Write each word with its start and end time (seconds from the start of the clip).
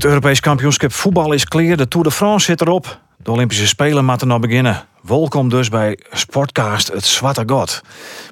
Het 0.00 0.08
Europees 0.08 0.40
kampioenschap 0.40 0.92
voetbal 0.92 1.32
is 1.32 1.44
clear. 1.44 1.76
De 1.76 1.88
Tour 1.88 2.06
de 2.06 2.12
France 2.12 2.44
zit 2.44 2.60
erop. 2.60 3.00
De 3.16 3.30
Olympische 3.30 3.66
Spelen 3.66 4.04
moeten 4.04 4.28
nog 4.28 4.40
beginnen. 4.40 4.84
Welkom 5.02 5.48
dus 5.48 5.68
bij 5.68 5.98
Sportcast 6.12 6.88
Het 6.88 7.04
Zwarte 7.04 7.42
God. 7.46 7.80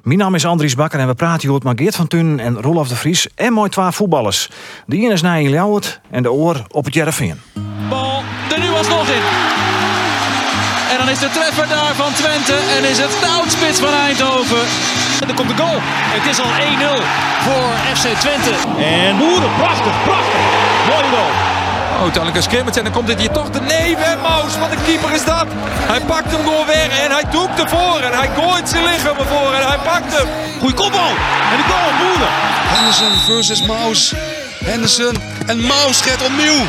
Mijn 0.03 0.17
naam 0.17 0.35
is 0.35 0.45
Andries 0.45 0.75
Bakker 0.75 0.99
en 0.99 1.07
we 1.07 1.13
praten 1.13 1.49
hier 1.49 1.59
met 1.63 1.79
Geert 1.79 1.95
van 1.95 2.07
Tunen 2.07 2.39
en 2.39 2.61
Rolf 2.61 2.87
de 2.87 2.95
Vries 2.95 3.27
en 3.35 3.53
mooi 3.53 3.69
twee 3.69 3.91
voetballers. 3.91 4.49
De 4.85 4.97
ene 4.97 5.13
is 5.13 5.21
Nijl 5.21 5.49
Ljouwert 5.49 6.01
en 6.09 6.23
de 6.23 6.31
oor 6.31 6.65
op 6.71 6.85
het 6.85 6.93
Jereveen. 6.93 7.41
Bal 7.89 8.23
er 8.51 8.59
nu 8.59 8.69
alsnog 8.69 9.07
in. 9.07 9.23
En 10.91 10.97
dan 10.97 11.09
is 11.09 11.19
de 11.19 11.29
treffer 11.29 11.67
daar 11.67 11.95
van 11.95 12.13
Twente 12.13 12.55
en 12.77 12.89
is 12.89 12.97
het 12.97 13.09
de 13.09 13.43
spits 13.47 13.79
van 13.79 13.93
Eindhoven. 13.93 14.63
En 15.21 15.27
dan 15.27 15.35
komt 15.35 15.49
de 15.49 15.55
goal. 15.55 15.77
Het 16.15 16.25
is 16.31 16.39
al 16.39 16.51
1-0 16.51 17.03
voor 17.45 17.95
FC 17.95 18.19
Twente. 18.19 18.53
En 18.83 19.17
Boeren, 19.17 19.53
prachtig, 19.57 20.03
prachtig. 20.03 20.41
Mooi 20.89 21.03
goal. 21.03 21.58
Oh, 22.01 22.13
Talleke 22.13 22.41
scrimmage 22.41 22.77
en 22.77 22.83
dan 22.83 22.93
komt 22.93 23.07
dit 23.07 23.19
hier 23.19 23.31
toch 23.31 23.49
de 23.49 23.61
nee, 23.61 23.97
Maus. 24.21 24.57
Wat 24.57 24.71
een 24.71 24.83
keeper 24.83 25.11
is 25.11 25.25
dat. 25.25 25.45
Hij 25.91 25.99
pakt 25.99 26.31
hem 26.31 26.43
gewoon 26.43 26.65
weg 26.65 26.99
en 26.99 27.11
hij 27.11 27.23
doekt 27.31 27.59
ervoor. 27.59 27.99
En 27.99 28.13
hij 28.17 28.29
gooit 28.37 28.69
zijn 28.69 28.83
lichaam 28.83 29.17
ervoor 29.17 29.53
en 29.53 29.67
hij 29.67 29.77
pakt 29.77 30.17
hem. 30.17 30.27
Goeie 30.59 30.75
kopbal. 30.75 31.09
En 31.51 31.57
de 31.57 31.65
goal, 31.71 31.91
Boeren. 31.99 32.31
Henderson 32.73 33.11
versus 33.25 33.61
Maus. 33.61 34.13
Henderson 34.65 35.15
en 35.45 35.59
Maus 35.61 36.01
gaat 36.01 36.25
opnieuw. 36.25 36.61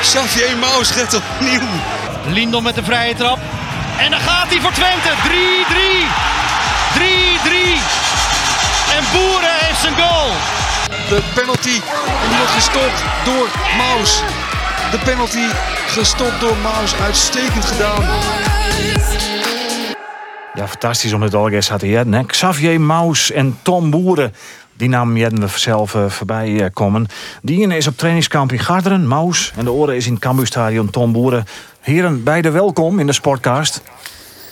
Xavier 0.00 0.56
Maus 0.56 0.90
gaat 0.90 1.14
opnieuw. 1.14 1.68
Lindon 2.26 2.62
met 2.62 2.74
de 2.74 2.84
vrije 2.84 3.14
trap. 3.14 3.38
En 3.98 4.10
dan 4.10 4.20
gaat 4.20 4.48
hij 4.48 4.60
voor 4.60 4.72
Twente. 4.72 5.08
3-3. 5.08 6.06
3-3. 6.94 7.00
En 8.96 9.04
Boeren 9.12 9.54
heeft 9.64 9.80
zijn 9.80 9.94
goal. 9.94 10.30
De 11.08 11.22
penalty 11.34 11.80
en 12.22 12.28
die 12.28 12.36
wordt 12.38 12.52
gestopt 12.52 13.02
door 13.24 13.48
Maus. 13.76 14.22
De 14.94 15.00
penalty 15.04 15.46
gestopt 15.86 16.40
door 16.40 16.56
Maus. 16.62 16.94
Uitstekend 16.94 17.64
gedaan. 17.64 18.02
Ja, 20.54 20.68
fantastisch 20.68 21.12
om 21.12 21.22
het 21.22 21.34
al 21.34 21.48
eens 21.48 21.70
te 21.78 21.86
hebben. 21.86 22.26
Xavier 22.26 22.80
Maus 22.80 23.30
en 23.30 23.58
Tom 23.62 23.90
Boeren. 23.90 24.34
Die 24.76 24.88
namen 24.88 25.16
jeden 25.16 25.40
we 25.40 25.48
zelf 25.54 25.94
uh, 25.94 26.08
voorbij 26.08 26.48
uh, 26.48 26.66
komen. 26.72 27.06
Die 27.42 27.62
ene 27.62 27.76
is 27.76 27.86
op 27.86 27.96
trainingskamp 27.96 28.52
in 28.52 28.58
Garderen, 28.58 29.08
Maus. 29.08 29.52
En 29.56 29.64
de 29.64 29.72
oren 29.72 29.96
is 29.96 30.06
in 30.06 30.12
het 30.12 30.22
Cambuurstadion 30.22 30.90
Tom 30.90 31.12
Boeren. 31.12 31.44
Heren, 31.80 32.22
beide 32.22 32.50
welkom 32.50 32.98
in 32.98 33.06
de 33.06 33.12
Sportcast. 33.12 33.82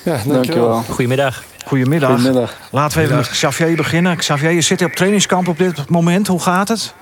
Ja, 0.05 0.19
dankjewel. 0.27 0.83
Goedemiddag. 0.89 1.43
Goedemiddag. 1.65 2.11
Goedemiddag. 2.11 2.55
Laten 2.71 2.99
we 2.99 3.05
even 3.05 3.17
met 3.17 3.29
Xavier 3.29 3.77
beginnen. 3.77 4.17
Xavier, 4.17 4.51
je 4.51 4.61
zit 4.61 4.85
op 4.85 4.93
trainingskamp 4.93 5.49
op 5.49 5.59
dit 5.59 5.89
moment. 5.89 6.27
Hoe 6.27 6.41
gaat 6.41 6.69
het? 6.69 6.95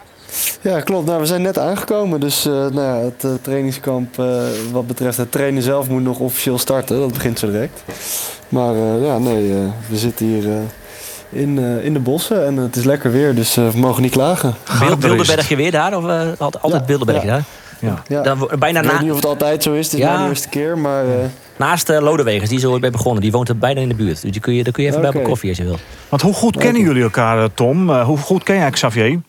Ja, 0.61 0.81
klopt. 0.81 1.07
Nou, 1.07 1.21
we 1.21 1.27
zijn 1.27 1.43
net 1.43 1.59
aangekomen. 1.59 2.21
Dus 2.21 2.47
uh, 2.47 2.53
nou 2.53 2.81
ja, 2.81 2.97
het 2.97 3.25
uh, 3.25 3.31
trainingskamp 3.43 4.19
uh, 4.19 4.43
wat 4.73 4.87
betreft 4.87 5.17
het 5.17 5.33
trainen 5.33 5.63
zelf 5.63 5.89
moet 5.89 6.03
nog 6.03 6.19
officieel 6.19 6.59
starten. 6.59 6.99
Dat 7.01 7.13
begint 7.13 7.39
zo 7.39 7.51
direct. 7.51 7.83
Maar 8.49 8.75
ja, 8.77 9.19
nee, 9.19 9.53
we 9.89 9.97
zitten 9.97 10.27
hier 10.27 10.45
in, 11.29 11.59
in 11.59 11.93
de 11.93 11.99
bossen 11.99 12.47
en 12.47 12.57
het 12.57 12.77
is 12.77 12.85
lekker 12.85 13.13
weer. 13.13 13.35
Dus 13.35 13.55
we 13.55 13.71
mogen 13.75 14.03
niet 14.03 14.13
klagen. 14.13 14.55
Bilderbergje 14.99 15.57
weer 15.57 15.71
daar? 15.71 15.97
Of 15.97 16.05
altijd 16.39 16.73
ja, 16.73 16.81
Bilderbergje 16.87 17.27
ja. 17.27 17.33
daar? 17.33 17.45
Ja. 17.79 18.03
ja. 18.07 18.23
Dan, 18.23 18.51
bijna 18.59 18.81
ik 18.81 18.87
na... 18.87 18.93
weet 18.93 19.01
niet 19.01 19.11
of 19.11 19.17
het 19.17 19.27
altijd 19.27 19.63
zo 19.63 19.73
is. 19.73 19.85
Het 19.85 19.95
is 19.95 20.01
Ja. 20.01 20.17
mijn 20.17 20.29
eerste 20.29 20.49
keer. 20.49 20.79
Maar 20.79 21.05
Naast 21.57 21.91
uh, 21.91 22.01
Lodewegers, 22.01 22.49
die 22.49 22.59
is 22.59 22.65
er 22.65 22.71
ooit 22.71 22.81
bij 22.81 22.91
begonnen. 22.91 23.23
Die 23.23 23.31
woont 23.33 23.49
er 23.49 23.59
bijna 23.59 23.81
in 23.81 23.89
de 23.89 23.95
buurt. 23.95 24.23
Dus 24.23 24.31
die 24.31 24.41
kun 24.41 24.55
je, 24.55 24.63
daar 24.65 24.73
kun 24.73 24.83
je 24.83 24.89
even 24.89 25.01
bij 25.01 25.11
op 25.11 25.15
Oké. 25.15 25.25
een 25.25 25.31
koffie 25.31 25.49
als 25.49 25.59
je 25.59 25.65
wil. 25.65 25.79
Want 26.09 26.23
hoe 26.23 26.35
goed 26.35 26.57
kennen 26.57 26.83
jullie 26.83 27.03
elkaar, 27.03 27.43
eh, 27.43 27.49
Tom? 27.55 27.91
Uh, 27.91 28.05
hoe 28.05 28.19
goed 28.19 28.43
ken 28.43 28.57
jij 28.57 28.71
Xavier? 28.71 29.21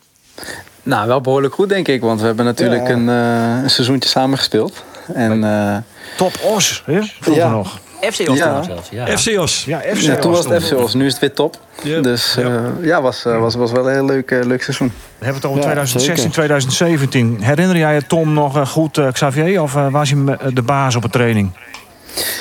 Nou, 0.84 1.08
wel 1.08 1.22
behoorlijk 1.22 1.54
goed, 1.54 1.70
denk 1.70 1.88
ik. 1.88 2.02
Want 2.02 2.20
we 2.20 2.26
hebben 2.26 2.46
natuurlijk 2.46 2.88
Ja. 2.88 2.94
een, 2.94 3.08
uh, 3.08 3.64
een 3.64 3.70
seizoentje 3.70 4.10
samen 4.10 4.38
gespeeld. 4.38 4.84
En 5.14 5.44
uh, 5.44 5.78
Top 6.18 6.34
Os, 6.44 6.84
hè? 6.86 7.02
Vroeger 7.20 7.44
Ja. 7.44 7.50
nog. 7.52 7.80
FC 8.12 8.30
Os 8.30 8.38
Ja. 8.38 8.64
zelfs. 8.64 8.90
Ja. 8.90 9.06
FCO's. 9.18 9.64
Ja, 9.66 9.80
FC 9.80 9.96
ja, 10.02 10.16
toen 10.16 10.32
Os 10.32 10.46
was 10.46 10.54
het 10.54 10.64
FC 10.64 10.78
Os, 10.78 10.94
nu 10.94 11.06
is 11.06 11.12
het 11.12 11.22
weer 11.22 11.34
top. 11.34 11.58
Dus 12.02 12.36
uh, 12.40 12.56
ja, 12.82 13.02
was, 13.02 13.26
uh, 13.26 13.40
was, 13.40 13.56
was 13.56 13.72
wel 13.72 13.88
een 13.88 13.94
heel 13.94 14.06
leuk, 14.06 14.32
uh, 14.32 14.44
leuk 14.46 14.64
seizoen. 14.64 14.88
We 15.18 15.26
hebben 15.26 15.36
het 15.36 15.46
over 15.46 15.58
Ja, 15.58 15.64
2016, 15.66 16.16
zeker. 16.18 16.32
2017. 16.32 17.38
Herinner 17.42 17.78
jij 17.78 17.94
je 17.94 18.06
Tom 18.08 18.34
nog 18.34 18.58
eh, 18.58 18.66
goed, 18.68 18.98
eh, 18.98 19.08
Xavier? 19.12 19.62
Of 19.62 19.76
eh, 19.76 19.88
was 19.92 20.10
hij 20.10 20.20
eh, 20.26 20.48
de 20.54 20.62
baas 20.62 20.96
op 20.96 21.04
een 21.04 21.10
training? 21.10 21.52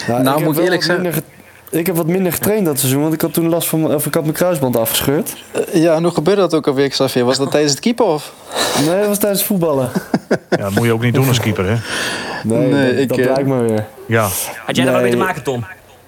nou, 0.09 0.23
Nou, 0.23 0.39
ik 0.39 0.45
moet 0.45 0.59
ik 0.59 0.65
eerlijk 0.65 0.83
ge- 0.83 1.23
Ik 1.71 1.87
heb 1.87 1.97
wat 1.97 2.07
minder 2.07 2.33
getraind 2.33 2.67
dat 2.67 2.79
seizoen, 2.79 3.01
want 3.03 3.15
ik 3.15 3.21
had 3.21 3.33
toen 3.33 3.49
last 3.49 3.69
van, 3.69 3.95
of 3.95 4.07
ik 4.07 4.15
had 4.15 4.23
mijn 4.23 4.35
kruisband 4.35 4.77
afgescheurd. 4.77 5.37
Uh, 5.75 5.83
ja, 5.83 5.95
en 5.95 6.03
hoe 6.03 6.13
gebeurde 6.13 6.41
dat 6.41 6.55
ook 6.55 6.67
alweer, 6.67 6.89
Xavier? 6.89 7.25
Was 7.25 7.37
dat 7.39 7.51
tijdens 7.57 7.73
het 7.73 7.81
keeper 7.81 8.05
of? 8.05 8.33
Nee, 8.87 8.99
dat 8.99 9.07
was 9.07 9.19
tijdens 9.19 9.45
voetballen. 9.45 9.91
Ja, 10.51 10.57
dat 10.57 10.71
moet 10.75 10.85
je 10.85 10.93
ook 10.93 11.03
niet 11.03 11.15
doen 11.15 11.29
als 11.29 11.41
keeper, 11.41 11.65
hè? 11.69 11.77
Nee, 12.45 12.69
Nee, 12.69 12.91
dat, 12.91 13.01
ik, 13.01 13.09
dat 13.09 13.19
eh, 13.19 13.25
blijkt 13.25 13.49
maar 13.49 13.67
weer. 13.67 13.85
Ja. 14.07 14.29
Had 14.65 14.77
jij 14.77 14.87
er 14.87 14.93
wel 14.93 15.01
mee 15.01 15.11
te 15.11 15.17
maken, 15.17 15.43
Tom? 15.43 15.65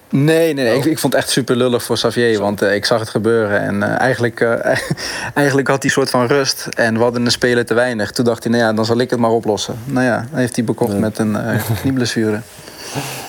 Nee, 0.08 0.54
nee, 0.54 0.64
nee. 0.64 0.76
Ik, 0.76 0.84
ik 0.84 0.98
vond 0.98 1.12
het 1.12 1.22
echt 1.22 1.32
super 1.32 1.56
lullig 1.56 1.82
voor 1.82 1.96
Xavier. 1.96 2.38
Want 2.38 2.62
uh, 2.62 2.74
ik 2.74 2.84
zag 2.84 3.00
het 3.00 3.08
gebeuren. 3.08 3.60
En 3.60 3.74
uh, 3.74 4.00
eigenlijk, 4.00 4.40
uh, 4.40 4.52
eigenlijk 5.34 5.68
had 5.68 5.76
hij 5.76 5.84
een 5.84 5.90
soort 5.90 6.10
van 6.10 6.26
rust. 6.26 6.68
En 6.76 6.94
we 6.96 7.02
hadden 7.02 7.24
een 7.24 7.30
speler 7.30 7.66
te 7.66 7.74
weinig. 7.74 8.10
Toen 8.10 8.24
dacht 8.24 8.42
hij, 8.44 8.52
nou 8.52 8.64
ja, 8.64 8.72
dan 8.72 8.84
zal 8.84 8.98
ik 9.00 9.10
het 9.10 9.18
maar 9.18 9.30
oplossen. 9.30 9.74
Nou 9.84 10.06
ja, 10.06 10.26
dan 10.30 10.38
heeft 10.38 10.56
hij 10.56 10.64
bekocht 10.64 10.92
Ja. 10.92 10.98
met 10.98 11.18
een 11.18 11.36
knieblessure. 11.80 12.40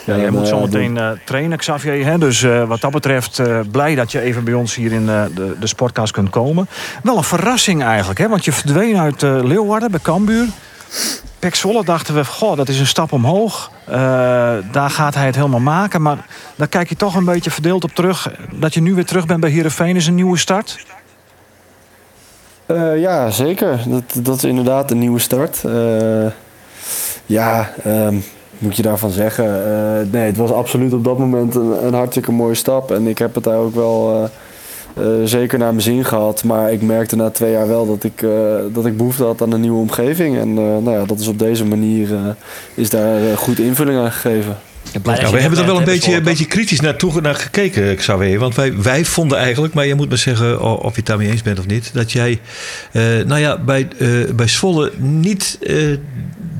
Ja, 0.05 0.17
jij 0.17 0.29
moet 0.29 0.47
zo 0.47 0.59
meteen 0.59 0.95
uh, 0.95 1.09
trainen, 1.23 1.57
Xavier. 1.57 2.05
Hè? 2.05 2.17
Dus 2.17 2.41
uh, 2.41 2.67
wat 2.67 2.81
dat 2.81 2.91
betreft, 2.91 3.39
uh, 3.39 3.59
blij 3.71 3.95
dat 3.95 4.11
je 4.11 4.21
even 4.21 4.43
bij 4.43 4.53
ons 4.53 4.75
hier 4.75 4.91
in 4.91 5.05
de, 5.05 5.55
de 5.59 5.67
sportcast 5.67 6.11
kunt 6.11 6.29
komen. 6.29 6.67
Wel 7.03 7.17
een 7.17 7.23
verrassing 7.23 7.83
eigenlijk, 7.83 8.19
hè? 8.19 8.27
want 8.27 8.45
je 8.45 8.51
verdween 8.51 8.97
uit 8.97 9.21
Leeuwarden 9.21 9.91
bij 9.91 9.99
Cambuur. 9.99 10.47
Pek 11.39 11.55
Zwolle 11.55 11.83
dachten 11.83 12.15
we, 12.15 12.25
goh, 12.25 12.57
dat 12.57 12.69
is 12.69 12.79
een 12.79 12.87
stap 12.87 13.11
omhoog. 13.11 13.71
daar 14.71 14.89
gaat 14.89 15.15
hij 15.15 15.25
het 15.25 15.35
helemaal 15.35 15.59
maken. 15.59 16.01
Maar 16.01 16.25
daar 16.55 16.67
kijk 16.67 16.89
je 16.89 16.95
toch 16.95 17.15
een 17.15 17.25
beetje 17.25 17.51
verdeeld 17.51 17.83
op 17.83 17.91
terug. 17.91 18.31
Dat 18.51 18.73
je 18.73 18.81
nu 18.81 18.93
weer 18.93 19.05
terug 19.05 19.25
bent 19.25 19.39
bij 19.39 19.49
Heerenveen 19.49 19.95
is 19.95 20.07
een 20.07 20.15
nieuwe 20.15 20.37
start. 20.37 20.85
Ja, 22.95 23.29
zeker. 23.29 23.79
Dat, 23.87 24.25
dat 24.25 24.35
is 24.35 24.43
inderdaad 24.43 24.91
een 24.91 24.99
nieuwe 24.99 25.19
start. 25.19 25.63
Ja, 27.25 27.73
um, 27.85 28.23
moet 28.57 28.75
je 28.75 28.81
daarvan 28.81 29.11
zeggen. 29.11 29.45
Uh, 29.45 30.11
nee, 30.11 30.25
het 30.25 30.37
was 30.37 30.51
absoluut 30.51 30.93
op 30.93 31.03
dat 31.03 31.17
moment 31.17 31.55
een, 31.55 31.85
een, 31.85 31.93
hartstikke 31.93 32.31
mooie 32.31 32.55
stap. 32.55 32.91
En 32.91 33.07
ik 33.07 33.17
heb 33.17 33.35
het 33.35 33.43
daar 33.43 33.57
ook 33.57 33.75
wel 33.75 34.29
zeker 35.23 35.59
naar 35.59 35.71
mijn 35.71 35.81
zin 35.81 36.05
gehad. 36.05 36.43
Maar 36.43 36.71
ik 36.71 36.81
merkte 36.81 37.15
na 37.15 37.29
twee 37.29 37.51
jaar 37.51 37.67
wel 37.67 37.87
dat 37.87 38.03
ik, 38.03 38.25
dat 38.73 38.85
ik 38.85 38.97
behoefte 38.97 39.23
had 39.23 39.41
aan 39.41 39.51
een 39.51 39.61
nieuwe 39.61 39.79
omgeving. 39.79 40.37
En 40.37 40.53
nou 40.53 40.91
ja, 40.91 41.05
dat 41.05 41.19
is 41.19 41.27
op 41.27 41.39
deze 41.39 41.65
manier 41.65 42.35
is 42.73 42.89
daar 42.89 43.37
goed 43.37 43.59
invulling 43.59 43.99
aan 43.99 44.11
gegeven. 44.11 44.57
Nou, 45.03 45.31
we 45.31 45.39
hebben 45.39 45.59
er 45.59 45.65
wel 45.65 45.77
een 45.77 45.83
beetje, 45.83 46.15
een 46.15 46.23
beetje 46.23 46.45
kritisch 46.45 46.79
naartoe 46.79 47.21
naar 47.21 47.35
gekeken, 47.35 47.95
Xavier. 47.95 48.39
Want 48.39 48.55
wij, 48.55 48.81
wij 48.81 49.05
vonden 49.05 49.37
eigenlijk, 49.37 49.73
maar 49.73 49.85
je 49.85 49.95
moet 49.95 50.09
me 50.09 50.15
zeggen 50.15 50.61
of 50.61 50.91
je 50.91 50.97
het 50.97 51.05
daarmee 51.05 51.29
eens 51.29 51.41
bent 51.41 51.59
of 51.59 51.67
niet, 51.67 51.93
dat 51.93 52.11
jij, 52.11 52.39
uh, 52.91 53.03
nou 53.25 53.39
ja, 53.39 53.57
bij, 53.57 53.87
uh, 53.97 54.29
bij 54.35 54.47
Zwolle 54.47 54.91
niet 54.97 55.57
uh, 55.61 55.97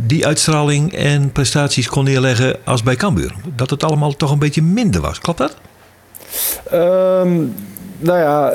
die 0.06 0.26
uitstraling 0.26 0.94
en 0.94 1.32
prestaties 1.32 1.88
kon 1.88 2.04
neerleggen 2.04 2.56
als 2.64 2.84
bij 2.84 2.96
Cambuur. 2.96 3.36
Dat 3.56 3.70
het 3.70 3.84
allemaal 3.84 4.16
toch 4.16 4.32
een 4.32 4.40
beetje 4.40 4.62
minder 4.62 5.02
was. 5.02 5.20
Klopt 5.20 5.38
dat? 5.38 5.56
Um, 6.74 7.56
nou 7.98 8.20
ja, 8.20 8.50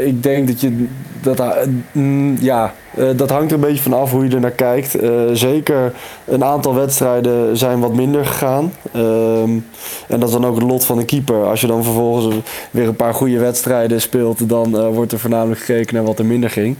ik 0.00 0.22
denk 0.22 0.46
dat 0.46 0.60
je 0.60 0.86
dat, 1.22 1.66
mm, 1.92 2.36
ja, 2.40 2.74
uh, 2.98 3.08
dat 3.16 3.30
hangt 3.30 3.50
er 3.50 3.54
een 3.54 3.64
beetje 3.64 3.82
van 3.82 3.92
af 3.92 4.10
hoe 4.10 4.28
je 4.28 4.34
er 4.34 4.40
naar 4.40 4.50
kijkt. 4.50 5.02
Uh, 5.02 5.10
zeker 5.32 5.92
een 6.24 6.44
aantal 6.44 6.74
wedstrijden 6.74 7.56
zijn 7.56 7.80
wat 7.80 7.94
minder 7.94 8.26
gegaan. 8.26 8.72
Um, 8.96 9.66
en 10.08 10.20
dat 10.20 10.28
is 10.28 10.34
dan 10.34 10.46
ook 10.46 10.54
het 10.54 10.64
lot 10.64 10.84
van 10.84 10.98
de 10.98 11.04
keeper. 11.04 11.44
Als 11.44 11.60
je 11.60 11.66
dan 11.66 11.84
vervolgens 11.84 12.36
weer 12.70 12.88
een 12.88 12.96
paar 12.96 13.14
goede 13.14 13.38
wedstrijden 13.38 14.00
speelt, 14.00 14.48
dan 14.48 14.76
uh, 14.76 14.88
wordt 14.88 15.12
er 15.12 15.18
voornamelijk 15.18 15.60
gekeken 15.60 15.94
naar 15.94 16.04
wat 16.04 16.18
er 16.18 16.24
minder 16.24 16.50
ging. 16.50 16.76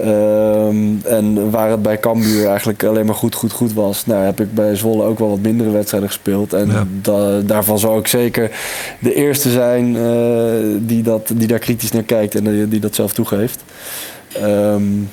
Um, 0.00 1.00
en 1.04 1.50
waar 1.50 1.70
het 1.70 1.82
bij 1.82 2.00
Cambuur 2.00 2.48
eigenlijk 2.48 2.84
alleen 2.84 3.06
maar 3.06 3.14
goed, 3.14 3.34
goed, 3.34 3.52
goed 3.52 3.72
was, 3.72 4.06
nou, 4.06 4.24
heb 4.24 4.40
ik 4.40 4.54
bij 4.54 4.76
Zwolle 4.76 5.04
ook 5.04 5.18
wel 5.18 5.30
wat 5.30 5.40
mindere 5.40 5.70
wedstrijden 5.70 6.08
gespeeld. 6.08 6.52
En 6.52 6.68
ja. 6.68 6.86
da 7.02 7.40
daarvan 7.40 7.78
zou 7.78 7.98
ik 7.98 8.06
zeker 8.06 8.50
de 8.98 9.14
eerste 9.14 9.50
zijn 9.50 9.96
die, 10.86 11.02
dat, 11.02 11.30
die 11.34 11.46
daar 11.46 11.58
kritisch 11.58 11.92
naar 11.92 12.02
kijkt 12.02 12.34
en 12.34 12.44
die, 12.44 12.68
die 12.68 12.80
dat 12.80 12.94
zelf 12.94 13.12
toegeeft. 13.12 13.64
Um, 14.42 15.08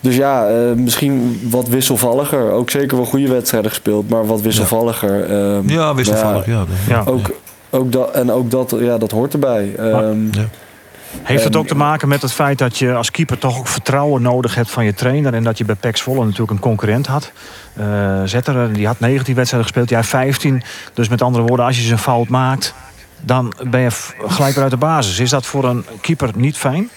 dus 0.00 0.16
ja, 0.16 0.50
uh, 0.50 0.72
misschien 0.72 1.40
wat 1.50 1.68
wisselvalliger. 1.68 2.50
Ook 2.50 2.70
zeker 2.70 2.96
wel 2.96 3.06
goede 3.06 3.28
wedstrijden 3.28 3.70
gespeeld, 3.70 4.08
maar 4.08 4.26
wat 4.26 4.40
wisselvalliger. 4.40 5.32
Ja, 5.32 5.56
um, 5.56 5.68
ja 5.68 5.94
wisselvallig, 5.94 6.46
ja. 6.46 6.64
ja. 6.88 7.02
Ook, 7.06 7.30
ook 7.70 7.92
dat, 7.92 8.10
en 8.10 8.32
ook 8.32 8.50
dat, 8.50 8.76
ja, 8.78 8.98
dat 8.98 9.10
hoort 9.10 9.32
erbij. 9.32 9.74
Um, 9.78 10.28
ja. 10.32 10.48
Heeft 11.22 11.44
het 11.44 11.56
ook 11.56 11.66
te 11.66 11.74
maken 11.74 12.08
met 12.08 12.22
het 12.22 12.32
feit 12.32 12.58
dat 12.58 12.78
je 12.78 12.94
als 12.94 13.10
keeper 13.10 13.38
toch 13.38 13.58
ook 13.58 13.66
vertrouwen 13.66 14.22
nodig 14.22 14.54
hebt 14.54 14.70
van 14.70 14.84
je 14.84 14.94
trainer... 14.94 15.34
en 15.34 15.44
dat 15.44 15.58
je 15.58 15.64
bij 15.64 15.74
PEC 15.74 15.96
Zwolle 15.96 16.24
natuurlijk 16.24 16.50
een 16.50 16.58
concurrent 16.58 17.06
had? 17.06 17.32
Uh, 17.78 18.22
Zetter, 18.24 18.72
die 18.72 18.86
had 18.86 19.00
19 19.00 19.34
wedstrijden 19.34 19.68
gespeeld, 19.68 19.90
jij 19.90 20.04
15. 20.04 20.62
Dus 20.94 21.08
met 21.08 21.22
andere 21.22 21.44
woorden, 21.44 21.66
als 21.66 21.76
je 21.76 21.82
ze 21.82 21.92
een 21.92 21.98
fout 21.98 22.28
maakt... 22.28 22.74
dan 23.20 23.54
ben 23.70 23.80
je 23.80 23.90
gelijk 24.26 24.54
weer 24.54 24.62
uit 24.62 24.72
de 24.72 24.76
basis. 24.76 25.18
Is 25.18 25.30
dat 25.30 25.46
voor 25.46 25.64
een 25.64 25.84
keeper 26.00 26.30
niet 26.34 26.56
fijn? 26.56 26.90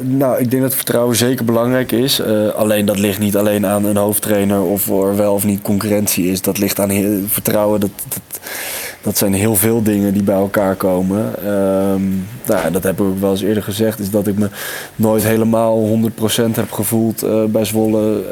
Nou, 0.00 0.38
ik 0.38 0.50
denk 0.50 0.62
dat 0.62 0.74
vertrouwen 0.74 1.16
zeker 1.16 1.44
belangrijk 1.44 1.92
is. 1.92 2.22
alleen 2.54 2.86
dat 2.86 2.98
ligt 2.98 3.18
niet 3.18 3.36
alleen 3.36 3.66
aan 3.66 3.84
een 3.84 3.96
hoofdtrainer 3.96 4.60
of 4.62 4.88
er 4.88 5.16
wel 5.16 5.34
of 5.34 5.44
niet 5.44 5.62
concurrentie 5.62 6.30
is. 6.30 6.42
Dat 6.42 6.58
ligt 6.58 6.80
aan 6.80 6.90
vertrouwen. 7.26 7.80
Dat, 7.80 7.90
dat, 9.02 9.18
zijn 9.18 9.34
heel 9.34 9.56
veel 9.56 9.82
dingen 9.82 10.12
die 10.12 10.22
bij 10.22 10.34
elkaar 10.34 10.74
komen. 10.74 11.48
Um, 11.50 12.26
nou, 12.46 12.70
dat 12.72 12.82
heb 12.82 13.00
ik 13.00 13.06
ook 13.06 13.20
wel 13.20 13.30
eens 13.30 13.42
eerder 13.42 13.62
gezegd. 13.62 13.98
Is 13.98 14.10
dat 14.10 14.26
ik 14.26 14.38
me 14.38 14.48
nooit 14.96 15.22
helemaal 15.22 15.88
100% 15.88 16.10
heb 16.50 16.72
gevoeld 16.72 17.26
bij 17.48 17.64
Zwolle. 17.64 18.22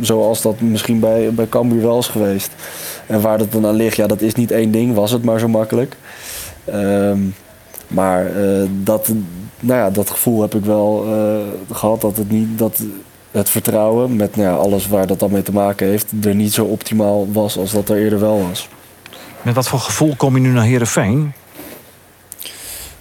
zoals 0.00 0.42
dat 0.42 0.60
misschien 0.60 1.00
bij, 1.00 1.30
bij 1.32 1.48
Cambuur 1.48 1.82
wel 1.82 1.98
is 1.98 2.08
geweest. 2.08 2.50
En 3.06 3.20
waar 3.20 3.38
dat 3.38 3.52
dan 3.52 3.66
aan 3.66 3.74
ligt, 3.74 3.96
ja, 3.96 4.06
dat 4.06 4.20
is 4.20 4.34
niet 4.34 4.50
één 4.50 4.70
ding. 4.70 4.94
Was 4.94 5.10
het 5.10 5.24
maar 5.24 5.38
zo 5.38 5.48
makkelijk. 5.48 5.96
Um, 6.74 7.34
maar 7.88 8.36
uh, 8.36 8.62
dat, 8.82 9.12
nou 9.60 9.80
ja, 9.80 9.90
dat 9.90 10.10
gevoel 10.10 10.40
heb 10.40 10.54
ik 10.54 10.64
wel 10.64 11.06
uh, 11.06 11.76
gehad 11.76 12.00
dat 12.00 12.16
het 12.16 12.30
niet 12.30 12.58
dat 12.58 12.82
het 13.30 13.50
vertrouwen 13.50 14.16
met 14.16 14.36
nou 14.36 14.48
ja, 14.48 14.54
alles 14.54 14.88
waar 14.88 15.06
dat 15.06 15.18
dan 15.18 15.30
mee 15.30 15.42
te 15.42 15.52
maken 15.52 15.86
heeft, 15.86 16.12
er 16.24 16.34
niet 16.34 16.52
zo 16.52 16.64
optimaal 16.64 17.32
was 17.32 17.58
als 17.58 17.72
dat 17.72 17.88
er 17.88 17.96
eerder 17.96 18.20
wel 18.20 18.46
was. 18.48 18.68
Met 19.42 19.54
wat 19.54 19.68
voor 19.68 19.78
gevoel 19.78 20.14
kom 20.16 20.34
je 20.34 20.40
nu 20.40 20.48
naar 20.48 20.64
Herenveen? 20.64 21.32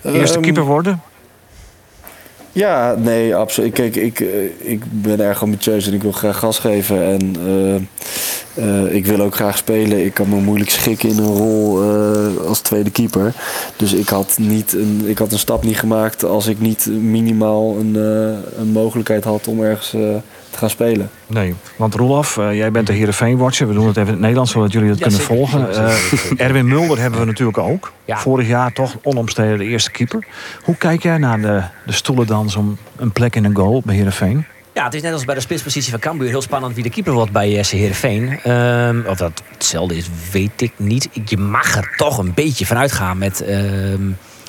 Eerste 0.04 0.36
um, 0.36 0.42
keeper 0.42 0.64
worden? 0.64 1.02
Ja, 2.52 2.96
nee, 2.98 3.36
absoluut. 3.36 3.74
Kijk, 3.74 3.96
ik, 3.96 4.20
ik, 4.20 4.54
ik 4.58 4.84
ben 4.90 5.20
erg 5.20 5.42
ambitieus 5.42 5.88
en 5.88 5.94
ik 5.94 6.02
wil 6.02 6.12
graag 6.12 6.38
gas 6.38 6.60
geven. 6.60 7.04
En 7.04 7.36
uh, 7.48 7.76
uh, 8.56 8.96
ik 8.96 9.06
wil 9.06 9.20
ook 9.20 9.36
graag 9.36 9.58
spelen. 9.58 10.06
Ik 10.06 10.14
kan 10.14 10.30
me 10.30 10.36
moeilijk 10.36 10.70
schikken 10.70 11.10
in 11.10 11.18
een 11.18 11.36
rol 11.36 11.84
uh, 11.84 12.48
als 12.48 12.60
tweede 12.60 12.90
keeper. 12.90 13.34
Dus 13.76 13.94
ik 13.94 14.10
had, 14.10 14.38
niet 14.40 14.74
een, 14.74 15.02
ik 15.06 15.18
had 15.18 15.32
een 15.32 15.40
stap 15.40 15.64
niet 15.64 15.80
gemaakt 15.80 16.24
als 16.24 16.48
ik 16.48 16.60
niet 16.60 16.86
minimaal 16.86 17.78
een, 17.80 17.96
een 18.58 18.72
mogelijkheid 18.72 19.24
had 19.24 19.48
om 19.48 19.62
ergens 19.62 19.90
te 19.90 20.58
gaan 20.60 20.70
spelen. 20.70 21.10
Nee, 21.28 21.56
want 21.76 21.96
Roelof, 21.96 22.36
jij 22.36 22.72
bent 22.72 22.88
de 22.88 22.94
Heerenveen-watcher. 22.94 23.68
We 23.68 23.74
doen 23.74 23.88
het 23.88 23.98
even 23.98 24.08
in 24.08 24.14
het 24.14 24.22
Nederlands, 24.22 24.52
zodat 24.52 24.72
jullie 24.72 24.90
het 24.90 25.00
kunnen 25.02 25.20
volgen. 25.20 25.68
Erwin 26.38 26.68
Mulder 26.68 27.00
hebben 27.00 27.20
we 27.20 27.26
natuurlijk 27.26 27.58
ook. 27.58 27.92
Ja. 28.06 28.18
Vorig 28.18 28.48
jaar 28.48 28.74
toch 28.74 28.98
onomstreden 29.04 29.58
de 29.58 29.66
eerste 29.66 29.92
keeper. 29.92 30.26
Hoe 30.64 30.76
kijk 30.76 31.04
jij 31.04 31.18
naar 31.18 31.42
de, 31.42 31.62
de 31.86 31.94
stoelendans 31.94 32.56
om 32.56 32.78
een 32.96 33.12
plek 33.12 33.36
in 33.36 33.46
een 33.46 33.56
goal 33.56 33.82
bij 33.86 33.96
Heerenveen? 33.96 34.46
Ja, 34.74 34.84
het 34.84 34.94
is 34.94 35.02
net 35.02 35.14
als 35.14 35.25
bij 35.25 35.36
de 35.36 35.42
spitspositie 35.42 35.92
van 35.92 36.00
Cambuur. 36.00 36.28
Heel 36.28 36.42
spannend 36.42 36.75
wie 36.75 36.84
de 36.84 36.90
keeper 36.90 37.14
wordt 37.14 37.31
bij 37.31 37.64
SC 37.64 37.72
Heerenveen. 37.72 38.52
Um, 38.52 39.06
of 39.06 39.18
dat 39.18 39.44
hetzelfde 39.52 39.98
is, 39.98 40.10
weet 40.31 40.62
ik 40.62 40.72
niet. 40.78 41.10
Je 41.25 41.38
mag 41.38 41.75
er 41.75 41.94
toch 41.96 42.18
een 42.18 42.34
beetje 42.34 42.66
van 42.66 42.78
uitgaan 42.78 43.18
met 43.18 43.44
uh, 43.48 43.94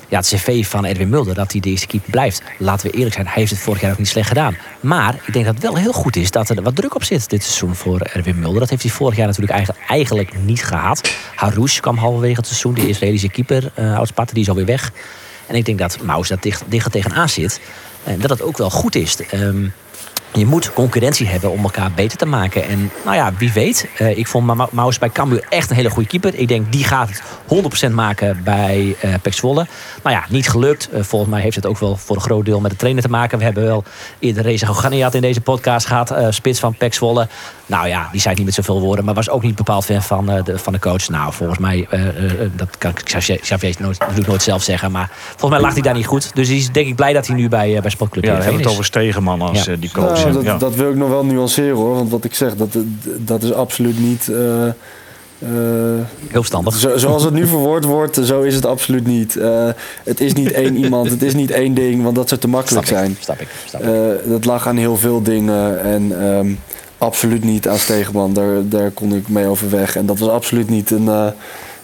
ja, 0.07 0.17
het 0.17 0.25
cv 0.25 0.65
van 0.65 0.85
Erwin 0.85 1.09
Mulder... 1.09 1.33
dat 1.33 1.51
hij 1.51 1.61
de 1.61 1.69
eerste 1.69 1.87
keeper 1.87 2.11
blijft. 2.11 2.41
Laten 2.57 2.89
we 2.89 2.95
eerlijk 2.95 3.13
zijn, 3.13 3.25
hij 3.25 3.35
heeft 3.35 3.51
het 3.51 3.59
vorig 3.59 3.81
jaar 3.81 3.91
ook 3.91 3.97
niet 3.97 4.07
slecht 4.07 4.27
gedaan. 4.27 4.57
Maar 4.79 5.15
ik 5.25 5.33
denk 5.33 5.45
dat 5.45 5.53
het 5.53 5.63
wel 5.63 5.75
heel 5.75 5.93
goed 5.93 6.15
is 6.15 6.31
dat 6.31 6.49
er 6.49 6.61
wat 6.61 6.75
druk 6.75 6.95
op 6.95 7.03
zit 7.03 7.29
dit 7.29 7.43
seizoen 7.43 7.75
voor 7.75 7.99
Erwin 7.99 8.39
Mulder. 8.39 8.59
Dat 8.59 8.69
heeft 8.69 8.83
hij 8.83 8.91
vorig 8.91 9.15
jaar 9.15 9.27
natuurlijk 9.27 9.75
eigenlijk, 9.87 10.43
niet 10.43 10.63
gehad. 10.63 11.11
Harouche 11.35 11.81
kwam 11.81 11.97
halverwege 11.97 12.35
het 12.35 12.47
seizoen, 12.47 12.73
de 12.73 12.87
Israëlische 12.87 13.29
keeper. 13.29 13.71
Uh, 13.79 14.01
die 14.33 14.41
is 14.41 14.49
alweer 14.49 14.65
weg. 14.65 14.91
En 15.47 15.55
ik 15.55 15.65
denk 15.65 15.79
dat 15.79 16.01
Maus 16.01 16.27
dat 16.27 16.43
dicht, 16.43 16.63
dicht 16.67 16.91
tegenaan 16.91 17.29
zit. 17.29 17.59
En 18.03 18.19
dat 18.19 18.29
het 18.29 18.41
ook 18.41 18.57
wel 18.57 18.69
goed 18.69 18.95
is. 18.95 19.17
Um, 19.33 19.73
je 20.35 20.45
moet 20.45 20.73
concurrentie 20.73 21.27
hebben 21.27 21.51
om 21.51 21.63
elkaar 21.63 21.91
beter 21.95 22.17
te 22.17 22.25
maken. 22.25 22.67
En 22.67 22.91
nou 23.05 23.15
ja, 23.15 23.33
wie 23.37 23.53
weet. 23.53 23.87
Uh, 23.99 24.17
ik 24.17 24.27
vond 24.27 24.71
Maus 24.71 24.99
bij 24.99 25.09
Cambuur 25.09 25.45
echt 25.49 25.69
een 25.69 25.75
hele 25.75 25.89
goede 25.89 26.09
keeper. 26.09 26.35
Ik 26.35 26.47
denk, 26.47 26.71
die 26.71 26.83
gaat 26.83 27.09
het 27.09 27.21
100% 27.89 27.91
maken 27.91 28.41
bij 28.43 28.95
uh, 29.05 29.13
Pek 29.21 29.33
Zwolle. 29.33 29.67
Nou 30.03 30.15
ja, 30.15 30.25
niet 30.29 30.49
gelukt. 30.49 30.89
Uh, 30.93 31.03
volgens 31.03 31.31
mij 31.31 31.41
heeft 31.41 31.55
het 31.55 31.65
ook 31.65 31.77
wel 31.77 31.97
voor 31.97 32.15
een 32.15 32.21
groot 32.21 32.45
deel 32.45 32.59
met 32.59 32.71
de 32.71 32.77
trainer 32.77 33.03
te 33.03 33.09
maken. 33.09 33.37
We 33.37 33.43
hebben 33.43 33.63
wel 33.63 33.83
eerder 34.19 34.43
Reza 34.43 34.67
Goganiat 34.67 35.13
in 35.13 35.21
deze 35.21 35.41
podcast 35.41 35.85
gehad. 35.85 36.13
spits 36.29 36.59
van 36.59 36.75
Pek 36.75 36.93
Zwolle. 36.93 37.27
Nou 37.65 37.87
ja, 37.87 38.09
die 38.11 38.21
zei 38.21 38.35
niet 38.35 38.45
met 38.45 38.53
zoveel 38.53 38.79
woorden. 38.79 39.05
Maar 39.05 39.13
was 39.13 39.29
ook 39.29 39.43
niet 39.43 39.55
bepaald 39.55 39.85
fan 39.85 40.03
van, 40.03 40.25
de, 40.25 40.59
van 40.59 40.73
de 40.73 40.79
coach. 40.79 41.09
Nou, 41.09 41.33
volgens 41.33 41.59
mij, 41.59 41.87
dat 42.55 42.77
kan 42.77 42.91
ik 42.91 43.03
Xavier 43.41 43.75
nooit, 43.79 43.99
nooit, 43.99 44.27
nooit 44.27 44.41
zelf 44.41 44.63
zeggen. 44.63 44.91
Maar 44.91 45.09
volgens 45.27 45.51
mij 45.51 45.59
lag 45.59 45.73
hij 45.73 45.81
daar 45.81 45.93
niet 45.93 46.05
goed. 46.05 46.35
Dus 46.35 46.47
hij 46.47 46.57
is 46.57 46.71
denk 46.71 46.87
ik 46.87 46.95
blij 46.95 47.13
dat 47.13 47.27
hij 47.27 47.35
nu 47.35 47.49
bij, 47.49 47.81
bij 47.81 47.91
Sportclub 47.91 48.23
ja, 48.23 48.35
we 48.35 48.43
hebben 48.43 48.61
het 48.61 48.71
over 48.71 48.85
Stegenman 48.85 49.41
als 49.41 49.63
ja. 49.63 49.75
die 49.75 49.91
coach. 49.91 50.24
Nou, 50.31 50.45
dat, 50.45 50.59
dat, 50.59 50.75
wil 50.75 50.89
ik 50.89 50.95
nog 50.95 51.09
wel 51.09 51.25
nuanceren 51.25 51.75
hoor. 51.75 51.95
Want 51.95 52.09
wat 52.09 52.23
ik 52.23 52.33
zeg, 52.33 52.55
dat, 52.55 52.77
dat 53.17 53.43
is 53.43 53.53
absoluut 53.53 53.99
niet. 53.99 54.27
Uh, 54.27 54.37
uh, 54.37 54.71
Heel 56.27 56.31
verstandig. 56.31 56.75
Zo, 56.75 56.97
zoals 56.97 57.23
het 57.23 57.33
nu 57.33 57.47
verwoord 57.55 57.85
wordt, 57.85 58.19
zo 58.23 58.41
is 58.41 58.55
het 58.55 58.65
absoluut 58.65 59.07
niet. 59.07 59.35
Uh, 59.35 59.69
het 60.03 60.21
is 60.21 60.33
niet 60.33 60.51
één 60.51 60.75
iemand, 60.77 61.09
het 61.09 61.21
is 61.21 61.33
niet 61.33 61.51
één 61.51 61.73
ding, 61.73 62.03
want 62.03 62.15
dat 62.15 62.27
zou 62.27 62.41
te 62.41 62.47
makkelijk 62.47 62.85
snap 62.85 62.99
zijn. 62.99 63.11
Ik, 63.11 63.17
snap 63.21 63.39
ik. 63.39 63.47
Snap 63.65 63.81
ik. 63.81 64.29
dat 64.29 64.45
lag 64.45 64.67
aan 64.67 64.77
heel 64.77 64.97
veel 64.97 65.21
dingen 65.21 65.81
en 65.81 66.23
um, 66.23 66.59
absoluut 66.97 67.43
niet 67.43 67.67
aan 67.67 67.77
Stegenman. 67.77 68.33
Daar, 68.33 68.69
daar 68.69 68.91
kon 68.91 69.15
ik 69.15 69.27
mee 69.29 69.47
overweg. 69.47 69.95
En 69.95 70.05
dat 70.05 70.19
was 70.19 70.29
absoluut 70.29 70.69
niet 70.69 70.91
een 70.91 71.33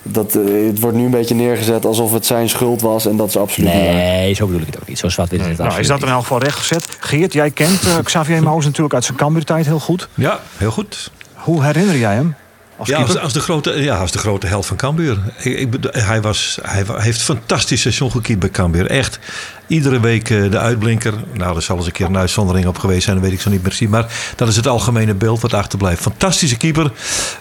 dat, 0.03 0.35
uh, 0.35 0.67
het 0.67 0.79
wordt 0.79 0.97
nu 0.97 1.05
een 1.05 1.11
beetje 1.11 1.35
neergezet 1.35 1.85
alsof 1.85 2.13
het 2.13 2.25
zijn 2.25 2.49
schuld 2.49 2.81
was. 2.81 3.05
En 3.05 3.15
dat 3.15 3.27
is 3.27 3.37
absoluut 3.37 3.69
nee, 3.69 3.81
niet 3.81 3.93
Nee, 3.93 4.33
zo 4.33 4.45
bedoel 4.45 4.61
ik 4.61 4.67
het 4.67 4.79
ook 4.79 4.87
niet. 4.87 4.99
Zo 4.99 5.09
zwart 5.09 5.29
wit 5.29 5.45
het 5.45 5.57
nou, 5.57 5.79
Is 5.79 5.87
dat 5.87 6.01
in 6.01 6.07
elk 6.07 6.21
geval 6.21 6.39
rechtgezet? 6.39 6.87
Geert, 6.99 7.33
jij 7.33 7.51
kent 7.51 7.85
uh, 7.85 7.97
Xavier 8.03 8.43
Maus 8.43 8.65
natuurlijk 8.65 8.93
uit 8.93 9.03
zijn 9.03 9.17
Cambuur-tijd 9.17 9.65
heel 9.65 9.79
goed. 9.79 10.07
Ja, 10.13 10.39
heel 10.57 10.71
goed. 10.71 11.11
Hoe 11.33 11.63
herinner 11.63 11.97
jij 11.97 12.13
hem? 12.13 12.35
Als, 12.77 12.89
ja, 12.89 12.97
als, 12.97 13.17
als, 13.17 13.33
de 13.33 13.39
grote, 13.39 13.83
ja, 13.83 13.97
als 13.97 14.11
de 14.11 14.17
grote 14.17 14.47
held 14.47 14.65
van 14.65 14.77
Cambuur. 14.77 15.17
Ik, 15.37 15.59
ik, 15.59 15.75
hij, 15.91 16.21
was, 16.21 16.59
hij 16.61 16.83
heeft 16.87 17.19
een 17.19 17.35
fantastisch 17.35 17.81
seizoen 17.81 18.11
gekiept 18.11 18.39
bij 18.39 18.49
Cambuur. 18.49 18.89
Echt 18.89 19.19
iedere 19.71 19.99
week 19.99 20.29
eh, 20.29 20.51
de 20.51 20.59
uitblinker. 20.59 21.13
Nou, 21.33 21.55
er 21.55 21.61
zal 21.61 21.77
eens 21.77 21.85
een 21.85 21.91
keer 21.91 22.05
een 22.05 22.17
uitzondering 22.17 22.65
op 22.65 22.77
geweest 22.77 23.03
zijn, 23.03 23.15
dat 23.15 23.25
weet 23.25 23.33
ik 23.33 23.41
zo 23.41 23.49
niet 23.49 23.61
precies. 23.61 23.87
Maar 23.87 24.33
dat 24.35 24.47
is 24.47 24.55
het 24.55 24.67
algemene 24.67 25.13
beeld 25.13 25.41
wat 25.41 25.53
achterblijft. 25.53 26.01
Fantastische 26.01 26.57
keeper, 26.57 26.91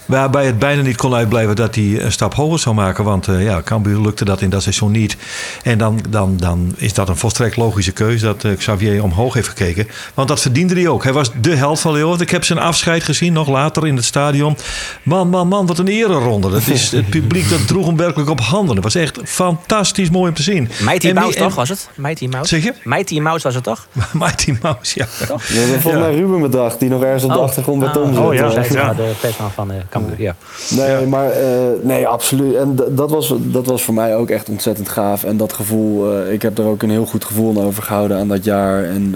waarbij 0.05 0.47
het 0.47 0.59
bijna 0.59 0.83
niet 0.83 0.97
kon 0.97 1.15
uitblijven 1.15 1.57
dat 1.57 1.75
hij 1.75 2.03
een 2.03 2.13
stap 2.13 2.35
hoger 2.35 2.59
zou 2.59 2.75
maken. 2.75 3.05
Want 3.05 3.29
uh, 3.29 3.45
ja, 3.45 3.63
Cambuur 3.63 4.01
lukte 4.01 4.25
dat 4.25 4.41
in 4.41 4.51
dat 4.51 4.63
seizoen 4.63 4.91
niet. 4.91 5.17
En 5.63 5.79
dan, 5.79 6.01
dan, 6.09 6.37
dan 6.37 6.75
is 6.77 6.95
dat 6.95 7.09
een 7.09 7.17
volstrekt 7.17 7.57
logische 7.57 7.93
keuze 7.93 8.25
dat 8.25 8.45
uh, 8.45 8.57
Xavier 8.57 9.03
omhoog 9.03 9.35
heeft 9.35 9.49
gekeken. 9.49 9.89
Want 10.15 10.29
dat 10.29 10.41
verdiende 10.41 10.75
hij 10.75 10.89
ook. 10.89 11.03
Hij 11.03 11.13
was 11.13 11.31
de 11.41 11.55
held 11.55 11.81
van 11.81 11.93
Leeuwarden. 11.93 12.27
Ik 12.27 12.33
heb 12.33 12.45
zijn 12.45 12.59
afscheid 12.59 13.03
gezien, 13.03 13.33
nog 13.33 13.49
later 13.49 13.87
in 13.87 13.97
het 13.97 14.05
stadion. 14.05 14.57
Man, 15.03 15.29
man, 15.29 15.49
man, 15.49 15.67
wat 15.67 15.79
een 15.79 15.89
ereronde. 15.89 16.51
Dat 16.51 16.67
is, 16.67 16.91
het 16.91 17.11
publiek 17.11 17.51
dat 17.51 17.67
droeg 17.67 17.87
hem 17.87 17.97
werkelijk 17.97 18.31
op 18.31 18.41
handen. 18.41 18.75
Het 18.75 18.85
was 18.85 18.95
echt 18.95 19.19
fantastisch 19.25 20.11
mooi 20.11 20.29
om 20.29 20.35
te 20.35 20.43
zien. 20.43 20.69
Mighty 20.81 21.13
Mouse 21.13 21.39
toch 21.39 21.55
was 21.55 21.69
het? 21.69 21.89
Mighty 21.95 22.20
Mouse? 22.29 22.49
Zeg 22.49 22.65
je? 22.65 22.73
Mighty 22.85 23.21
Mouse 23.21 23.43
was 23.45 23.55
het 23.55 23.65
toch? 23.65 23.89
Mighty 24.13 24.57
Mouse, 24.63 24.99
ja. 24.99 25.27
Toch? 25.27 25.45
Ja, 25.45 25.67
volgens 25.67 26.03
mij 26.03 26.15
Ruben 26.15 26.41
bedacht, 26.41 26.81
die 26.81 26.89
nog 26.89 27.03
ergens 27.03 27.25
op 27.25 27.31
de 27.31 27.39
oh. 27.39 27.43
achtergrond 27.43 27.81
bij 27.81 27.93
Tom 27.93 28.03
oh, 28.03 28.09
zit. 28.09 28.43
Oh 28.43 28.55
ja, 28.55 28.65
ja. 28.71 28.95
de 28.95 29.13
persman 29.21 29.51
van 29.51 29.73
uh, 29.73 29.77
Cambuur, 29.91 30.21
ja. 30.21 30.37
Nee, 30.71 31.07
maar 31.07 31.41
uh, 31.41 31.47
nee, 31.83 32.07
absoluut. 32.07 32.55
En 32.55 32.77
dat 32.89 33.11
was, 33.11 33.35
dat 33.39 33.67
was 33.67 33.83
voor 33.83 33.95
mij 33.95 34.17
ook 34.17 34.31
echt 34.31 34.49
ontzettend 34.49 34.89
gaaf. 34.89 35.25
En 35.25 35.37
dat 35.37 35.53
gevoel, 35.53 36.19
uh, 36.19 36.33
ik 36.33 36.43
heb 36.43 36.59
er 36.59 36.65
ook 36.65 36.83
een 36.83 36.91
heel 36.91 37.07
goed 37.07 37.25
gevoel 37.25 37.51
aan 37.51 37.65
overgehouden 37.65 38.19
aan 38.19 38.29
dat 38.29 38.45
jaar. 38.45 38.85
En, 38.85 39.15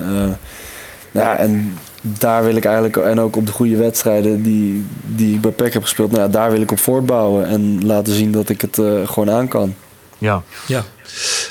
ja, 1.11 1.37
en 1.37 1.79
daar 2.01 2.45
wil 2.45 2.57
ik 2.57 2.65
eigenlijk, 2.65 2.97
en 2.97 3.21
ook 3.21 3.37
op 3.37 3.47
de 3.47 3.53
goede 3.53 3.77
wedstrijden 3.77 4.43
die, 4.43 4.87
die 5.07 5.35
ik 5.35 5.41
bij 5.41 5.51
PEC 5.51 5.73
heb 5.73 5.83
gespeeld, 5.83 6.11
nou 6.11 6.23
ja, 6.23 6.29
daar 6.29 6.51
wil 6.51 6.61
ik 6.61 6.73
op 6.73 6.79
voortbouwen 6.79 7.47
en 7.47 7.87
laten 7.87 8.15
zien 8.15 8.33
dat 8.33 8.49
ik 8.49 8.61
het 8.61 8.81
gewoon 9.05 9.31
aan 9.31 9.49
kan. 9.49 9.75
Ja, 10.19 10.43
ja. 10.67 10.85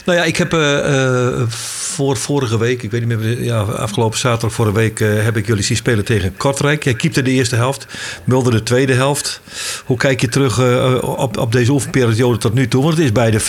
Nou 0.06 0.18
ja, 0.18 0.24
ik 0.24 0.38
heb 0.38 0.54
uh, 0.54 1.42
voor 1.48 2.18
vorige 2.18 2.58
week, 2.58 2.84
ik 2.84 2.92
weet 2.92 3.06
niet 3.06 3.20
meer, 3.20 3.44
ja, 3.44 3.62
afgelopen 3.62 4.20
zaterdag 4.20 4.54
vorige 4.54 4.76
week 4.76 5.00
uh, 5.00 5.24
heb 5.24 5.38
ik 5.38 5.48
jullie 5.48 5.64
zien 5.64 5.78
spelen 5.78 6.06
tegen 6.06 6.38
Kortrijk. 6.38 6.84
Jij 6.84 6.94
keepte 6.94 7.22
de 7.22 7.32
eerste 7.32 7.56
helft, 7.56 7.88
Mulder 8.24 8.52
de 8.52 8.64
tweede 8.64 8.94
helft. 8.94 9.42
Hoe 9.86 9.98
kijk 9.98 10.22
je 10.22 10.28
terug 10.28 10.60
op, 11.02 11.38
op 11.38 11.52
deze 11.52 11.72
oefenperiode 11.72 12.38
tot 12.38 12.54
nu 12.54 12.68
toe? 12.68 12.84
Want 12.84 12.96
het 12.96 13.04
is 13.04 13.12
bij 13.12 13.32
de 13.32 13.42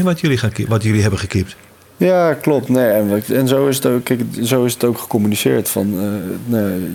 50-50 0.00 0.02
wat, 0.02 0.20
jullie 0.20 0.38
gaan, 0.38 0.50
wat 0.68 0.82
jullie 0.82 1.02
hebben 1.02 1.18
gekiept. 1.18 1.56
Ja, 1.96 2.34
klopt. 2.34 2.68
Nee, 2.68 2.88
en, 2.88 3.22
en 3.28 3.48
zo, 3.48 3.66
is 3.66 3.76
het 3.76 3.86
ook, 3.86 4.04
kijk, 4.04 4.20
zo 4.42 4.64
is 4.64 4.74
het 4.74 4.84
ook 4.84 4.98
gecommuniceerd. 4.98 5.68
Van, 5.68 5.94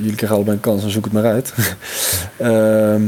jullie 0.01 0.15
krijgen 0.15 0.35
allebei 0.35 0.55
een 0.55 0.61
kans 0.61 0.83
en 0.83 0.91
zoek 0.91 1.03
het 1.03 1.13
maar 1.13 1.25
uit. 1.25 1.53
Ehm, 2.37 3.01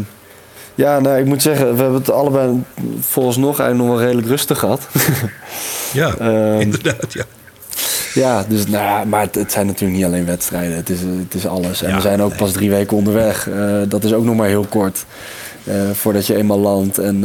ja, 0.75 1.00
nou, 1.00 1.20
ik 1.20 1.25
moet 1.25 1.42
zeggen, 1.42 1.75
we 1.75 1.82
hebben 1.82 2.00
het 2.00 2.12
allebei 2.12 2.63
volgens 3.00 3.38
nog 3.38 3.60
eigenlijk 3.60 3.89
nog 3.89 3.98
wel 3.98 4.06
redelijk 4.08 4.27
rustig 4.27 4.60
gehad. 4.60 4.88
ja, 5.94 6.15
um, 6.22 6.60
inderdaad, 6.60 7.13
ja. 7.13 7.24
Ja, 8.13 8.46
dus, 8.48 8.68
nou 8.68 8.84
ja, 8.84 9.03
maar 9.03 9.22
het, 9.22 9.36
het, 9.36 9.51
zijn 9.51 9.65
natuurlijk 9.65 9.98
niet 9.98 10.06
alleen 10.06 10.25
wedstrijden. 10.25 10.75
Het 10.75 10.89
is, 10.89 11.00
het 11.01 11.34
is 11.34 11.48
alles. 11.48 11.82
En 11.82 11.96
we 11.96 12.01
zijn 12.01 12.22
ook 12.22 12.36
pas 12.36 12.51
drie 12.51 12.70
weken 12.70 12.98
onderweg. 12.98 13.48
Uh, 13.48 13.82
dat 13.88 14.03
is 14.03 14.13
ook 14.13 14.24
nog 14.24 14.36
maar 14.36 14.48
heel 14.48 14.65
kort. 14.70 15.06
Uh, 15.63 15.74
voordat 15.94 16.27
je 16.27 16.36
eenmaal 16.36 16.60
landt 16.60 16.98
en 16.98 17.24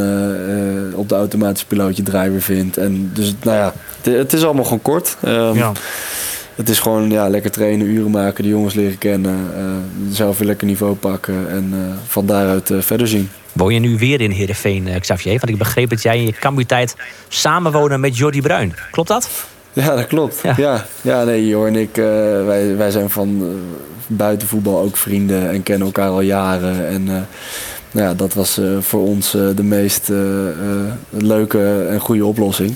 uh, 0.90 0.98
op 0.98 1.08
de 1.08 1.14
automatische 1.14 1.66
piloot 1.66 1.96
je 1.96 2.02
driver 2.02 2.42
vindt. 2.42 2.76
En 2.76 3.10
dus, 3.14 3.34
nou 3.42 3.56
ja, 3.56 3.72
het, 4.02 4.14
het 4.14 4.32
is 4.32 4.44
allemaal 4.44 4.64
gewoon 4.64 4.82
kort. 4.82 5.16
Um, 5.24 5.54
ja 5.54 5.72
het 6.58 6.68
is 6.68 6.80
gewoon 6.80 7.10
ja, 7.10 7.28
lekker 7.28 7.50
trainen, 7.50 7.86
uren 7.86 8.10
maken, 8.10 8.42
de 8.42 8.48
jongens 8.50 8.74
leren 8.74 8.98
kennen, 8.98 9.50
uh, 9.56 10.14
zelf 10.14 10.38
weer 10.38 10.46
lekker 10.46 10.66
niveau 10.66 10.94
pakken 10.94 11.50
en 11.50 11.70
uh, 11.74 11.78
van 12.06 12.26
daaruit 12.26 12.70
uh, 12.70 12.80
verder 12.80 13.08
zien. 13.08 13.28
Woon 13.52 13.74
je 13.74 13.80
nu 13.80 13.98
weer 13.98 14.20
in 14.20 14.30
Heerenveen, 14.30 14.88
Xavier? 15.00 15.32
Want 15.38 15.48
ik 15.48 15.58
begreep 15.58 15.90
dat 15.90 16.02
jij 16.02 16.18
in 16.18 16.26
je 16.26 16.32
kambuurtijd 16.32 16.96
samenwonen 17.28 18.00
met 18.00 18.16
Jordi 18.16 18.40
Bruin. 18.40 18.74
Klopt 18.90 19.08
dat? 19.08 19.30
Ja, 19.72 19.94
dat 19.94 20.06
klopt. 20.06 20.40
Ja. 20.42 20.54
Ja, 20.56 20.86
ja, 21.00 21.24
nee, 21.24 21.46
Jor 21.46 21.66
en 21.66 21.76
ik, 21.76 21.98
eh, 21.98 22.04
wij, 22.44 22.76
wij 22.76 22.90
zijn 22.90 23.10
van 23.10 23.38
eh, 23.40 23.46
buiten 24.06 24.48
voetbal 24.48 24.80
ook 24.80 24.96
vrienden 24.96 25.50
en 25.50 25.62
kennen 25.62 25.86
elkaar 25.86 26.08
al 26.08 26.20
jaren. 26.20 26.88
En 26.88 27.08
eh, 27.08 27.14
nou 27.90 28.06
ja, 28.08 28.14
dat 28.14 28.34
was 28.34 28.58
eh, 28.58 28.66
voor 28.80 29.02
ons 29.02 29.34
eh, 29.34 29.42
de 29.54 29.62
meest 29.62 30.10
eh, 30.10 30.48
eh, 30.48 30.54
leuke 31.10 31.86
en 31.90 32.00
goede 32.00 32.26
oplossing. 32.26 32.74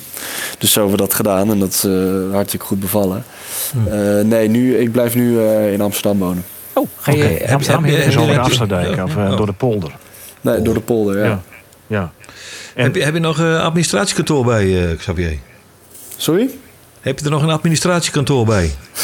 Dus 0.58 0.72
zo 0.72 0.80
hebben 0.80 0.98
we 0.98 1.04
dat 1.04 1.14
gedaan 1.14 1.50
en 1.50 1.58
dat 1.58 1.68
is 1.72 1.84
eh, 1.84 2.32
hartstikke 2.32 2.66
goed 2.66 2.80
bevallen. 2.80 3.24
Eh, 3.90 4.20
nee, 4.24 4.48
nu, 4.48 4.76
ik 4.76 4.92
blijf 4.92 5.14
nu 5.14 5.38
eh, 5.40 5.72
in 5.72 5.80
Amsterdam 5.80 6.18
wonen. 6.18 6.44
Oh, 6.72 6.88
ga 6.98 7.12
je 7.12 7.24
Oké, 7.24 7.52
Amsterdam 7.52 7.84
heb 7.84 7.92
je- 7.94 8.00
heen? 8.00 8.26
De 8.26 8.32
je- 8.32 8.38
Afsluitdijk 8.38 9.04
of 9.04 9.16
eh, 9.16 9.36
door 9.36 9.46
de 9.46 9.52
polder. 9.52 9.90
Nee, 10.40 10.62
door 10.62 10.74
de 10.74 10.80
polder, 10.80 11.18
ja. 11.18 11.24
Ja. 11.24 11.40
ja. 11.86 12.12
En- 12.74 12.82
Heb 12.84 12.94
je, 12.94 13.02
heb 13.04 13.14
je 13.14 13.20
nog 13.20 13.38
een 13.38 13.58
administratiekantoor 13.60 14.44
bij, 14.44 14.88
eh, 14.90 14.96
Xavier? 14.96 15.38
Sorry? 16.16 16.50
Heb 17.00 17.18
je 17.18 17.24
er 17.24 17.30
nog 17.30 17.42
een 17.42 17.50
administratiekantoor 17.50 18.46
bij? 18.46 18.70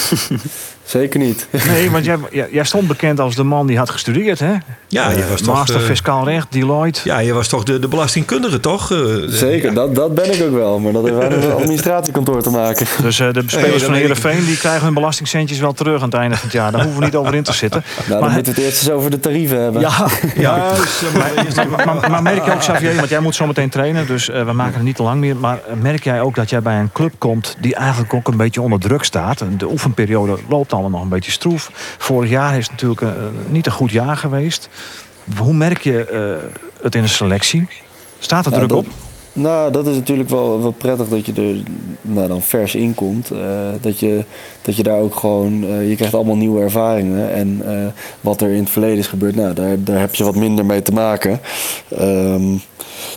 Zeker 0.85 1.21
niet. 1.21 1.47
Nee, 1.67 1.91
want 1.91 2.05
jij, 2.05 2.17
jij, 2.51 2.65
stond 2.65 2.87
bekend 2.89 3.21
als 3.21 3.35
de 3.35 3.43
man 3.43 3.67
die 3.67 3.79
had 3.79 3.91
gestudeerd, 3.91 4.39
hè? 4.39 4.53
Ja, 4.89 5.11
je 5.11 5.23
Eh, 5.23 5.29
was 5.31 5.41
toch, 5.41 5.55
Master 5.55 5.77
eh, 5.77 5.83
Fiscaal 5.83 6.25
Recht, 6.25 6.47
Deloitte. 6.51 7.01
Ja, 7.05 7.19
je 7.19 7.33
was 7.33 7.49
toch 7.49 7.63
de, 7.65 7.79
de 7.79 7.89
belastingkundige, 7.89 8.61
toch? 8.61 8.93
Eh, 8.93 8.99
Zeker, 9.27 9.75
dat, 9.75 9.95
dat 9.95 10.15
ben 10.15 10.35
ik 10.35 10.43
ook 10.43 10.53
wel. 10.55 10.79
Maar 10.79 10.93
dat 10.93 11.03
heeft 11.05 11.17
weinig 11.17 11.39
met 11.39 11.49
een 11.49 11.55
administratiekantoor 11.63 12.43
te 12.43 12.51
maken. 12.51 12.87
Dus 13.03 13.21
eh, 13.21 13.33
de 13.33 13.43
spelers 13.47 13.83
van. 13.83 13.95
Heerenveen 13.95 14.45
die 14.45 14.57
krijgen 14.59 14.85
hun 14.85 14.95
belastingcentjes 14.95 15.59
wel 15.59 15.73
terug 15.73 15.97
aan 16.03 16.09
het 16.09 16.15
einde 16.19 16.37
van 16.37 16.45
het 16.45 16.53
jaar. 16.53 16.73
Daar 16.73 16.81
hoeven 16.83 16.99
we 17.01 17.05
niet 17.07 17.15
over 17.17 17.35
in 17.35 17.43
te 17.43 17.53
zitten. 17.53 17.85
Nou, 17.97 18.09
dan 18.09 18.21
Maar- 18.21 18.31
moeten 18.33 18.55
we 18.55 18.61
het 18.61 18.69
eerst 18.71 18.83
eens 18.83 18.91
over 18.91 19.11
de 19.11 19.21
tarieven 19.21 19.63
hebben. 19.63 19.81
Ja, 19.81 20.07
Ja. 20.37 20.73
maar, 21.15 21.87
maar, 21.87 22.11
maar 22.11 22.23
merk 22.23 22.45
je 22.45 22.53
ook, 22.53 22.59
Xavier, 22.59 22.95
want 22.97 23.09
jij 23.09 23.21
moet 23.21 23.35
zo 23.35 23.47
meteen 23.47 23.69
trainen, 23.71 24.07
dus 24.07 24.29
eh, 24.31 24.45
we 24.45 24.53
maken 24.53 24.75
het 24.75 24.83
niet 24.83 24.97
te 24.97 25.03
lang 25.03 25.21
meer. 25.21 25.37
Maar 25.37 25.59
merk 25.81 26.05
jij 26.05 26.21
ook 26.21 26.35
dat 26.35 26.51
jij 26.51 26.63
bij 26.63 26.79
een 26.79 26.93
club 26.93 27.13
komt 27.19 27.57
die 27.61 27.75
eigenlijk 27.75 28.15
ook 28.15 28.29
een 28.29 28.37
beetje 28.37 28.61
onder 28.63 28.79
druk 28.81 29.05
staat? 29.05 29.43
De 29.59 29.69
oefenperiode 29.79 30.37
loopt 30.49 30.73
allemaal 30.73 30.91
nog 30.91 31.03
een 31.03 31.09
beetje 31.09 31.31
stroef. 31.31 31.71
Vorig 31.99 32.31
jaar 32.31 32.57
is 32.59 32.71
natuurlijk 32.71 33.01
eh, 33.01 33.11
niet 33.49 33.67
een 33.67 33.73
goed 33.73 33.91
jaar 33.91 34.17
geweest. 34.17 34.69
Hoe 35.39 35.53
merk 35.55 35.81
je 35.81 36.05
eh, 36.05 36.83
het 36.83 36.95
in 36.95 37.03
de 37.03 37.09
selectie? 37.09 37.67
Staat 38.19 38.47
er 38.47 38.51
Ja, 38.53 38.57
druk 38.57 38.69
dat- 38.71 38.79
op? 38.79 38.87
Nou, 39.33 39.73
dat 39.73 39.87
is 39.87 39.95
natuurlijk 39.95 40.29
wel, 40.29 40.63
wel 40.63 40.71
prettig 40.71 41.09
dat 41.09 41.27
je 41.27 41.33
er 41.33 41.63
nou, 42.01 42.29
dan 42.29 42.43
vers 42.43 42.75
in 42.75 42.95
komt. 42.95 43.31
Eh, 43.31 43.41
dat, 43.81 44.01
je, 44.01 44.25
dat 44.63 44.77
je 44.77 44.83
daar 44.83 45.01
ook 45.01 45.15
gewoon... 45.15 45.65
eh, 45.65 45.89
je 45.89 45.97
krijgt 45.97 46.15
allemaal 46.15 46.37
nieuwe 46.37 46.61
ervaringen. 46.61 47.33
En 47.33 47.61
eh, 47.65 47.87
wat 48.21 48.41
er 48.41 48.51
in 48.51 48.63
het 48.63 48.71
verleden 48.71 48.99
is 48.99 49.07
gebeurd, 49.07 49.35
nou, 49.35 49.55
daar, 49.55 49.85
daar 49.85 50.01
heb 50.01 50.15
je 50.15 50.25
wat 50.25 50.35
minder 50.35 50.67
mee 50.67 50.83
te 50.83 50.93
maken. 50.93 51.41
Ehm, 51.89 52.57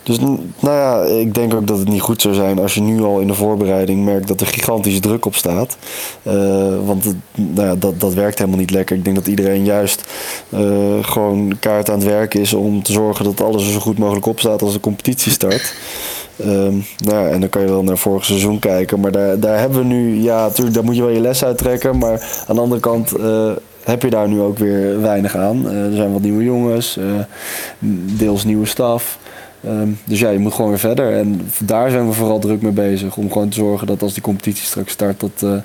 dus 0.03 0.19
nou 0.19 0.37
ja, 0.59 1.03
ik 1.03 1.33
denk 1.33 1.53
ook 1.53 1.67
dat 1.67 1.77
het 1.77 1.87
niet 1.87 2.01
goed 2.01 2.21
zou 2.21 2.33
zijn 2.33 2.59
als 2.59 2.73
je 2.73 2.81
nu 2.81 3.03
al 3.03 3.19
in 3.19 3.27
de 3.27 3.33
voorbereiding 3.33 4.05
merkt 4.05 4.27
dat 4.27 4.41
er 4.41 4.47
gigantische 4.47 4.99
druk 4.99 5.25
op 5.25 5.35
staat. 5.35 5.77
Eh, 6.23 6.33
want 6.85 7.05
nou 7.35 7.67
ja, 7.67 7.75
dat, 7.75 7.99
dat 7.99 8.13
werkt 8.13 8.37
helemaal 8.37 8.59
niet 8.59 8.71
lekker. 8.71 8.95
Ik 8.95 9.03
denk 9.03 9.15
dat 9.15 9.27
iedereen 9.27 9.65
juist 9.65 10.03
gewoon 11.01 11.57
kaart 11.59 11.89
aan 11.89 11.99
het 11.99 12.07
werk 12.07 12.33
is 12.33 12.53
om 12.53 12.83
te 12.83 12.91
zorgen 12.91 13.25
dat 13.25 13.41
alles 13.41 13.65
er 13.65 13.71
zo 13.71 13.79
goed 13.79 13.97
mogelijk 13.97 14.25
op 14.25 14.39
staat 14.39 14.61
als 14.61 14.73
de 14.73 14.79
competitie 14.79 15.31
start. 15.31 15.73
Ehm, 16.37 16.75
nou 16.97 17.25
ja, 17.25 17.27
en 17.27 17.39
dan 17.39 17.49
kan 17.49 17.61
je 17.61 17.67
wel 17.67 17.83
naar 17.83 17.97
vorig 17.97 18.25
seizoen 18.25 18.59
kijken. 18.59 18.99
Maar 18.99 19.11
daar, 19.11 19.39
daar 19.39 19.59
hebben 19.59 19.79
we 19.79 19.85
nu, 19.85 20.21
ja, 20.21 20.41
natuurlijk, 20.41 20.75
daar 20.75 20.83
moet 20.83 20.95
je 20.95 21.01
wel 21.01 21.11
je 21.11 21.19
les 21.19 21.43
uit 21.43 21.57
trekken. 21.57 21.97
Maar 21.97 22.43
aan 22.47 22.55
de 22.55 22.61
andere 22.61 22.81
kant 22.81 23.11
eh, 23.11 23.51
heb 23.83 24.01
je 24.01 24.09
daar 24.09 24.27
nu 24.27 24.39
ook 24.39 24.57
weer 24.57 25.01
weinig 25.01 25.35
aan. 25.35 25.69
Eh, 25.69 25.85
er 25.85 25.95
zijn 25.95 26.11
wat 26.11 26.21
nieuwe 26.21 26.43
jongens, 26.43 26.97
eh, 26.97 27.05
deels 28.17 28.43
nieuwe 28.43 28.65
staf. 28.65 29.19
Ehm, 29.63 29.89
dus 30.03 30.19
ja, 30.19 30.29
je 30.29 30.39
moet 30.39 30.53
gewoon 30.53 30.69
weer 30.69 30.79
verder. 30.79 31.13
En 31.13 31.49
daar 31.59 31.89
zijn 31.89 32.07
we 32.07 32.13
vooral 32.13 32.39
druk 32.39 32.61
mee 32.61 32.71
bezig. 32.71 33.17
Om 33.17 33.31
gewoon 33.31 33.49
te 33.49 33.57
zorgen 33.57 33.87
dat 33.87 34.01
als 34.01 34.13
die 34.13 34.23
competitie 34.23 34.65
straks 34.65 34.91
start, 34.91 35.19
dat, 35.19 35.63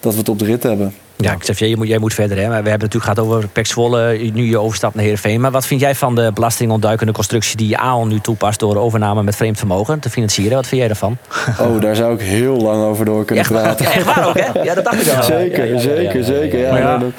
dat 0.00 0.12
we 0.12 0.18
het 0.18 0.28
op 0.28 0.38
de 0.38 0.44
rit 0.44 0.62
hebben. 0.62 0.94
Ja, 1.20 1.34
Xavier, 1.34 1.68
je 1.68 1.76
moet, 1.76 1.88
jij 1.88 1.98
moet 1.98 2.14
verder. 2.14 2.36
Hè? 2.36 2.42
Maar 2.42 2.62
we 2.62 2.68
hebben 2.68 2.72
het 2.72 2.94
natuurlijk 2.94 3.18
gehad 3.18 3.32
over 3.32 3.48
Pek 3.48 3.66
Zwolle, 3.66 4.30
nu 4.32 4.44
je 4.48 4.58
overstapt 4.58 4.94
naar 4.94 5.02
Heerenveen. 5.04 5.40
Maar 5.40 5.50
wat 5.50 5.66
vind 5.66 5.80
jij 5.80 5.94
van 5.94 6.14
de 6.14 6.30
belastingontduikende 6.34 7.12
constructie 7.12 7.56
die 7.56 7.78
AON 7.78 8.08
nu 8.08 8.20
toepast 8.20 8.58
door 8.60 8.76
overname 8.76 9.22
met 9.22 9.36
vreemd 9.36 9.58
vermogen 9.58 9.98
te 9.98 10.10
financieren? 10.10 10.56
Wat 10.56 10.66
vind 10.66 10.80
jij 10.80 10.88
daarvan? 10.88 11.16
Oh, 11.60 11.80
daar 11.80 11.96
zou 11.96 12.14
ik 12.14 12.20
heel 12.20 12.56
lang 12.56 12.82
over 12.84 13.04
door 13.04 13.24
kunnen 13.24 13.44
praten. 13.46 13.84
ja, 13.84 13.92
echt 13.92 14.04
waar 14.04 14.28
ook, 14.28 14.38
hè? 14.38 14.62
Ja, 14.62 14.74
dat 14.74 14.84
dacht 14.84 15.06
ik 15.06 15.12
al. 15.16 15.22
Zeker, 15.22 15.58
Ja, 15.58 15.64
ja, 15.64 15.72
ja, 15.72 15.78
zeker, 15.80 16.14
ja, 16.14 16.18
ja, 16.18 16.40
zeker. 16.40 16.58
Ja, 16.58 16.98
dan 16.98 17.12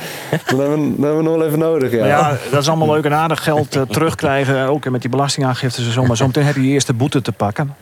hebben 0.60 0.96
we, 0.96 1.06
hebben 1.06 1.18
we 1.18 1.24
nog 1.24 1.36
wel 1.38 1.46
even 1.46 1.60
nodig. 1.60 1.92
Ja. 1.92 2.06
Ja, 2.06 2.38
dat 2.52 2.62
is 2.62 2.68
allemaal 2.68 2.94
leuk 2.94 3.06
en 3.06 3.14
aardig. 3.14 3.44
Geld 3.44 3.76
eh, 3.76 3.82
terugkrijgen, 3.82 4.68
ook 4.68 4.90
met 4.90 5.02
die 5.02 5.10
belastingaangiftes 5.10 5.86
en 5.86 5.92
zo. 5.92 6.04
Maar 6.04 6.18
zometeen 6.18 6.44
heb 6.46 6.56
je 6.56 6.68
je 6.68 6.74
eerste 6.74 6.94
boete 6.94 7.22
te 7.22 7.32
pakken. 7.32 7.76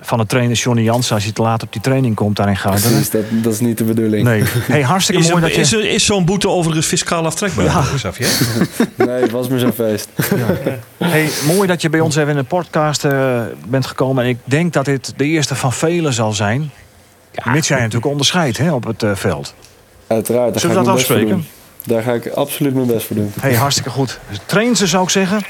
Van 0.00 0.18
de 0.18 0.26
trainer 0.26 0.56
Johnny 0.56 0.82
Jansen 0.82 1.14
als 1.14 1.24
je 1.24 1.32
te 1.32 1.42
laat 1.42 1.62
op 1.62 1.72
die 1.72 1.80
training 1.80 2.14
komt 2.14 2.36
daar 2.36 2.48
in 2.48 2.56
Gouden. 2.56 2.82
Precies, 2.82 3.10
dat, 3.10 3.22
dat 3.30 3.52
is 3.52 3.60
niet 3.60 3.78
de 3.78 3.84
bedoeling. 3.84 4.24
Nee. 4.24 4.42
Hey, 4.46 4.82
hartstikke 4.82 5.22
Is, 5.22 5.28
mooi 5.30 5.40
dat 5.40 5.54
je... 5.54 5.60
is, 5.60 5.72
is 5.72 6.04
zo'n 6.04 6.24
boete 6.24 6.48
overigens 6.48 6.86
fiscaal 6.86 7.24
aftrekbaar, 7.24 7.64
Ja. 7.64 7.84
Xavier? 7.94 8.28
Nee, 9.06 9.20
het 9.22 9.30
was 9.30 9.48
maar 9.48 9.58
zo'n 9.58 9.72
feest. 9.72 10.08
Hey, 10.98 11.28
mooi 11.46 11.66
dat 11.66 11.82
je 11.82 11.88
bij 11.88 12.00
ons 12.00 12.16
even 12.16 12.30
in 12.30 12.36
de 12.36 12.42
podcast 12.42 13.04
eh, 13.04 13.40
bent 13.68 13.86
gekomen. 13.86 14.24
En 14.24 14.30
ik 14.30 14.38
denk 14.44 14.72
dat 14.72 14.84
dit 14.84 15.12
de 15.16 15.24
eerste 15.24 15.54
van 15.54 15.72
velen 15.72 16.12
zal 16.12 16.32
zijn. 16.32 16.70
Mits 17.44 17.68
jij 17.68 17.78
natuurlijk 17.78 18.06
onderscheidt 18.06 18.58
hè, 18.58 18.72
op 18.72 18.84
het 18.84 19.02
eh, 19.02 19.10
veld. 19.14 19.54
Uiteraard, 20.06 20.50
daar 20.52 20.60
Zullen 20.60 20.76
ga 20.76 20.82
we 20.82 20.88
ik 20.88 20.92
dat 20.92 21.02
afspreken? 21.02 21.46
Daar 21.84 22.02
ga 22.02 22.12
ik 22.12 22.28
absoluut 22.28 22.74
mijn 22.74 22.86
best 22.86 23.06
voor 23.06 23.16
doen. 23.16 23.32
Hey, 23.40 23.54
hartstikke 23.54 23.90
goed. 23.90 24.18
Train 24.46 24.76
ze 24.76 24.86
zou 24.86 25.02
ik 25.02 25.10
zeggen. 25.10 25.40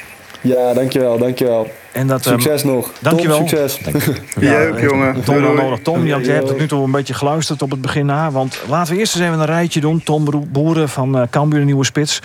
Ja, 0.46 0.74
dankjewel, 0.74 1.18
dankjewel. 1.18 1.70
En 1.92 2.06
dat, 2.06 2.26
ehm, 2.26 2.40
Succes 2.40 2.64
nog. 2.64 2.92
dankjewel. 3.00 3.38
Top, 3.38 3.48
succes. 3.48 3.78
Ja, 4.40 4.66
ook, 4.66 4.80
jongen. 4.80 5.12
Tom 5.24 5.34
wel 5.34 5.42
Doei, 5.42 5.42
doei. 5.42 5.62
nodig. 5.62 5.78
Tom, 5.82 6.06
je, 6.06 6.18
je 6.24 6.30
hebt 6.30 6.46
tot 6.46 6.58
nu 6.58 6.66
toe 6.68 6.84
een 6.84 6.90
beetje 6.90 7.14
geluisterd 7.14 7.62
op 7.62 7.70
het 7.70 7.80
begin 7.80 8.06
na. 8.06 8.30
Want 8.30 8.58
laten 8.68 8.92
we 8.94 8.98
eerst 8.98 9.14
eens 9.14 9.24
even 9.24 9.38
een 9.38 9.46
rijtje 9.46 9.80
doen. 9.80 10.02
Tom 10.02 10.48
Boeren 10.52 10.88
van 10.88 11.18
eh 11.18 11.22
Cambuur, 11.30 11.58
de 11.58 11.64
nieuwe 11.64 11.84
spits. 11.84 12.20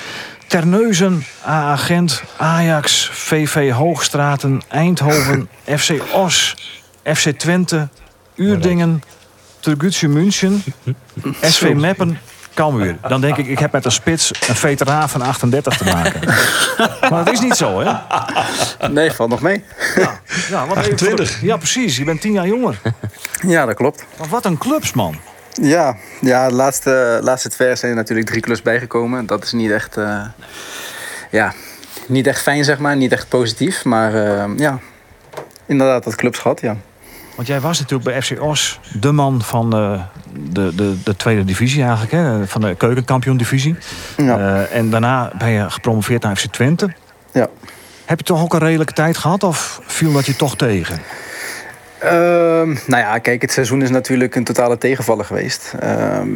Terneuzen, 0.48 1.24
AA 1.46 1.76
Gent, 1.76 2.24
Ajax, 2.38 3.10
VV 3.14 3.72
Hoogstraten, 3.72 4.62
Eindhoven, 4.68 5.50
FC 5.78 5.94
Os, 6.14 6.56
FC 7.04 7.30
Twente, 7.30 7.88
Uerdingen, 8.36 9.02
Turgutje 9.60 10.08
München, 10.08 10.64
SV 11.42 11.74
Meppen, 11.74 12.18
Cambuur. 12.54 12.98
Dan 13.08 13.22
denk 13.22 13.38
ik, 13.38 13.48
ik 13.48 13.60
heb 13.60 13.72
met 13.72 13.86
een 13.86 13.92
spits 13.92 14.32
een 14.48 14.56
veteraan 14.56 15.10
van 15.10 15.22
38 15.22 15.78
te 15.78 15.84
maken. 15.84 16.20
maar 17.10 17.24
dat 17.26 17.34
is 17.34 17.40
niet 17.40 17.56
zo, 17.56 17.80
hè? 17.80 17.94
Nee, 18.88 19.12
valt 19.12 19.30
nog 19.30 19.42
mee. 19.42 19.64
Ja, 20.50 20.66
voor 20.66 21.16
de- 21.16 21.38
Ja, 21.42 21.58
precies. 21.58 21.98
Je 21.98 22.04
bent 22.04 22.22
tien 22.22 22.32
jaar 22.32 22.48
jonger. 22.48 22.80
Ja, 23.48 23.66
dat 23.66 23.76
klopt. 23.76 24.06
Maar 24.18 24.28
wat 24.28 24.46
een 24.46 24.58
clubsman. 24.58 25.16
Ja, 25.62 25.96
ja 26.22 26.48
de 26.48 26.54
laatste, 26.54 27.20
laatste 27.24 27.50
twee 27.50 27.68
jaar 27.68 27.78
zijn 27.78 27.92
er 27.92 27.98
natuurlijk 27.98 28.28
drie 28.28 28.42
clubs 28.42 28.62
bijgekomen. 28.62 29.26
Dat 29.26 29.44
is 29.44 29.52
niet 29.52 29.72
echt, 29.72 29.98
eh, 29.98 30.22
ja, 31.32 31.54
niet 32.08 32.28
echt 32.28 32.42
fijn, 32.42 32.64
zeg 32.64 32.78
maar. 32.80 32.96
Niet 32.96 33.12
echt 33.12 33.28
positief. 33.28 33.84
Maar 33.86 34.14
eh, 34.16 34.44
ja, 34.58 34.80
inderdaad, 35.66 36.04
dat 36.04 36.16
clubs 36.16 36.40
gehad, 36.40 36.62
ja. 36.62 36.76
Want 37.36 37.48
jij 37.48 37.60
was 37.60 37.80
natuurlijk 37.80 38.10
bij 38.10 38.22
FC 38.22 38.42
Os 38.42 38.80
de 39.00 39.12
man 39.12 39.42
van 39.42 39.74
eh, 39.74 40.02
de, 40.34 40.76
de, 40.76 40.96
de 41.04 41.16
tweede 41.16 41.46
divisie 41.46 41.82
eigenlijk. 41.84 42.12
Hè? 42.12 42.48
Van 42.48 42.62
de 42.62 42.76
keukenkampioen 42.76 43.38
divisie. 43.38 43.76
Ja. 44.18 44.38
Eh, 44.38 44.78
en 44.78 44.90
daarna 44.90 45.32
ben 45.38 45.50
je 45.50 45.70
gepromoveerd 45.70 46.24
naar 46.24 46.36
FC 46.36 46.46
Twente. 46.46 46.94
Ja. 47.32 47.48
Heb 48.06 48.20
je 48.20 48.26
toch 48.26 48.42
ook 48.42 48.54
een 48.54 48.60
redelijke 48.60 48.94
tijd 48.94 49.18
gehad 49.18 49.44
of 49.44 49.82
viel 49.86 50.12
dat 50.12 50.26
je 50.26 50.36
toch 50.36 50.56
tegen? 50.56 51.02
Ehm, 52.02 52.68
nou 52.68 53.02
ja, 53.02 53.18
kijk, 53.18 53.42
het 53.42 53.52
seizoen 53.52 53.82
is 53.82 53.90
natuurlijk 53.90 54.36
een 54.36 54.44
totale 54.44 54.78
tegenvaller 54.78 55.26
geweest. 55.26 55.74
Ehm, 55.80 56.28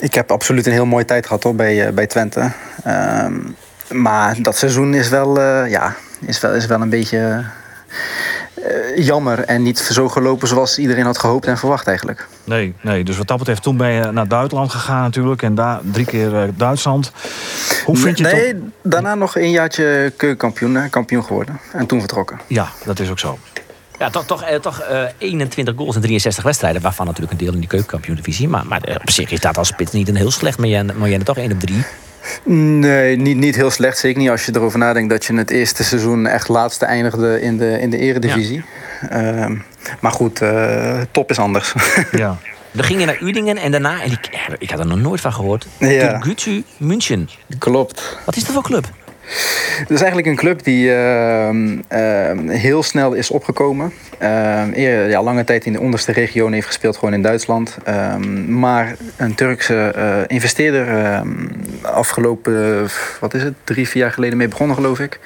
ik 0.00 0.14
heb 0.14 0.30
absoluut 0.30 0.66
een 0.66 0.72
heel 0.72 0.86
mooie 0.86 1.04
tijd 1.04 1.26
gehad 1.26 1.42
hoor, 1.42 1.54
bij, 1.54 1.86
eh, 1.86 1.92
bij 1.92 2.06
Twente. 2.06 2.50
Ehm, 2.84 3.34
maar 3.92 4.36
dat 4.42 4.56
seizoen 4.56 4.94
is 4.94 5.08
wel, 5.08 5.40
eh, 5.40 5.70
ja, 5.70 5.94
is 6.26 6.40
wel, 6.40 6.54
is 6.54 6.66
wel 6.66 6.80
een 6.80 6.88
beetje 6.88 7.44
eh, 8.64 9.04
jammer. 9.04 9.38
En 9.38 9.62
niet 9.62 9.78
zo 9.78 10.08
gelopen 10.08 10.48
zoals 10.48 10.78
iedereen 10.78 11.04
had 11.04 11.18
gehoopt 11.18 11.46
en 11.46 11.58
verwacht 11.58 11.86
eigenlijk. 11.86 12.26
Nee, 12.44 12.74
nee. 12.80 13.04
Dus 13.04 13.16
wat 13.16 13.26
dat 13.28 13.38
betreft, 13.38 13.62
toen 13.62 13.76
ben 13.76 13.90
je 13.90 14.10
naar 14.12 14.28
Duitsland 14.28 14.70
gegaan 14.70 15.02
natuurlijk. 15.02 15.42
En 15.42 15.54
daar 15.54 15.80
drie 15.92 16.06
keer 16.06 16.36
eh, 16.42 16.48
Duitsland. 16.56 17.12
Hoe 17.84 17.96
vind 17.96 18.18
je 18.18 18.24
het 18.26 18.32
nee, 18.34 18.52
toch- 18.52 18.62
daarna 18.82 19.14
nog 19.14 19.36
een 19.36 19.50
jaartje 19.50 20.12
keukenkampioen 20.16 20.76
eh, 20.76 20.90
kampioen 20.90 21.24
geworden. 21.24 21.60
En 21.72 21.86
toen 21.86 21.98
vertrokken. 21.98 22.40
Ja, 22.46 22.68
dat 22.84 22.98
is 23.00 23.10
ook 23.10 23.18
zo. 23.18 23.38
Ja, 23.98 24.10
toch, 24.10 24.24
toch, 24.26 24.42
eh, 24.42 24.58
toch 24.58 24.80
eh, 24.80 25.02
21 25.18 25.74
goals 25.76 25.94
in 25.94 26.00
63 26.00 26.44
wedstrijden. 26.44 26.82
Waarvan 26.82 27.06
natuurlijk 27.06 27.32
een 27.32 27.38
deel 27.38 27.52
in 27.52 27.58
die 27.60 27.68
keukenkampioen-divisie. 27.68 28.48
Maar, 28.48 28.66
maar 28.66 28.80
eh, 28.82 28.94
op 29.00 29.10
zich 29.10 29.30
is 29.30 29.40
dat 29.40 29.58
als 29.58 29.68
spits 29.68 29.92
niet 29.92 30.08
een 30.08 30.16
heel 30.16 30.30
slecht. 30.30 30.58
Maar 30.58 30.68
jij, 30.68 30.82
maar 30.82 31.08
jij 31.08 31.18
toch 31.18 31.36
1 31.38 31.52
op 31.52 31.60
3. 31.60 31.84
Nee, 32.44 33.16
niet, 33.16 33.36
niet 33.36 33.56
heel 33.56 33.70
slecht. 33.70 33.98
Zeker 33.98 34.20
niet 34.20 34.30
als 34.30 34.46
je 34.46 34.52
erover 34.54 34.78
nadenkt 34.78 35.10
dat 35.10 35.24
je 35.24 35.34
het 35.34 35.50
eerste 35.50 35.84
seizoen 35.84 36.26
echt 36.26 36.48
laatste 36.48 36.84
eindigde 36.84 37.40
in 37.40 37.56
de, 37.56 37.80
in 37.80 37.90
de 37.90 37.98
eredivisie. 37.98 38.64
Ehm, 39.10 39.56
maar 40.00 40.12
goed, 40.12 40.42
eh, 40.42 41.00
top 41.10 41.30
is 41.30 41.38
anders. 41.38 41.74
Ja. 42.12 42.38
Dan 42.72 42.84
ging 42.84 43.00
je 43.00 43.06
naar 43.06 43.22
Udingen 43.22 43.56
en 43.56 43.70
daarna... 43.70 44.02
En 44.02 44.10
ik, 44.12 44.28
ik 44.58 44.70
had 44.70 44.78
er 44.78 44.86
nog 44.86 44.98
nooit 44.98 45.20
van 45.20 45.32
gehoord. 45.32 45.66
Ja. 45.78 46.08
Turgutje 46.08 46.62
München. 46.76 47.28
Klopt. 47.58 48.18
Wat 48.24 48.36
is 48.36 48.44
dat 48.44 48.52
voor 48.52 48.62
club? 48.62 48.88
Het 49.78 49.90
is 49.90 49.98
eigenlijk 49.98 50.26
een 50.26 50.36
club 50.36 50.64
die 50.64 50.94
ehm, 50.94 51.78
ehm, 51.88 52.48
heel 52.48 52.82
snel 52.82 53.12
is 53.12 53.30
opgekomen. 53.30 53.92
Ehm, 54.18 54.70
eer, 54.74 55.08
ja, 55.08 55.22
lange 55.22 55.44
tijd 55.44 55.64
in 55.64 55.72
de 55.72 55.80
onderste 55.80 56.12
regio 56.12 56.50
heeft 56.50 56.66
gespeeld, 56.66 56.96
gewoon 56.96 57.14
in 57.14 57.22
Duitsland. 57.22 57.78
Maar 58.48 58.96
een 59.16 59.34
Turkse 59.34 59.92
eh, 59.94 60.18
investeerder, 60.26 61.22
afgelopen, 61.86 62.86
wat 63.20 63.34
is 63.34 63.42
het, 63.42 63.54
drie, 63.64 63.88
vier 63.88 64.02
jaar 64.02 64.12
geleden 64.12 64.38
mee 64.38 64.48
begonnen, 64.48 64.76
geloof 64.76 65.00
ik. 65.00 65.18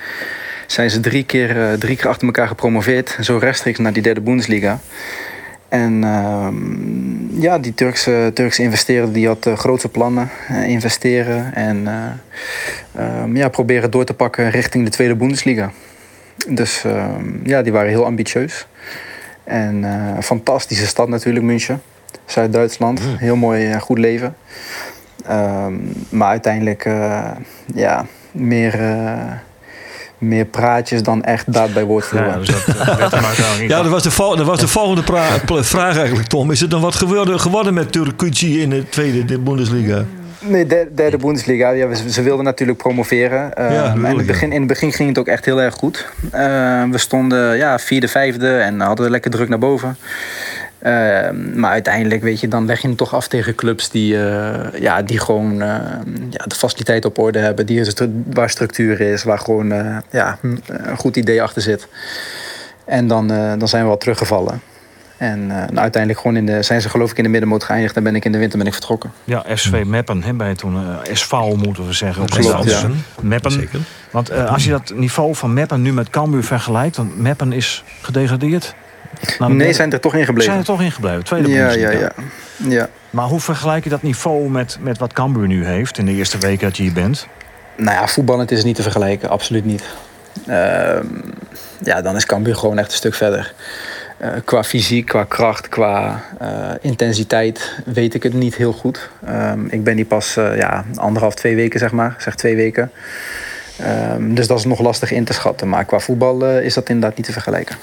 Zijn 0.67 0.91
ze 0.91 1.01
drie 1.01 1.25
keer, 1.25 1.63
eh, 1.63 1.73
drie 1.73 1.97
keer 1.97 2.09
achter 2.09 2.27
elkaar 2.27 2.49
gepromoveerd, 2.49 3.19
zo 3.21 3.39
rechtstreeks 3.39 3.79
naar 3.79 3.93
die 3.93 4.03
derde 4.03 4.21
Bundesliga. 4.21 4.79
En 5.69 6.05
ehm, 6.05 7.41
ja, 7.41 7.59
die 7.59 7.75
Turkse, 7.75 8.31
Turkse 8.35 8.63
investeerder 8.63 9.13
die 9.13 9.27
had 9.27 9.47
uh, 9.47 9.57
grootse 9.57 9.89
plannen. 9.89 10.31
Uh, 10.51 10.69
investeren 10.69 11.55
en 11.55 11.89
um, 12.99 13.37
ja, 13.37 13.49
proberen 13.49 13.91
door 13.91 14.05
te 14.05 14.15
pakken 14.15 14.51
richting 14.51 14.85
de 14.85 14.91
tweede 14.91 15.15
Bundesliga. 15.15 15.71
Dus 16.49 16.85
um, 16.85 17.41
ja, 17.45 17.63
die 17.63 17.73
waren 17.73 17.89
heel 17.89 18.05
ambitieus. 18.05 18.67
En 19.45 19.85
fantastische 20.23 20.87
stad 20.87 21.09
natuurlijk, 21.09 21.45
München. 21.45 21.83
Zuid-Duitsland. 22.25 23.01
Mm. 23.01 23.17
Heel 23.17 23.37
mooi, 23.37 23.81
goed 23.81 23.99
leven. 23.99 24.35
Ehm, 25.31 25.75
maar 26.09 26.29
uiteindelijk, 26.29 26.89
ja, 27.75 28.07
meer 28.33 28.79
meer 30.21 30.45
praatjes 30.45 31.03
dan 31.03 31.25
echt 31.25 31.53
daad 31.53 31.73
bij 31.73 31.85
woord 31.85 32.05
voeren. 32.05 32.29
Ja, 32.29 32.39
dus 32.39 32.49
dat, 32.49 32.77
ja, 33.69 33.83
dat 33.83 33.91
was 33.91 34.03
de, 34.03 34.35
dat 34.37 34.47
was 34.47 34.61
de 34.61 34.69
volgende 34.69 35.03
vraag 35.63 35.97
eigenlijk, 35.97 36.29
Tom. 36.29 36.51
Is 36.51 36.61
het 36.61 36.71
dan 36.71 36.81
wat 36.81 36.95
geworden, 36.95 37.41
geworden 37.41 37.75
met 37.75 37.93
Turkuci 37.93 38.61
in 38.63 38.71
de 38.71 38.89
tweede 38.89 39.25
de 39.25 39.39
Bundesliga? 39.39 40.05
Nee, 40.43 40.67
derde, 40.67 40.95
derde 40.95 41.17
Bundesliga. 41.17 41.71
Ja, 41.71 41.95
ze 41.95 42.23
wilden 42.23 42.45
natuurlijk 42.45 42.79
promoveren. 42.79 43.51
Uh, 43.59 43.73
ja, 43.73 43.93
in, 43.95 44.05
het 44.05 44.27
begin, 44.27 44.53
in 44.53 44.59
het 44.59 44.69
begin 44.69 44.93
ging 44.93 45.09
het 45.09 45.19
ook 45.19 45.27
echt 45.27 45.45
heel 45.45 45.61
erg 45.61 45.75
goed. 45.75 46.09
Uh, 46.25 46.31
we 46.91 46.99
stonden 46.99 47.57
ja, 47.57 47.79
vierde, 47.79 48.09
vijfde 48.09 48.57
en 48.57 48.81
hadden 48.81 49.11
lekker 49.11 49.31
druk 49.31 49.49
naar 49.49 49.59
boven. 49.59 49.97
Uh, 50.83 51.31
maar 51.55 51.71
uiteindelijk, 51.71 52.23
weet 52.23 52.41
je, 52.41 52.49
dan 52.49 52.67
leg 52.67 52.81
je 52.81 52.87
hem 52.87 52.97
toch 52.97 53.15
af 53.15 53.29
tegen 53.29 53.55
clubs 53.55 53.91
die, 53.91 54.15
uh, 54.15 54.55
ja, 54.79 55.03
die 55.03 55.19
gewoon 55.19 55.53
uh, 55.53 55.59
ja, 56.31 56.45
de 56.45 56.55
faciliteit 56.55 57.05
op 57.05 57.19
orde 57.19 57.39
hebben. 57.39 57.67
Die, 57.67 57.85
waar 58.33 58.51
structuur 58.51 59.01
is, 59.01 59.23
waar 59.23 59.39
gewoon 59.39 60.03
ja, 60.11 60.39
een 60.67 60.97
goed 60.97 61.17
idee 61.17 61.43
achter 61.43 61.63
zit. 61.63 61.89
En 62.85 63.07
dan, 63.07 63.29
dan 63.29 63.69
zijn 63.69 63.83
we 63.83 63.89
wel 63.89 63.99
teruggevallen. 63.99 64.61
En 65.17 65.47
nou, 65.47 65.77
uiteindelijk 65.77 66.21
gewoon 66.21 66.37
in 66.37 66.47
de, 66.47 66.63
zijn 66.63 66.81
ze 66.81 66.89
geloof 66.89 67.11
ik 67.11 67.17
in 67.17 67.23
de 67.23 67.31
middenmoot 67.31 67.65
geëindigd. 67.65 67.97
En 67.97 68.03
ben 68.03 68.17
ik 68.17 68.25
in 68.25 68.33
de 68.33 68.39
winter 68.39 68.59
ben 68.59 68.67
ik 68.67 68.73
vertrokken. 68.73 69.13
Ja, 69.25 69.45
SV 69.55 69.85
Meppen 69.85 70.23
hebben 70.23 70.47
wij 70.47 70.55
toen. 70.55 70.79
SV 71.13 71.33
moeten 71.57 71.87
we 71.87 71.93
zeggen. 71.93 72.23
Op 72.23 72.31
Klopt, 72.31 72.71
ja. 72.71 72.89
Meppen. 73.21 73.51
Zeker. 73.51 73.81
Want 74.11 74.33
als 74.33 74.65
je 74.65 74.71
dat 74.71 74.93
niveau 74.95 75.35
van 75.35 75.53
Meppen 75.53 75.83
nu 75.83 75.93
met 75.93 76.11
Cambuur 76.11 76.45
vergelijkt. 76.45 76.97
Want 76.97 77.19
Meppen 77.19 77.53
is 77.53 77.85
gedegradeerd. 78.03 78.75
Nou, 79.39 79.53
nee, 79.53 79.73
zijn 79.73 79.93
er 79.93 80.01
toch 80.01 80.15
ingebleven. 80.15 80.45
Zijn 80.45 80.59
er 80.59 80.65
toch 80.65 80.83
ingebleven, 80.83 81.25
tweede 81.25 81.49
ja, 81.49 81.71
ja, 81.71 81.91
ja, 81.91 82.13
ja. 82.57 82.89
Maar 83.11 83.27
hoe 83.27 83.41
vergelijk 83.41 83.85
je 83.85 83.91
dat 83.91 84.03
niveau 84.03 84.51
met, 84.51 84.79
met 84.81 84.99
wat 84.99 85.13
Cambuur 85.13 85.47
nu 85.47 85.67
heeft... 85.67 85.99
in 85.99 86.07
de 86.07 86.13
eerste 86.13 86.39
weken 86.39 86.67
dat 86.67 86.77
je 86.77 86.83
hier 86.83 86.93
bent? 86.93 87.27
Nou 87.77 87.97
ja, 87.97 88.07
voetballend 88.07 88.51
is 88.51 88.57
het 88.57 88.67
niet 88.67 88.77
te 88.77 88.83
vergelijken, 88.83 89.29
absoluut 89.29 89.65
niet. 89.65 89.85
Uh, 90.47 90.99
ja, 91.83 92.03
dan 92.03 92.17
is 92.17 92.27
Cambuur 92.27 92.57
gewoon 92.57 92.79
echt 92.79 92.91
een 92.91 92.97
stuk 92.97 93.15
verder. 93.15 93.53
Uh, 94.23 94.29
qua 94.45 94.65
fysiek, 94.65 95.07
qua 95.07 95.25
kracht, 95.25 95.69
qua 95.69 96.23
uh, 96.43 96.71
intensiteit 96.81 97.75
weet 97.85 98.15
ik 98.15 98.23
het 98.23 98.33
niet 98.33 98.55
heel 98.55 98.73
goed. 98.73 99.09
Uh, 99.29 99.53
ik 99.69 99.85
ben 99.85 99.97
hier 99.97 100.05
pas 100.05 100.37
uh, 100.37 100.57
ja, 100.57 100.85
anderhalf, 100.95 101.35
twee 101.35 101.57
weken, 101.57 101.81
zeg 101.81 101.93
maar. 101.93 102.15
zeg 102.19 102.35
twee 102.35 102.57
weken. 102.57 102.91
Ehm, 103.79 104.35
dus 104.35 104.47
dat 104.47 104.59
is 104.59 104.65
nog 104.65 104.81
lastig 104.81 105.11
in 105.13 105.25
te 105.25 105.33
schatten. 105.33 105.69
Maar 105.69 105.85
qua 105.85 105.99
voetbal 105.99 106.45
is 106.45 106.75
dat 106.75 106.89
inderdaad 106.89 107.17
niet 107.17 107.27
te 107.27 107.33
vergelijken 107.33 107.77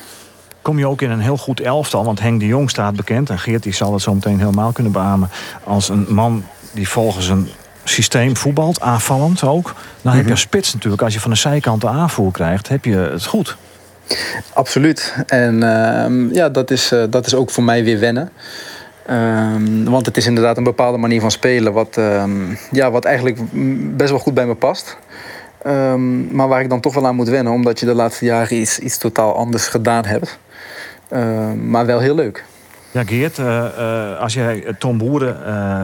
kom 0.68 0.80
je 0.80 0.88
ook 0.88 1.02
in 1.02 1.12
een 1.12 1.20
heel 1.20 1.38
goed 1.38 1.60
elftal. 1.60 2.04
Want 2.04 2.20
Henk 2.20 2.40
de 2.40 2.46
Jong 2.46 2.70
staat 2.70 2.96
bekend. 2.96 3.30
En 3.30 3.40
Geert 3.40 3.64
die 3.64 3.74
zal 3.74 3.94
het 3.94 4.02
zo 4.02 4.14
meteen 4.14 4.40
helemaal 4.40 4.72
kunnen 4.72 4.92
beamen. 4.92 5.30
Als 5.64 5.90
een 5.90 6.06
man 6.10 6.44
die 6.72 6.90
volgens 6.90 7.28
een 7.30 7.50
systeem 7.84 8.38
voetbalt. 8.38 8.82
Aanvallend 8.82 9.44
ook. 9.44 9.76
Dan 10.02 10.14
heb 10.14 10.24
je 10.24 10.30
mhm. 10.30 10.40
spits 10.40 10.74
natuurlijk. 10.74 11.02
Als 11.02 11.14
je 11.14 11.20
van 11.20 11.32
de 11.32 11.38
zijkant 11.38 11.82
de 11.82 11.88
aanvoer 11.88 12.32
krijgt. 12.32 12.68
Heb 12.68 12.86
je 12.86 12.96
het 12.96 13.26
goed. 13.26 13.58
Absoluut. 14.54 15.16
En 15.28 15.56
uh, 15.56 16.34
ja, 16.36 16.50
dat 16.50 16.72
is, 16.72 16.92
uh, 16.92 17.04
dat 17.10 17.26
is 17.26 17.36
ook 17.36 17.50
voor 17.50 17.64
mij 17.64 17.84
weer 17.84 18.00
wennen. 18.00 18.32
Um, 19.10 19.84
want 19.84 20.06
het 20.06 20.18
is 20.18 20.26
inderdaad 20.26 20.58
een 20.58 20.64
bepaalde 20.64 20.98
manier 20.98 21.22
van 21.22 21.32
spelen. 21.32 21.74
Wat, 21.74 21.98
um, 21.98 22.58
ja, 22.72 22.92
wat 22.92 23.06
eigenlijk 23.06 23.38
best 23.98 24.10
wel 24.10 24.20
goed 24.20 24.34
bij 24.34 24.46
me 24.46 24.56
past. 24.56 24.98
Um, 25.68 26.36
maar 26.36 26.48
waar 26.48 26.62
ik 26.62 26.70
dan 26.70 26.80
toch 26.80 26.94
wel 26.94 27.06
aan 27.06 27.16
moet 27.16 27.30
wennen. 27.30 27.54
Omdat 27.54 27.80
je 27.80 27.86
de 27.86 27.94
laatste 27.94 28.26
jaren 28.26 28.58
iets, 28.58 28.80
iets 28.80 28.98
totaal 28.98 29.36
anders 29.36 29.68
gedaan 29.68 30.06
hebt. 30.06 30.38
Uh, 31.14 31.54
maar 31.54 31.86
wel 31.86 32.00
heel 32.00 32.16
leuk. 32.16 32.46
Ja, 32.92 33.04
Geert, 33.04 33.38
uh, 33.38 33.66
uh, 33.78 34.20
als 34.20 34.34
jij 34.34 34.76
Tom 34.80 34.98
Boeren 34.98 35.36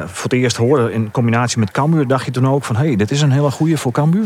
voor 0.10 0.24
het 0.24 0.34
eerst 0.34 0.58
hoorde 0.58 0.92
in 0.92 1.12
combinatie 1.12 1.60
met 1.60 1.72
Cambuur, 1.72 2.08
dacht 2.08 2.26
je 2.26 2.32
toen 2.32 2.48
ook 2.48 2.64
van 2.64 2.76
hé, 2.76 2.86
hey, 2.86 2.96
dit 2.96 3.12
is 3.12 3.22
een 3.22 3.32
hele 3.32 3.52
goede 3.52 3.78
voor 3.78 3.92
Cambuur? 3.92 4.26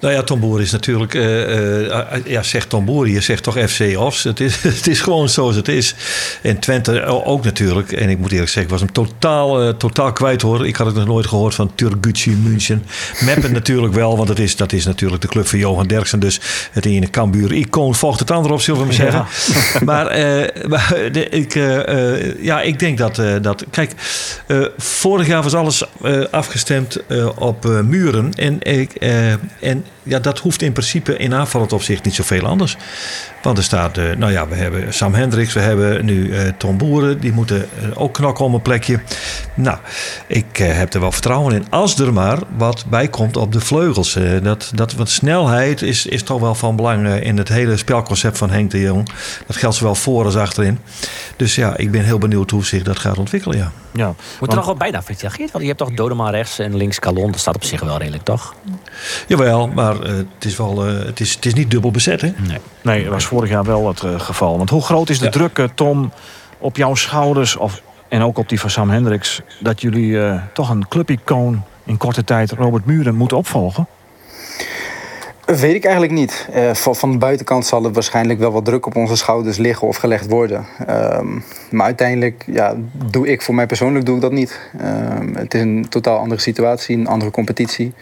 Nou 0.00 0.14
ja, 0.14 0.22
Tomboer 0.22 0.60
is 0.60 0.70
natuurlijk, 0.70 1.14
uh, 1.14 1.80
uh, 1.80 2.02
ja, 2.24 2.42
zegt 2.42 2.68
Tomboer, 2.68 3.08
je 3.08 3.20
zegt 3.20 3.42
toch 3.42 3.58
FC 3.58 3.98
Offs. 3.98 4.24
Het 4.24 4.40
is, 4.40 4.62
het 4.62 4.86
is 4.86 5.00
gewoon 5.00 5.28
zoals 5.28 5.56
het 5.56 5.68
is. 5.68 5.94
En 6.42 6.58
Twente 6.58 7.04
ook 7.04 7.44
natuurlijk. 7.44 7.92
En 7.92 8.08
ik 8.08 8.18
moet 8.18 8.32
eerlijk 8.32 8.50
zeggen, 8.50 8.62
ik 8.62 8.78
was 8.78 8.80
hem 8.80 8.92
totaal, 8.92 9.66
uh, 9.66 9.68
totaal 9.68 10.12
kwijt 10.12 10.42
hoor. 10.42 10.66
Ik 10.66 10.76
had 10.76 10.86
het 10.86 10.96
nog 10.96 11.06
nooit 11.06 11.26
gehoord 11.26 11.54
van 11.54 11.74
Turgucci 11.74 12.30
München. 12.30 12.84
Meppen 13.20 13.52
natuurlijk 13.62 13.94
wel, 13.94 14.16
want 14.16 14.28
het 14.28 14.38
is, 14.38 14.56
dat 14.56 14.72
is 14.72 14.84
natuurlijk 14.84 15.22
de 15.22 15.28
club 15.28 15.46
van 15.46 15.58
Johan 15.58 15.86
Derksen. 15.86 16.20
Dus 16.20 16.40
het 16.72 16.84
ene 16.84 17.10
Cambuur 17.10 17.52
icoon 17.52 17.94
volgt 17.94 18.20
het 18.20 18.30
andere 18.30 18.54
op, 18.54 18.60
zullen 18.60 18.80
we 18.80 18.86
maar 18.86 18.94
zeggen. 18.94 19.24
Maar, 19.84 20.04
maar 20.68 20.94
de, 21.12 21.28
ik, 21.28 21.54
ja, 22.40 22.62
ik 22.62 22.78
denk 22.78 22.98
dat, 22.98 23.22
dat 23.42 23.64
kijk, 23.70 23.92
vorig 24.76 25.26
jaar 25.26 25.42
was 25.42 25.54
alles 25.54 25.84
afgestemd 26.30 27.02
op 27.36 27.64
muren. 27.84 28.32
En, 28.34 28.62
ik, 28.62 28.92
en 29.60 29.85
ja, 30.02 30.18
dat 30.18 30.38
hoeft 30.38 30.62
in 30.62 30.72
principe 30.72 31.16
in 31.16 31.34
aanvallend 31.34 31.72
opzicht 31.72 32.04
niet 32.04 32.14
zoveel 32.14 32.46
anders. 32.46 32.76
Want 33.42 33.58
er 33.58 33.64
staat, 33.64 33.98
uh, 33.98 34.16
nou 34.16 34.32
ja, 34.32 34.48
we 34.48 34.54
hebben 34.54 34.94
Sam 34.94 35.14
Hendricks, 35.14 35.52
we 35.52 35.60
hebben 35.60 36.04
nu 36.04 36.28
uh, 36.28 36.40
Tom 36.58 36.78
Boeren. 36.78 37.20
Die 37.20 37.32
moeten 37.32 37.68
uh, 37.82 38.00
ook 38.00 38.14
knokken 38.14 38.44
om 38.44 38.54
een 38.54 38.62
plekje. 38.62 39.00
Nou, 39.54 39.78
ik 40.26 40.56
heb 40.56 40.94
er 40.94 41.00
wel 41.00 41.12
vertrouwen 41.12 41.54
in. 41.54 41.70
Als 41.70 41.98
er 41.98 42.12
maar 42.12 42.38
wat 42.56 42.84
bij 42.88 43.08
komt 43.08 43.36
op 43.36 43.52
de 43.52 43.60
vleugels. 43.60 44.18
dat, 44.42 44.70
dat, 44.74 44.92
want 44.92 45.08
snelheid 45.08 45.82
is, 45.82 46.06
is 46.06 46.22
toch 46.22 46.40
wel 46.40 46.54
van 46.54 46.76
belang 46.76 47.08
in 47.08 47.38
het 47.38 47.48
hele 47.48 47.76
spelconcept 47.76 48.38
van 48.38 48.50
Henk 48.50 48.70
de 48.70 48.80
Jong. 48.80 49.08
Dat 49.46 49.56
geldt 49.56 49.76
zowel 49.76 49.94
voor 49.94 50.24
als 50.24 50.36
achterin. 50.36 50.78
Dus 51.36 51.54
ja, 51.54 51.76
ik 51.76 51.90
ben 51.90 52.04
heel 52.04 52.18
benieuwd 52.18 52.50
hoe 52.50 52.64
zich 52.64 52.82
dat 52.82 52.98
gaat 52.98 53.18
ontwikkelen, 53.18 53.58
ja. 53.58 53.72
Ja 53.96 54.14
Moet 54.40 54.50
er 54.50 54.56
nog 54.56 54.66
wat 54.66 54.78
bijna 54.78 55.02
verteld 55.02 55.36
Want 55.36 55.52
je 55.52 55.66
hebt 55.66 55.78
toch 55.78 55.90
Dodema 55.90 56.30
rechts 56.30 56.58
en 56.58 56.76
links 56.76 56.98
Calon. 56.98 57.30
Dat 57.30 57.40
staat 57.40 57.54
op 57.54 57.64
zich 57.64 57.80
wel 57.80 57.98
redelijk, 57.98 58.24
toch? 58.24 58.54
Jawel, 59.26 59.66
maar 59.66 59.94
het, 59.94 60.44
is 60.44 60.56
wel, 60.56 60.78
het, 60.84 61.20
is, 61.20 61.34
het 61.34 61.46
is 61.46 61.54
niet 61.54 61.70
dubbel 61.70 61.90
bezet, 61.90 62.20
hè? 62.20 62.32
Nee, 62.46 62.58
nee 62.82 63.02
dat 63.02 63.12
was 63.12 63.24
vorig 63.24 63.50
jaar 63.50 63.64
wel 63.64 63.88
het 63.88 64.02
uh, 64.02 64.20
geval. 64.20 64.56
Want 64.56 64.70
hoe 64.70 64.82
groot 64.82 65.08
is 65.08 65.18
de 65.18 65.24
ja. 65.24 65.30
druk, 65.30 65.68
Tom, 65.74 66.12
op 66.58 66.76
jouw 66.76 66.94
schouders... 66.94 67.56
Of, 67.56 67.82
en 68.08 68.22
ook 68.22 68.38
op 68.38 68.48
die 68.48 68.60
van 68.60 68.70
Sam 68.70 68.90
Hendricks... 68.90 69.40
dat 69.60 69.80
jullie 69.80 70.10
uh, 70.10 70.42
toch 70.52 70.70
een 70.70 70.88
clubicoon 70.88 71.62
in 71.84 71.96
korte 71.96 72.24
tijd 72.24 72.50
Robert 72.50 72.86
Muren 72.86 73.14
moeten 73.14 73.36
opvolgen? 73.36 73.86
Weet 75.46 75.74
ik 75.74 75.84
eigenlijk 75.84 76.12
niet. 76.12 76.48
Uh, 76.54 76.74
van, 76.74 77.10
de 77.10 77.18
buitenkant 77.18 77.66
zal 77.66 77.84
er 77.84 77.92
waarschijnlijk 77.92 78.38
wel 78.38 78.52
wat 78.52 78.64
druk 78.64 78.86
op 78.86 78.96
onze 78.96 79.16
schouders 79.16 79.56
liggen 79.56 79.88
of 79.88 79.96
gelegd 79.96 80.26
worden. 80.26 80.66
Um, 80.90 81.44
maar 81.70 81.84
uiteindelijk 81.84 82.44
ja, 82.46 82.74
doe 83.10 83.28
ik 83.28 83.42
voor 83.42 83.54
mij 83.54 83.66
persoonlijk 83.66 84.06
doe 84.06 84.14
ik 84.14 84.20
dat 84.20 84.32
niet. 84.32 84.60
Um, 85.18 85.36
het 85.36 85.54
is 85.54 85.60
een 85.60 85.86
totaal 85.88 86.18
andere 86.18 86.40
situatie, 86.40 86.96
een 86.96 87.06
andere 87.06 87.30
competitie. 87.30 87.94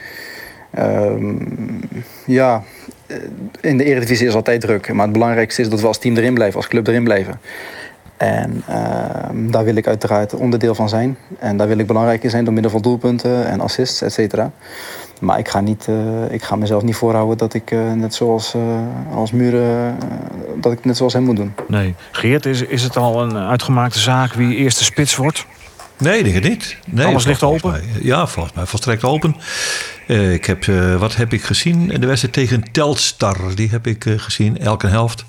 Um, 0.78 1.80
ja, 2.26 2.62
eh, 3.06 3.16
in 3.60 3.76
de 3.76 3.84
Eredivisie 3.84 4.26
is 4.26 4.34
altijd 4.34 4.60
druk. 4.60 4.92
Maar 4.92 5.04
het 5.04 5.12
belangrijkste 5.12 5.62
is 5.62 5.68
dat 5.68 5.80
we 5.80 5.86
als 5.86 5.98
team 5.98 6.16
erin 6.16 6.34
blijven, 6.34 6.56
als 6.56 6.68
club 6.68 6.86
erin 6.86 7.04
blijven. 7.04 7.40
En 8.16 8.64
daar 9.50 9.64
wil 9.64 9.76
ik 9.76 9.86
uiteraard 9.86 10.34
onderdeel 10.34 10.74
van 10.74 10.88
zijn. 10.88 11.16
En 11.38 11.56
daar 11.56 11.68
wil 11.68 11.78
ik 11.78 11.86
belangrijk 11.86 12.22
in 12.22 12.30
zijn 12.30 12.44
door 12.44 12.52
middel 12.52 12.70
van 12.70 12.82
doelpunten 12.82 13.46
en 13.46 13.60
assists, 13.60 14.02
et 14.02 14.12
cetera. 14.12 14.50
Maar 15.24 15.38
ik 15.38 15.48
ga, 15.48 15.60
niet, 15.60 15.86
uh, 15.90 15.96
ik 16.32 16.42
ga 16.42 16.56
mezelf 16.56 16.82
niet 16.82 16.96
voorhouden 16.96 17.38
dat 17.38 17.54
ik 17.54 17.70
uh, 17.70 17.92
net 17.92 18.14
zoals 18.14 18.54
als 19.14 19.30
Muren, 19.32 19.96
dat 20.60 20.72
ik 20.72 20.84
net 20.84 20.96
zoals 20.96 21.12
hem 21.12 21.22
moet 21.22 21.36
doen. 21.36 21.54
Nee. 21.68 21.94
Geert, 22.10 22.46
is, 22.46 22.62
is 22.62 22.82
het 22.82 22.96
al 22.96 23.22
een 23.22 23.36
uitgemaakte 23.36 23.98
zaak 23.98 24.32
wie 24.32 24.56
eerste 24.56 24.84
spits 24.84 25.16
wordt? 25.16 25.46
Nee, 25.98 26.22
denk 26.22 26.36
ik 26.36 26.48
niet. 26.48 26.76
Nee, 26.86 27.06
Alles 27.06 27.24
ligt 27.24 27.38
volgens 27.40 27.62
open? 27.64 27.80
mij- 27.80 28.02
ja, 28.02 28.26
volgens 28.26 28.54
mij 28.54 28.66
volstrekt 28.66 29.04
open. 29.04 29.36
Eh, 30.06 30.32
ik 30.32 30.44
heb, 30.44 30.68
eh, 30.68 30.96
wat 30.96 31.16
heb 31.16 31.32
ik 31.32 31.42
gezien? 31.42 31.88
De 31.88 32.06
wedstrijd 32.06 32.34
tegen 32.34 32.72
Telstar, 32.72 33.54
die 33.54 33.68
heb 33.68 33.86
ik 33.86 34.06
eh, 34.06 34.18
gezien, 34.18 34.58
elke 34.58 34.86
helft. 34.86 35.24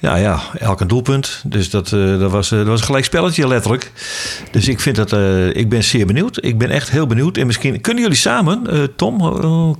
Ja, 0.00 0.16
ja, 0.16 0.40
elke 0.58 0.86
doelpunt. 0.86 1.42
Dus 1.46 1.70
dat, 1.70 1.88
dat, 1.88 2.30
was, 2.30 2.48
dat 2.48 2.66
was 2.66 2.80
een 2.80 2.86
gelijk 2.86 3.04
spelletje, 3.04 3.48
letterlijk. 3.48 3.92
Dus 4.50 4.68
ik 4.68 4.80
vind 4.80 4.96
dat, 4.96 5.12
ik 5.56 5.68
ben 5.68 5.84
zeer 5.84 6.06
benieuwd. 6.06 6.44
Ik 6.44 6.58
ben 6.58 6.70
echt 6.70 6.90
heel 6.90 7.06
benieuwd. 7.06 7.36
En 7.36 7.46
misschien 7.46 7.80
kunnen 7.80 8.02
jullie 8.02 8.18
samen, 8.18 8.90
Tom, 8.96 9.18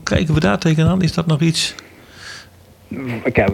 kijken 0.02 0.34
we 0.34 0.40
daar 0.40 0.58
tegenaan? 0.58 1.02
Is 1.02 1.12
dat 1.12 1.26
nog 1.26 1.40
iets? 1.40 1.74
Kijk, 3.32 3.48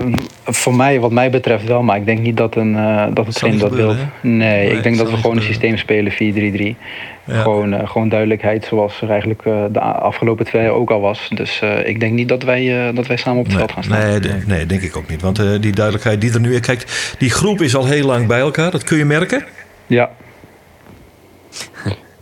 voor 0.44 0.74
mij, 0.74 1.00
wat 1.00 1.10
mij 1.12 1.30
betreft 1.30 1.64
wel, 1.64 1.82
maar 1.82 1.96
ik 1.96 2.04
denk 2.06 2.18
niet 2.18 2.36
dat 2.36 2.56
een, 2.56 2.76
eh 2.76 3.06
dat 3.14 3.26
een 3.26 3.32
trainer 3.32 3.60
dat 3.60 3.72
wil. 3.74 3.94
Nee, 3.94 4.04
Nee, 4.20 4.70
ik 4.76 4.82
denk 4.82 4.96
dat 4.96 5.10
we 5.10 5.16
gewoon 5.16 5.36
een 5.36 5.42
systeem 5.42 5.76
spelen 5.76 6.12
4-3-3. 6.12 6.76
Ja. 7.24 7.40
Gewoon, 7.42 7.72
eh, 7.74 7.88
gewoon 7.88 8.08
duidelijkheid 8.08 8.64
zoals 8.64 9.00
er 9.02 9.10
eigenlijk 9.10 9.42
eh, 9.44 9.64
de 9.72 9.80
afgelopen 9.80 10.44
twee 10.44 10.62
jaar 10.62 10.70
ook 10.72 10.90
al 10.90 11.00
was. 11.00 11.28
Dus 11.34 11.60
eh, 11.60 11.86
ik 11.88 12.00
denk 12.00 12.12
niet 12.12 12.28
dat 12.28 12.42
wij, 12.42 12.88
eh, 12.88 12.94
dat 12.94 13.06
wij 13.06 13.16
samen 13.16 13.40
op 13.40 13.46
het 13.46 13.54
veld 13.56 13.72
gaan 13.72 13.82
staan. 13.84 13.98
Nee, 14.06 14.20
de- 14.20 14.42
nee, 14.46 14.66
denk 14.66 14.82
ik 14.82 14.96
ook 14.96 15.08
niet. 15.08 15.22
Want 15.22 15.38
eh, 15.38 15.46
die 15.60 15.72
duidelijkheid 15.72 16.20
die 16.20 16.32
er 16.32 16.40
nu... 16.40 16.60
Kijk, 16.60 17.12
die 17.18 17.30
groep 17.30 17.60
is 17.60 17.76
al 17.76 17.86
heel 17.86 18.06
lang 18.06 18.26
bij 18.26 18.38
elkaar. 18.40 18.70
Dat 18.70 18.84
kun 18.84 18.96
je 18.98 19.04
merken. 19.04 19.44
Ja, 19.86 20.10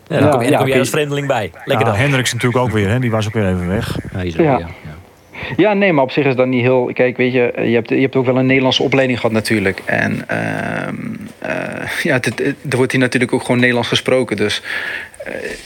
Ja, 0.09 0.19
dan 0.21 0.31
kom, 0.31 0.43
je- 0.43 0.51
dan 0.51 0.59
kom 0.59 0.69
jij 0.69 0.79
als 0.79 0.91
vreemdeling 0.91 1.27
bij. 1.27 1.51
Lekker 1.65 1.87
Ja, 1.87 1.93
dan. 1.93 2.01
Hendricks 2.01 2.33
natuurlijk 2.33 2.63
ook 2.65 2.71
weer, 2.71 2.89
hè? 2.89 2.99
die 2.99 3.11
was 3.11 3.27
ook 3.27 3.33
weer 3.33 3.47
even 3.47 3.69
weg. 3.69 3.99
Ja, 4.13 4.21
hier 4.21 4.31
zo, 4.31 4.43
Ja. 5.57 5.75
nee, 5.75 5.93
maar 5.93 6.05
op 6.05 6.11
zich 6.11 6.25
is 6.25 6.37
dat 6.37 6.47
niet 6.47 6.63
heel. 6.63 6.91
Kijk, 6.93 7.17
weet 7.17 7.33
je, 7.33 7.53
je 7.57 7.75
hebt, 7.75 7.89
je 7.89 8.01
hebt 8.01 8.17
ook 8.17 8.27
wel 8.27 8.39
een 8.39 8.47
Nederlandse 8.47 8.83
opleiding 8.83 9.19
gehad, 9.19 9.35
natuurlijk. 9.35 9.83
En 9.85 10.29
ehm, 10.29 10.97
eh, 11.39 11.89
ja, 12.03 12.21
er 12.71 12.77
wordt 12.77 12.93
hier 12.93 13.01
natuurlijk 13.01 13.33
ook 13.33 13.41
gewoon 13.41 13.59
Nederlands 13.59 13.89
gesproken. 13.89 14.37
Dus 14.37 14.63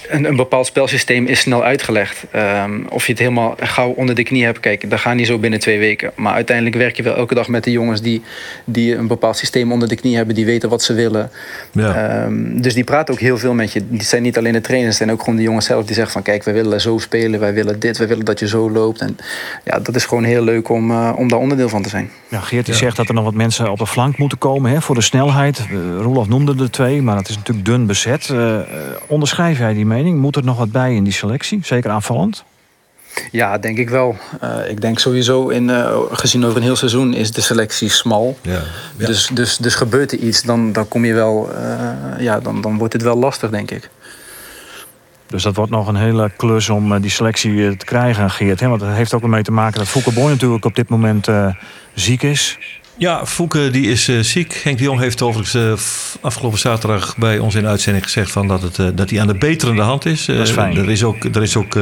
een, 0.08 0.24
een 0.24 0.36
bepaald 0.36 0.66
spelsysteem 0.66 1.26
is 1.26 1.40
snel 1.40 1.64
uitgelegd. 1.64 2.24
Ehm, 2.30 2.82
of 2.88 3.06
je 3.06 3.12
het 3.12 3.20
helemaal 3.20 3.54
gauw 3.60 3.90
onder 3.90 4.14
de 4.14 4.22
knie 4.22 4.44
hebt, 4.44 4.60
kijk, 4.60 4.90
dat 4.90 4.98
gaat 4.98 5.14
niet 5.14 5.26
zo 5.26 5.38
binnen 5.38 5.60
twee 5.60 5.78
weken. 5.78 6.12
Maar 6.14 6.34
uiteindelijk 6.34 6.76
werk 6.76 6.96
je 6.96 7.02
wel 7.02 7.16
elke 7.16 7.34
dag 7.34 7.48
met 7.48 7.64
de 7.64 7.70
jongens 7.70 8.02
die, 8.02 8.22
die 8.64 8.96
een 8.96 9.06
bepaald 9.06 9.36
systeem 9.36 9.72
onder 9.72 9.88
de 9.88 9.96
knie 9.96 10.16
hebben, 10.16 10.34
die 10.34 10.44
weten 10.44 10.68
wat 10.68 10.82
ze 10.82 10.92
willen. 10.92 11.30
Ja. 11.72 11.94
Ehm, 11.94 12.60
dus 12.60 12.74
die 12.74 12.84
praten 12.84 13.14
ook 13.14 13.20
heel 13.20 13.38
veel 13.38 13.54
met 13.54 13.72
je. 13.72 13.82
Die 13.88 14.02
zijn 14.02 14.22
niet 14.22 14.38
alleen 14.38 14.52
de 14.52 14.60
trainers, 14.60 14.98
het 14.98 15.04
zijn 15.06 15.16
ook 15.16 15.22
gewoon 15.24 15.36
de 15.36 15.42
jongens 15.42 15.66
zelf 15.66 15.84
die 15.84 15.94
zeggen 15.94 16.12
van 16.12 16.22
kijk, 16.22 16.44
wij 16.44 16.54
willen 16.54 16.80
zo 16.80 16.98
spelen, 16.98 17.40
wij 17.40 17.54
willen 17.54 17.80
dit, 17.80 17.98
wij 17.98 18.08
willen 18.08 18.24
dat 18.24 18.38
je 18.38 18.48
zo 18.48 18.70
loopt. 18.70 19.00
En 19.00 19.18
ja, 19.64 19.78
dat 19.78 19.94
is 19.94 20.04
gewoon 20.04 20.24
heel 20.24 20.42
leuk 20.42 20.68
om, 20.68 20.90
eh, 20.90 21.12
om 21.16 21.28
daar 21.28 21.38
onderdeel 21.38 21.68
van 21.68 21.82
te 21.82 21.88
zijn. 21.88 22.10
Ja, 22.28 22.40
Geert 22.40 22.66
die 22.66 22.74
zegt 22.74 22.96
dat 22.96 23.08
er 23.08 23.14
nog 23.14 23.24
wat 23.24 23.34
mensen 23.34 23.70
op 23.70 23.78
de 23.78 23.86
flank 23.86 24.18
moeten 24.18 24.38
komen 24.38 24.70
hè, 24.70 24.80
voor 24.80 24.94
de 24.94 25.00
snelheid. 25.00 25.58
Eh, 25.58 25.66
Roelof 26.00 26.28
noemde 26.28 26.54
er 26.62 26.70
twee, 26.70 27.02
maar 27.02 27.16
het 27.16 27.28
is 27.28 27.36
natuurlijk 27.36 27.66
dun 27.66 27.86
bezet. 27.86 28.28
Eh, 28.30 28.54
eh, 28.60 28.64
jij 29.58 29.74
die 29.74 29.86
mening? 29.86 30.18
Moet 30.18 30.36
er 30.36 30.44
nog 30.44 30.58
wat 30.58 30.72
bij 30.72 30.94
in 30.94 31.04
die 31.04 31.12
selectie? 31.12 31.60
Zeker 31.62 31.90
aanvallend? 31.90 32.44
Ja, 33.30 33.58
denk 33.58 33.78
ik 33.78 33.88
wel. 33.88 34.16
Eh, 34.40 34.70
ik 34.70 34.80
denk 34.80 34.98
sowieso, 34.98 35.48
in, 35.48 35.70
eh, 35.70 35.98
gezien 36.10 36.44
over 36.44 36.56
een 36.56 36.62
heel 36.62 36.76
seizoen, 36.76 37.14
is 37.14 37.32
de 37.32 37.40
selectie 37.40 37.88
smal. 37.88 38.38
Ja. 38.42 38.62
Ja. 38.96 39.06
Dus, 39.06 39.30
dus, 39.32 39.56
dus 39.56 39.74
gebeurt 39.74 40.12
er 40.12 40.18
iets, 40.18 40.42
dan, 40.42 40.72
dan 40.72 40.88
kom 40.88 41.04
je 41.04 41.14
wel, 41.14 41.50
eh, 41.54 41.90
ja, 42.18 42.40
dan, 42.40 42.60
dan 42.60 42.78
wordt 42.78 42.92
het 42.92 43.02
wel 43.02 43.16
lastig, 43.16 43.50
denk 43.50 43.70
ik. 43.70 43.90
Dus 45.30 45.42
dat 45.42 45.56
wordt 45.56 45.70
nog 45.70 45.86
een 45.86 45.96
hele 45.96 46.30
klus 46.36 46.68
om 46.68 47.00
die 47.00 47.10
selectie 47.10 47.76
te 47.76 47.84
krijgen, 47.84 48.30
Geert. 48.30 48.60
Hè? 48.60 48.68
Want 48.68 48.80
het 48.80 48.94
heeft 48.94 49.14
ook 49.14 49.22
ermee 49.22 49.42
te 49.42 49.52
maken 49.52 49.78
dat 49.78 50.14
Boy 50.14 50.30
natuurlijk 50.30 50.64
op 50.64 50.74
dit 50.74 50.88
moment 50.88 51.28
eh, 51.28 51.54
ziek 51.94 52.22
is. 52.22 52.58
Ja, 53.00 53.26
Fouke 53.26 53.70
die 53.70 53.90
is 53.90 54.08
eh, 54.08 54.18
ziek. 54.18 54.60
Henk 54.64 54.78
de 54.78 54.84
Jong 54.84 55.00
heeft 55.00 55.22
overigens 55.22 55.54
eh, 55.54 56.20
afgelopen 56.20 56.58
zaterdag 56.58 57.16
bij 57.16 57.38
ons 57.38 57.54
in 57.54 57.62
de 57.62 57.68
uitzending 57.68 58.04
gezegd 58.04 58.30
van 58.30 58.48
dat, 58.48 58.62
het, 58.62 58.78
eh, 58.78 58.86
dat 58.94 59.10
hij 59.10 59.20
aan 59.20 59.26
de 59.26 59.38
beterende 59.38 59.82
hand 59.82 60.06
is. 60.06 60.24
Dat 60.24 60.36
is 60.36 60.50
fijn. 60.50 60.76
Er 60.76 60.90
is 60.90 61.04
ook, 61.04 61.24
er 61.24 61.42
is 61.42 61.56
ook 61.56 61.78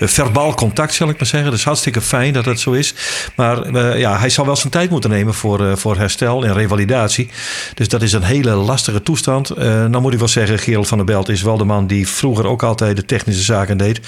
verbaal 0.00 0.54
contact, 0.54 0.94
zal 0.94 1.08
ik 1.08 1.18
maar 1.18 1.26
zeggen. 1.26 1.50
Dat 1.50 1.58
is 1.58 1.64
hartstikke 1.64 2.00
fijn 2.00 2.32
dat 2.32 2.44
dat 2.44 2.60
zo 2.60 2.72
is. 2.72 2.94
Maar 3.36 3.78
ja, 3.98 4.18
hij 4.18 4.30
zal 4.30 4.46
wel 4.46 4.56
zijn 4.56 4.72
tijd 4.72 4.90
moeten 4.90 5.10
nemen 5.10 5.34
voor, 5.34 5.78
voor 5.78 5.96
herstel 5.96 6.44
en 6.44 6.52
revalidatie. 6.52 7.28
Dus 7.74 7.88
dat 7.88 8.02
is 8.02 8.12
een 8.12 8.22
hele 8.22 8.50
lastige 8.50 9.02
toestand. 9.02 9.56
Nou 9.56 10.00
moet 10.00 10.12
ik 10.12 10.18
wel 10.18 10.28
zeggen, 10.28 10.58
Gerald 10.58 10.88
van 10.88 10.98
der 10.98 11.06
Belt 11.06 11.28
is 11.28 11.42
wel 11.42 11.56
de 11.56 11.64
man 11.64 11.86
die 11.86 12.08
vroeger 12.08 12.46
ook 12.46 12.62
altijd 12.62 12.96
de 12.96 13.04
technische 13.04 13.42
zaken 13.42 13.76
deed. 13.76 14.00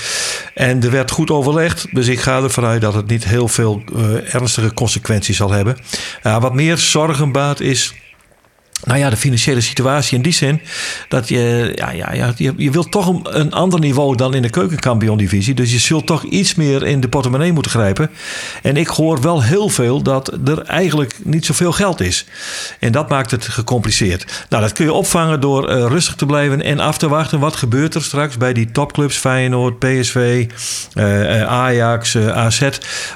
En 0.54 0.82
er 0.82 0.90
werd 0.90 1.10
goed 1.10 1.30
overlegd. 1.30 1.86
Dus 1.90 2.06
ik 2.06 2.20
ga 2.20 2.42
ervan 2.42 2.64
uit 2.64 2.80
dat 2.80 2.94
het 2.94 3.06
niet 3.06 3.24
heel 3.24 3.48
veel 3.48 3.82
ernstige 4.30 4.74
consequenties 4.74 5.36
zal 5.36 5.50
hebben. 5.50 5.76
Ja, 6.22 6.40
wat 6.46 6.54
meer 6.54 6.78
zorgen 6.78 7.32
baat 7.32 7.60
is. 7.60 7.94
Nou 8.84 8.98
ja, 8.98 9.10
de 9.10 9.16
financiële 9.16 9.60
situatie 9.60 10.16
in 10.16 10.22
die 10.22 10.32
zin 10.32 10.60
dat 11.08 11.28
je, 11.28 11.72
ja, 11.74 11.90
ja, 11.90 12.12
ja, 12.12 12.32
je, 12.36 12.52
je 12.56 12.70
wilt 12.70 12.90
toch 12.90 13.22
een, 13.24 13.52
ander 13.52 13.80
niveau 13.80 14.16
dan 14.16 14.34
in 14.34 14.42
de 14.42 14.50
keukenkampioen-divisie. 14.50 15.54
Dus 15.54 15.72
je 15.72 15.78
zult 15.78 16.06
toch 16.06 16.24
iets 16.24 16.54
meer 16.54 16.86
in 16.86 17.00
de 17.00 17.08
portemonnee 17.08 17.52
moeten 17.52 17.70
grijpen. 17.70 18.10
En 18.62 18.76
ik 18.76 18.86
hoor 18.86 19.20
wel 19.20 19.42
heel 19.42 19.68
veel 19.68 20.02
dat 20.02 20.32
er 20.44 20.62
eigenlijk 20.62 21.14
niet 21.22 21.46
zoveel 21.46 21.72
geld 21.72 22.00
is. 22.00 22.26
En 22.80 22.92
dat 22.92 23.08
maakt 23.08 23.30
het 23.30 23.48
gecompliceerd. 23.48 24.44
Nou, 24.48 24.62
dat 24.62 24.72
kun 24.72 24.84
je 24.84 24.92
opvangen 24.92 25.40
door 25.40 25.68
eh, 25.68 25.86
rustig 25.88 26.14
te 26.14 26.26
blijven 26.26 26.62
en 26.62 26.80
af 26.80 26.98
te 26.98 27.08
wachten. 27.08 27.40
Wat 27.40 27.56
gebeurt 27.56 27.94
er 27.94 28.02
straks 28.02 28.36
bij 28.36 28.52
die 28.52 28.70
topclubs 28.70 29.16
Feyenoord, 29.16 29.78
PSV, 29.78 30.46
eh, 30.92 31.40
eh, 31.40 31.48
Ajax, 31.48 32.16
AZ? 32.16 32.68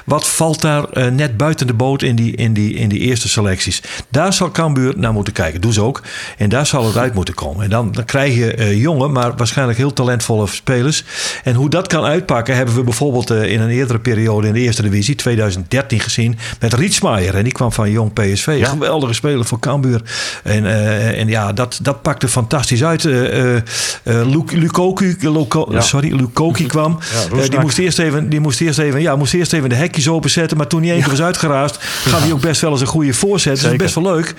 Wat 0.05 0.27
valt 0.27 0.61
daar 0.61 1.11
net 1.11 1.37
buiten 1.37 1.67
de 1.67 1.73
boot 1.73 2.01
in 2.01 2.15
die, 2.15 2.35
in, 2.35 2.53
die, 2.53 2.73
in 2.73 2.89
die 2.89 2.99
eerste 2.99 3.29
selecties? 3.29 3.81
Daar 4.09 4.33
zal 4.33 4.51
Cambuur 4.51 4.93
naar 4.97 5.13
moeten 5.13 5.33
kijken. 5.33 5.50
Doen 5.59 5.73
ze 5.73 5.81
ook. 5.81 6.01
En 6.37 6.49
daar 6.49 6.65
zal 6.65 6.85
het 6.85 6.97
uit 6.97 7.13
moeten 7.13 7.33
komen. 7.33 7.63
En 7.63 7.69
dan, 7.69 7.91
dan 7.91 8.05
krijg 8.05 8.35
je 8.35 8.53
eh, 8.53 8.81
jonge, 8.81 9.07
maar 9.07 9.35
waarschijnlijk 9.35 9.77
heel 9.77 9.93
talentvolle 9.93 10.47
spelers. 10.47 11.03
En 11.43 11.53
hoe 11.55 11.69
dat 11.69 11.87
kan 11.87 12.03
uitpakken, 12.03 12.55
hebben 12.55 12.75
we 12.75 12.83
bijvoorbeeld 12.83 13.29
eh, 13.29 13.51
in 13.51 13.61
een 13.61 13.69
eerdere 13.69 13.99
periode 13.99 14.47
in 14.47 14.53
de 14.53 14.59
eerste 14.59 14.81
divisie, 14.81 15.15
2013, 15.15 15.99
gezien 15.99 16.37
met 16.59 16.73
Rietsmaier. 16.73 17.35
En 17.35 17.43
die 17.43 17.53
kwam 17.53 17.71
van 17.71 17.91
jong 17.91 18.13
PSV. 18.13 18.59
Geweldige 18.67 19.13
speler 19.13 19.45
voor 19.45 19.59
Cambuur. 19.59 20.01
En, 20.43 20.65
eh, 20.65 21.19
en 21.19 21.27
ja, 21.27 21.53
dat, 21.53 21.79
dat 21.81 22.01
pakte 22.01 22.27
fantastisch 22.27 22.83
uit. 22.83 23.05
Eh, 23.05 23.39
eh, 23.39 23.55
eh, 23.55 23.61
Lu- 24.03 24.59
Lukoku, 24.59 25.15
Luko- 25.19 25.67
Ja. 25.71 25.81
sorry, 25.81 26.15
Lukoki 26.15 26.65
kwam. 26.65 26.99
Ja, 27.31 27.47
die, 27.49 27.59
moest 27.59 27.77
eerst 27.77 27.99
even, 27.99 28.29
die 28.29 28.39
moest 28.39 28.61
eerst 28.61 28.79
even, 28.79 29.01
ja, 29.01 29.15
moest 29.15 29.33
eerst 29.33 29.53
even 29.53 29.69
de 29.69 29.75
hekjes 29.75 30.07
openzetten. 30.07 30.57
Maar 30.57 30.67
toen 30.67 30.81
hij 30.81 30.91
één 30.91 30.99
keer 31.01 31.09
was 31.09 31.21
uitgeraasd, 31.21 31.77
gaf 31.83 32.21
hij 32.21 32.31
ook 32.31 32.41
best 32.41 32.61
wel 32.61 32.71
eens 32.71 32.81
een 32.81 32.87
goede 32.87 33.13
voorzet. 33.13 33.61
Dat 33.61 33.71
is 33.71 33.77
best 33.77 33.95
wel 33.95 34.03
leuk. 34.03 34.33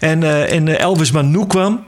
En, 0.00 0.48
en 0.56 0.68
eh, 0.68 0.80
Elvis 0.80 1.10
Manu 1.10 1.46
kwam. 1.46 1.84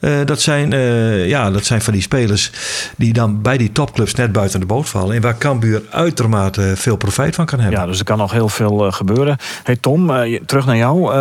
Eh, 0.00 0.12
dat, 0.24 0.40
zijn, 0.40 0.72
eh, 0.72 1.28
ja, 1.28 1.50
dat 1.50 1.64
zijn 1.64 1.82
van 1.82 1.92
die 1.92 2.02
spelers 2.02 2.50
die 2.96 3.12
dan 3.12 3.42
bij 3.42 3.56
die 3.56 3.72
topclubs 3.72 4.14
net 4.14 4.32
buiten 4.32 4.60
de 4.60 4.66
boot 4.66 4.88
vallen. 4.88 5.14
En 5.14 5.22
waar 5.22 5.38
Cambuur 5.38 5.82
uitermate 5.90 6.72
veel 6.76 6.96
profijt 6.96 7.34
van 7.34 7.46
kan 7.46 7.60
hebben. 7.60 7.80
Ja, 7.80 7.86
dus 7.86 7.98
er 7.98 8.04
kan 8.04 8.18
nog 8.18 8.32
heel 8.32 8.48
veel 8.48 8.90
gebeuren. 8.90 9.36
Hey 9.62 9.76
Tom, 9.76 10.06
terug 10.46 10.66
naar 10.66 10.76
jou. 10.76 11.12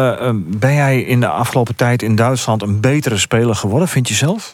Ben 0.57 0.73
jij 0.73 1.01
in 1.01 1.19
de 1.19 1.27
afgelopen 1.27 1.75
tijd 1.75 2.01
in 2.01 2.15
Duitsland 2.15 2.61
een 2.61 2.79
betere 2.79 3.17
speler 3.17 3.55
geworden, 3.55 3.87
vind 3.87 4.07
je 4.07 4.13
zelf? 4.13 4.53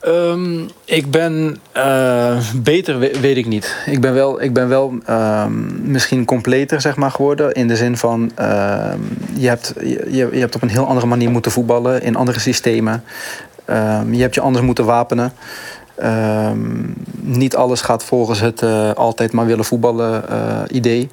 Ehm, 0.00 0.60
ik 0.84 1.10
ben 1.10 1.56
eh, 1.72 2.38
beter, 2.56 2.98
we- 2.98 3.20
weet 3.20 3.36
ik 3.36 3.46
niet. 3.46 3.76
Ik 3.86 4.00
ben 4.00 4.14
wel, 4.14 4.42
ik 4.42 4.52
ben 4.52 4.68
wel 4.68 4.94
ehm, 5.04 5.90
misschien 5.90 6.24
completer 6.24 6.80
zeg 6.80 6.96
maar, 6.96 7.10
geworden. 7.10 7.52
In 7.52 7.68
de 7.68 7.76
zin 7.76 7.96
van, 7.96 8.32
ehm, 8.34 8.98
je, 9.34 9.48
hebt, 9.48 9.72
je, 9.80 10.28
je 10.32 10.38
hebt 10.38 10.54
op 10.54 10.62
een 10.62 10.68
heel 10.68 10.86
andere 10.86 11.06
manier 11.06 11.30
moeten 11.30 11.52
voetballen. 11.52 12.02
In 12.02 12.16
andere 12.16 12.38
systemen. 12.38 13.04
Je 14.10 14.20
hebt 14.20 14.34
je 14.34 14.40
anders 14.40 14.64
moeten 14.64 14.84
wapenen. 14.84 15.32
Niet 17.20 17.56
alles 17.56 17.80
gaat 17.80 18.04
volgens 18.04 18.40
het 18.40 18.62
eh, 18.62 18.92
altijd 18.92 19.32
maar 19.32 19.46
willen 19.46 19.64
voetballen 19.64 20.28
eh, 20.28 20.60
idee. 20.68 21.08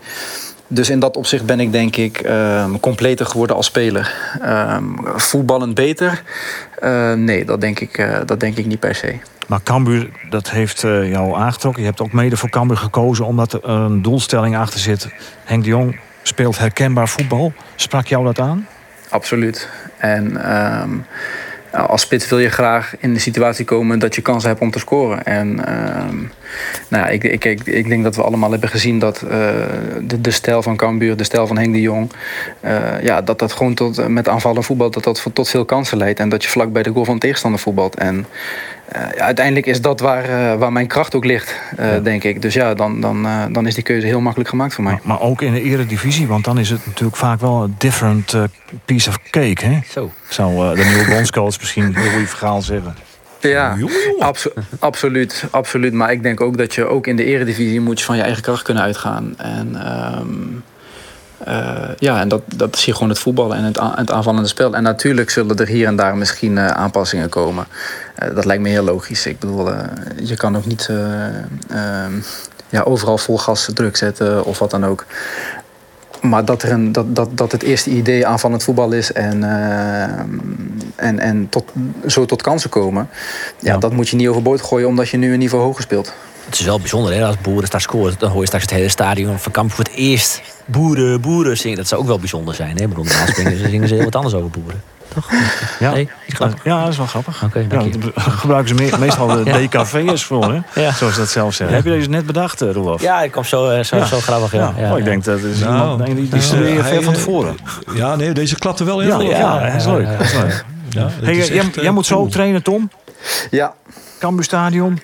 Dus 0.68 0.90
in 0.90 1.00
dat 1.00 1.18
opzicht 1.18 1.46
ben 1.46 1.60
ik 1.60 1.72
denk 1.72 1.96
ik 1.96 2.20
ehm, 2.20 2.80
completer 2.80 3.26
geworden 3.26 3.56
als 3.56 3.66
speler. 3.66 4.14
Ehm, 4.42 4.84
voetballend 5.16 5.74
beter? 5.74 6.24
Eh, 6.80 7.14
nee, 7.14 7.46
dat 7.46 7.62
denk, 7.62 7.80
ik, 7.80 7.98
eh, 7.98 8.18
dat 8.26 8.40
denk 8.40 8.58
ik 8.58 8.66
niet 8.66 8.80
per 8.80 8.96
se. 8.96 9.16
Maar 9.48 9.64
Cambuur, 9.64 10.10
dat 10.30 10.50
heeft 10.50 10.84
eh, 10.84 11.10
jou 11.12 11.36
aangetrokken. 11.36 11.82
Je 11.82 11.88
hebt 11.88 12.02
ook 12.02 12.12
mede 12.12 12.38
voor 12.38 12.50
Cambuur 12.50 12.78
gekozen 12.78 13.26
omdat 13.26 13.54
er 13.54 13.70
een 13.70 14.02
doelstelling 14.02 14.58
achter 14.58 14.80
zit. 14.80 15.10
Henk 15.44 15.64
de 15.64 15.70
Jong 15.70 16.00
speelt 16.24 16.58
herkenbaar 16.58 17.10
voetbal. 17.10 17.54
Sprak 17.76 18.08
jou 18.08 18.24
dat 18.24 18.40
aan? 18.40 18.68
Absoluut. 19.10 19.70
En 19.98 20.44
ehm, 20.44 20.90
als 21.76 22.02
spits 22.02 22.30
wil 22.30 22.40
je 22.40 22.50
graag 22.50 22.96
in 23.00 23.14
de 23.14 23.20
situatie 23.20 23.66
komen 23.66 24.00
dat 24.00 24.16
je 24.16 24.22
kansen 24.22 24.50
hebt 24.50 24.62
om 24.62 24.72
te 24.72 24.80
scoren. 24.80 25.26
En 25.26 25.66
ehm, 25.66 26.18
nou 26.88 27.12
ik, 27.12 27.24
ik, 27.24 27.46
ik, 27.64 27.88
denk 27.88 28.04
dat 28.04 28.16
we 28.16 28.24
allemaal 28.24 28.52
hebben 28.52 28.70
gezien 28.70 29.00
dat 29.00 29.22
eh, 29.22 29.30
de, 30.20 30.32
stijl 30.32 30.62
van 30.62 30.76
Cambuur, 30.76 31.18
de 31.18 31.24
stijl 31.24 31.48
van 31.48 31.58
Henk 31.58 31.74
de 31.74 31.82
Jong, 31.82 32.12
eh, 32.60 33.04
ja, 33.04 33.22
dat 33.22 33.40
dat 33.40 33.54
gewoon 33.54 33.74
tot, 33.74 34.08
met 34.08 34.30
aanvallen 34.30 34.64
voetbal 34.64 34.90
dat 34.90 35.04
dat 35.04 35.26
tot 35.34 35.50
veel 35.50 35.66
kansen 35.66 35.98
leidt. 35.98 36.20
En 36.20 36.30
dat 36.30 36.44
je 36.44 36.50
vlak 36.50 36.72
bij 36.72 36.84
de 36.84 36.90
goal 36.92 37.06
van 37.06 37.14
de 37.14 37.22
tegenstander 37.22 37.60
voetbalt. 37.60 37.96
En 37.96 38.26
ja, 38.92 39.24
uiteindelijk 39.24 39.66
is 39.66 39.82
dat 39.82 40.00
waar, 40.00 40.24
eh, 40.24 40.58
waar 40.58 40.72
mijn 40.72 40.88
kracht 40.88 41.16
ook 41.16 41.26
ligt, 41.26 41.60
eh, 41.78 41.90
denk 42.04 42.24
ik. 42.24 42.42
Dus 42.42 42.54
ja, 42.54 42.74
dan, 42.74 43.02
dan, 43.02 43.26
eh, 43.26 43.44
dan 43.52 43.68
is 43.68 43.74
die 43.74 43.84
keuze 43.84 44.08
heel 44.08 44.22
makkelijk 44.22 44.50
gemaakt 44.50 44.74
voor 44.74 44.84
mij. 44.84 44.94
Maar, 44.94 45.02
maar 45.04 45.22
ook 45.22 45.42
in 45.42 45.54
de 45.54 45.62
eredivisie, 45.62 46.28
want 46.28 46.44
dan 46.44 46.60
is 46.60 46.70
het 46.70 46.86
natuurlijk 46.86 47.18
vaak 47.18 47.40
wel 47.40 47.64
een 47.64 47.76
different 47.78 48.34
eh, 48.34 48.44
piece 48.86 49.10
of 49.10 49.20
cake. 49.30 49.66
Hè? 49.66 49.80
Zo. 49.90 50.12
Zou 50.30 50.70
eh, 50.70 50.76
de 50.76 50.90
nieuwe 50.90 51.10
bondscoach 51.16 51.60
misschien 51.60 51.96
heel 51.96 52.20
goed 52.20 52.30
verhaal 52.30 52.62
zeggen. 52.62 52.96
Ja, 53.40 53.78
abso 54.20 54.50
absoluut, 54.80 55.44
absoluut. 55.52 55.94
Maar 55.94 56.12
ik 56.12 56.24
denk 56.24 56.42
ook 56.42 56.58
dat 56.58 56.74
je 56.74 56.86
ook 56.86 57.08
in 57.08 57.16
de 57.16 57.24
eredivisie 57.24 57.82
moet 57.82 58.00
je 58.00 58.06
van 58.06 58.16
je 58.16 58.22
eigen 58.22 58.42
kracht 58.42 58.64
kunnen 58.64 58.84
uitgaan. 58.84 59.34
En 59.38 59.88
um, 60.20 60.64
uh, 61.48 61.90
ja, 61.98 62.20
en 62.20 62.28
dat, 62.28 62.42
dat 62.56 62.76
is 62.76 62.86
hier 62.86 62.94
gewoon 62.94 63.10
het 63.10 63.20
voetballen 63.20 63.58
en 63.58 63.64
het, 63.64 63.80
het 63.96 64.12
aanvallende 64.12 64.48
spel. 64.48 64.74
En 64.74 64.84
natuurlijk 64.84 65.30
zullen 65.30 65.58
er 65.58 65.68
hier 65.68 65.88
en 65.88 65.96
daar 65.96 66.18
misschien 66.18 66.52
uh, 66.52 66.68
aanpassingen 66.68 67.30
komen. 67.30 67.68
Uh, 68.24 68.36
dat 68.36 68.46
lijkt 68.46 68.64
me 68.64 68.70
heel 68.70 68.84
logisch. 68.84 69.26
Ik 69.26 69.40
bedoel, 69.40 69.70
je 70.24 70.36
kan 70.36 70.58
ook 70.58 70.66
niet 70.66 70.90
ja, 72.70 72.82
overal 72.82 73.18
vol 73.18 73.38
gas 73.38 73.70
druk 73.74 73.98
zetten 73.98 74.46
of 74.46 74.60
wat 74.60 74.72
dan 74.72 74.86
ook. 74.86 75.06
Maar 76.22 76.46
dat, 76.46 76.64
er 76.64 76.72
een, 76.72 76.92
dat, 76.92 77.16
dat, 77.16 77.38
dat 77.38 77.52
het 77.52 77.64
eerste 77.64 77.90
idee 77.90 78.28
aanvallend 78.28 78.64
voetbal 78.64 78.92
is 78.92 79.12
en, 79.12 79.44
en, 80.96 81.20
en 81.20 81.50
tot, 81.50 81.72
zo 82.08 82.26
tot 82.26 82.42
kansen 82.42 82.70
komen, 82.70 83.10
ja, 83.60 83.74
ja, 83.74 83.78
dat 83.78 83.94
moet 83.94 84.10
je 84.10 84.16
niet 84.16 84.28
overboord 84.28 84.62
gooien 84.62 84.88
omdat 84.88 85.10
je 85.10 85.18
nu 85.18 85.34
een 85.34 85.40
niveau 85.40 85.64
hoger 85.64 85.84
speelt. 85.84 86.14
Het 86.46 86.60
is 86.60 86.66
wel 86.66 86.80
bijzonder 86.80 87.14
hè, 87.14 87.26
als 87.26 87.42
boeren 87.42 87.70
daar 87.70 87.82
scoren. 87.82 88.16
Dan 88.18 88.30
hoor 88.30 88.40
je 88.40 88.46
straks 88.46 88.64
het 88.64 88.74
hele 88.74 88.90
stadion 88.90 89.40
van 89.40 89.52
Kamp 89.52 89.72
voor 89.72 89.84
het 89.84 89.94
eerst 89.94 90.42
boeren, 90.66 91.22
boeren 91.22 91.58
zingen. 91.58 91.78
Dat 91.78 91.88
zou 91.88 92.02
ook 92.02 92.08
wel 92.08 92.20
bijzonder 92.20 92.56
zijn. 92.56 92.76
Hè? 92.76 92.84
Ik 92.84 92.90
bedoel, 92.90 93.04
normaal 93.04 93.28
zingen 93.70 93.88
ze 93.88 93.94
heel 93.94 94.04
wat 94.04 94.16
anders 94.16 94.36
over 94.36 94.50
boeren. 94.50 94.82
Toch? 95.16 95.32
Ja, 95.80 95.92
nee, 95.92 96.10
ja, 96.64 96.82
dat 96.84 96.92
is 96.92 96.98
wel 96.98 97.06
grappig. 97.06 97.44
Okay, 97.44 97.68
ja, 97.70 97.82
gebruiken 98.16 98.78
ze 98.78 98.98
meestal 99.00 99.28
de 99.28 99.44
DKV'ers 99.70 100.24
voor, 100.24 100.54
hè? 100.54 100.82
Ja. 100.82 100.92
zoals 100.92 101.16
dat 101.16 101.30
zelf 101.30 101.54
zeggen. 101.54 101.76
Heb 101.76 101.86
je 101.86 101.92
deze 101.92 102.10
net 102.10 102.26
bedacht, 102.26 102.62
uh, 102.62 102.72
Roelof? 102.72 103.02
Ja, 103.02 103.22
ik 103.22 103.32
kom 103.32 103.44
zo, 103.44 103.72
uh, 103.72 103.84
zo, 103.84 104.04
zo 104.04 104.20
grappig. 104.20 104.52
Ja. 104.52 104.74
Ja. 104.78 104.92
Oh, 104.92 104.98
ik 104.98 105.06
denk 105.06 105.24
dat 105.24 105.40
is 105.40 105.60
nou, 105.60 105.92
iemand, 105.92 106.06
die, 106.06 106.30
die 106.30 106.42
studeer 106.42 106.74
je 106.74 106.84
veel 106.84 107.02
van 107.02 107.14
tevoren. 107.14 107.58
Ja, 107.94 108.16
nee, 108.16 108.32
deze 108.32 108.58
klapte 108.58 108.84
wel 108.84 109.02
in. 109.02 109.08
Ja, 109.08 109.20
ja, 109.20 109.66
dat 109.66 109.76
is 109.76 109.86
leuk. 109.86 110.18
Dat 110.18 110.22
is 110.22 110.34
leuk. 110.34 110.64
Hey, 111.22 111.36
jij, 111.36 111.72
jij 111.82 111.92
moet 111.92 112.06
zo 112.06 112.28
trainen, 112.28 112.64
Tom? 112.64 112.90
Ja. 113.50 113.74
Cambu 114.20 114.44
Stadion? 114.44 115.00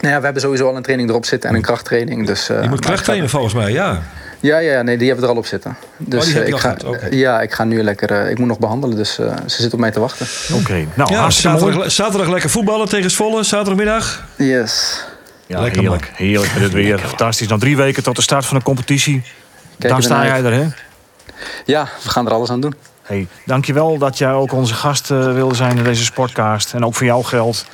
Nou 0.00 0.14
ja, 0.14 0.18
we 0.18 0.24
hebben 0.24 0.42
sowieso 0.42 0.68
al 0.68 0.76
een 0.76 0.82
training 0.82 1.10
erop 1.10 1.24
zitten 1.24 1.50
en 1.50 1.56
een 1.56 1.62
krachttraining. 1.62 2.26
Dus, 2.26 2.50
uh, 2.50 2.62
je 2.62 2.68
moet 2.68 2.80
krachttrainen 2.80 3.28
volgens 3.28 3.54
mij, 3.54 3.72
ja. 3.72 4.02
Ja, 4.42 4.58
ja, 4.58 4.82
nee, 4.82 4.96
die 4.96 5.06
hebben 5.06 5.24
er 5.24 5.30
al 5.30 5.36
op 5.36 5.46
zitten. 5.46 5.76
Dus 5.96 6.26
oh, 6.26 6.34
die 6.34 6.44
ik 6.44 6.56
ga, 6.56 6.76
okay. 6.84 7.10
ja, 7.10 7.40
ik 7.40 7.52
ga 7.52 7.64
nu 7.64 7.82
lekker. 7.82 8.10
Uh, 8.10 8.30
ik 8.30 8.38
moet 8.38 8.48
nog 8.48 8.58
behandelen, 8.58 8.96
dus 8.96 9.18
uh, 9.18 9.34
ze 9.46 9.62
zit 9.62 9.72
op 9.72 9.78
mij 9.78 9.90
te 9.90 10.00
wachten. 10.00 10.26
Oké, 10.50 10.60
okay. 10.60 10.88
nou, 10.94 11.12
ja, 11.12 11.30
zaterdag, 11.30 11.90
zaterdag, 11.90 12.28
lekker 12.28 12.50
voetballen 12.50 12.88
tegen 12.88 13.10
Zwolle, 13.10 13.42
zaterdagmiddag. 13.42 14.24
Yes. 14.36 15.04
Ja, 15.46 15.60
lekker 15.60 15.80
heerlijk, 15.80 16.02
man. 16.02 16.26
heerlijk 16.28 16.52
met 16.52 16.62
het 16.62 16.72
weer. 16.72 16.98
Fantastisch. 16.98 17.48
Nog 17.48 17.60
drie 17.60 17.76
weken 17.76 18.02
tot 18.02 18.16
de 18.16 18.22
start 18.22 18.46
van 18.46 18.56
de 18.56 18.64
competitie. 18.64 19.22
Kijk 19.78 19.92
Dan 19.92 20.02
sta 20.02 20.24
jij 20.24 20.44
er, 20.44 20.52
hè? 20.52 20.66
Ja, 21.64 21.88
we 22.02 22.10
gaan 22.10 22.26
er 22.26 22.32
alles 22.32 22.50
aan 22.50 22.60
doen. 22.60 22.74
Hey, 23.02 23.26
dankjewel 23.46 23.98
dat 23.98 24.18
jij 24.18 24.32
ook 24.32 24.52
onze 24.52 24.74
gast 24.74 25.10
uh, 25.10 25.32
wilde 25.32 25.54
zijn 25.54 25.76
in 25.76 25.84
deze 25.84 26.04
sportcast. 26.04 26.74
En 26.74 26.84
ook 26.84 26.94
voor 26.94 27.06
jou 27.06 27.24
geld 27.24 27.66